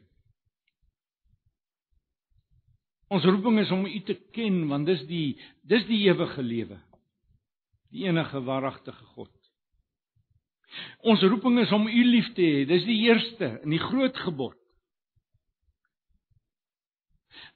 Ons 3.07 3.23
roeping 3.23 3.61
is 3.63 3.71
om 3.71 3.85
U 3.87 3.99
te 4.03 4.17
ken 4.35 4.65
want 4.67 4.87
dis 4.89 5.05
die 5.07 5.37
dis 5.63 5.87
die 5.87 6.03
ewige 6.09 6.43
lewe. 6.43 6.81
Die 7.95 8.03
enige 8.09 8.43
waaragtige 8.43 9.05
God. 9.15 9.31
Ons 11.07 11.23
roeping 11.23 11.61
is 11.63 11.71
om 11.71 11.87
U 11.87 12.03
lief 12.11 12.33
te 12.35 12.43
hê. 12.43 12.63
Dis 12.67 12.83
die 12.83 12.99
eerste 13.07 13.53
en 13.61 13.71
die 13.71 13.83
groot 13.83 14.25
gebod. 14.27 14.59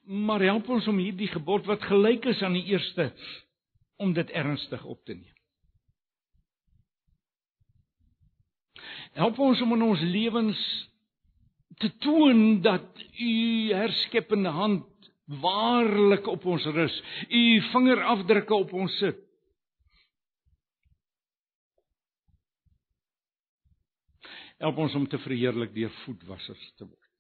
Maar 0.02 0.42
help 0.42 0.70
ons 0.70 0.88
om 0.88 0.98
hierdie 0.98 1.30
gebod 1.30 1.66
wat 1.70 1.84
gelyk 1.86 2.26
is 2.32 2.42
aan 2.42 2.58
die 2.58 2.66
eerste 2.74 3.12
om 4.02 4.14
dit 4.14 4.30
ernstig 4.30 4.84
op 4.86 5.04
te 5.06 5.14
neem. 5.14 5.38
Help 9.14 9.40
ons 9.44 9.62
om 9.62 9.76
in 9.76 9.84
ons 9.84 10.02
lewens 10.02 10.62
te 11.82 11.90
toon 12.04 12.62
dat 12.62 13.04
u 13.20 13.34
herskepende 13.74 14.50
hand 14.50 14.88
waarlik 15.42 16.28
op 16.28 16.46
ons 16.46 16.66
rus. 16.66 16.96
U 17.30 17.44
vingerafdrukke 17.72 18.56
op 18.56 18.74
ons 18.74 18.98
sit. 18.98 19.20
Help 24.62 24.78
ons 24.78 24.96
om 24.96 25.08
te 25.10 25.18
verheerlik 25.18 25.74
deur 25.74 25.94
voetwassers 26.04 26.66
te 26.78 26.86
word. 26.86 27.11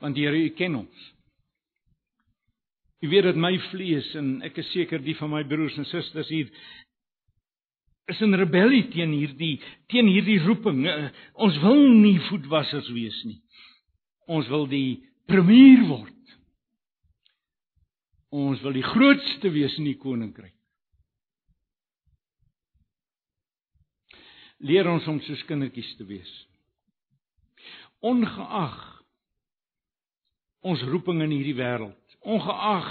Want 0.00 0.16
Here, 0.16 0.36
U 0.36 0.50
ken 0.56 0.78
ons. 0.80 1.08
U 3.00 3.08
weet 3.08 3.24
dat 3.30 3.38
my 3.40 3.54
vlees 3.70 4.10
en 4.18 4.40
ek 4.44 4.58
is 4.60 4.68
seker 4.74 5.00
die 5.00 5.16
van 5.16 5.32
my 5.32 5.40
broers 5.48 5.78
en 5.80 5.88
susters 5.88 6.28
hier 6.32 6.50
is 8.10 8.20
in 8.24 8.34
rebellie 8.36 8.88
teen 8.92 9.12
hierdie 9.14 9.54
teen 9.92 10.08
hierdie 10.10 10.40
roeping. 10.44 10.82
Uh, 10.88 11.08
ons 11.40 11.56
wil 11.62 11.80
nie 12.00 12.18
voetwassers 12.28 12.90
wees 12.92 13.16
nie. 13.24 13.38
Ons 14.30 14.50
wil 14.52 14.66
die 14.70 15.00
premier 15.30 15.84
word. 15.88 16.16
Ons 18.30 18.60
wil 18.62 18.76
die 18.76 18.86
grootste 18.86 19.50
wees 19.54 19.76
in 19.80 19.88
die 19.88 19.98
koninkryk. 19.98 20.54
Leer 24.60 24.90
ons 24.90 25.06
om 25.08 25.22
soos 25.24 25.40
kindertjies 25.48 25.94
te 25.96 26.04
wees. 26.04 26.30
Ongeag 28.04 28.99
ons 30.66 30.82
roeping 30.92 31.22
in 31.24 31.32
hierdie 31.32 31.56
wêreld, 31.56 32.16
ongeag 32.20 32.90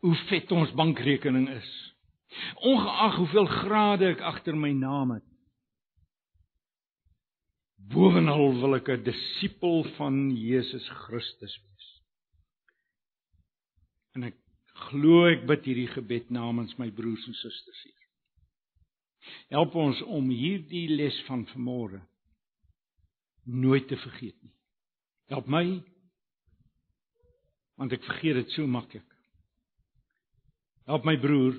hoe 0.00 0.16
vet 0.30 0.52
ons 0.56 0.72
bankrekening 0.78 1.48
is, 1.52 1.70
ongeag 2.64 3.18
hoeveel 3.18 3.48
grade 3.50 4.12
ek 4.14 4.22
agter 4.24 4.56
my 4.56 4.70
naam 4.76 5.16
het. 5.16 5.26
Bovenal 7.90 8.52
wil 8.60 8.78
ek 8.78 8.88
'n 8.88 9.02
disipel 9.02 9.82
van 9.96 10.30
Jesus 10.30 10.86
Christus 11.06 11.56
wees. 11.64 11.88
En 14.14 14.24
ek 14.24 14.36
glo 14.90 15.26
ek 15.26 15.46
bid 15.46 15.64
hierdie 15.64 15.90
gebed 15.90 16.30
namens 16.30 16.76
my 16.78 16.90
broers 16.90 17.26
en 17.26 17.34
susters 17.34 17.82
hier. 17.82 18.00
Help 19.50 19.74
ons 19.74 20.00
om 20.02 20.30
hierdie 20.30 20.88
les 20.88 21.18
van 21.26 21.44
vanmôre 21.46 22.00
nooit 23.44 23.88
te 23.88 23.96
vergeet 23.96 24.36
nie. 24.42 24.54
Help 25.30 25.46
my 25.46 25.64
want 27.80 27.94
ek 27.96 28.04
vergeet 28.04 28.36
dit 28.42 28.50
so 28.52 28.66
maklik. 28.68 29.06
Help 30.90 31.06
my 31.08 31.14
broer, 31.16 31.54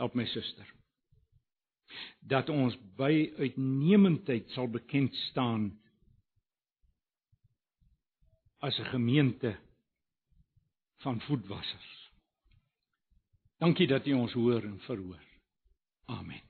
help 0.00 0.14
my 0.16 0.24
suster. 0.32 0.64
Dat 2.24 2.48
ons 2.52 2.76
by 2.96 3.28
uitnemendheid 3.40 4.48
sal 4.54 4.70
bekend 4.72 5.14
staan 5.28 5.70
as 8.64 8.78
'n 8.78 8.90
gemeente 8.94 9.58
van 11.04 11.20
voetwassers. 11.20 12.10
Dankie 13.58 13.86
dat 13.86 14.06
U 14.06 14.12
ons 14.12 14.32
hoor 14.32 14.62
en 14.62 14.80
verhoor. 14.80 15.24
Amen. 16.06 16.47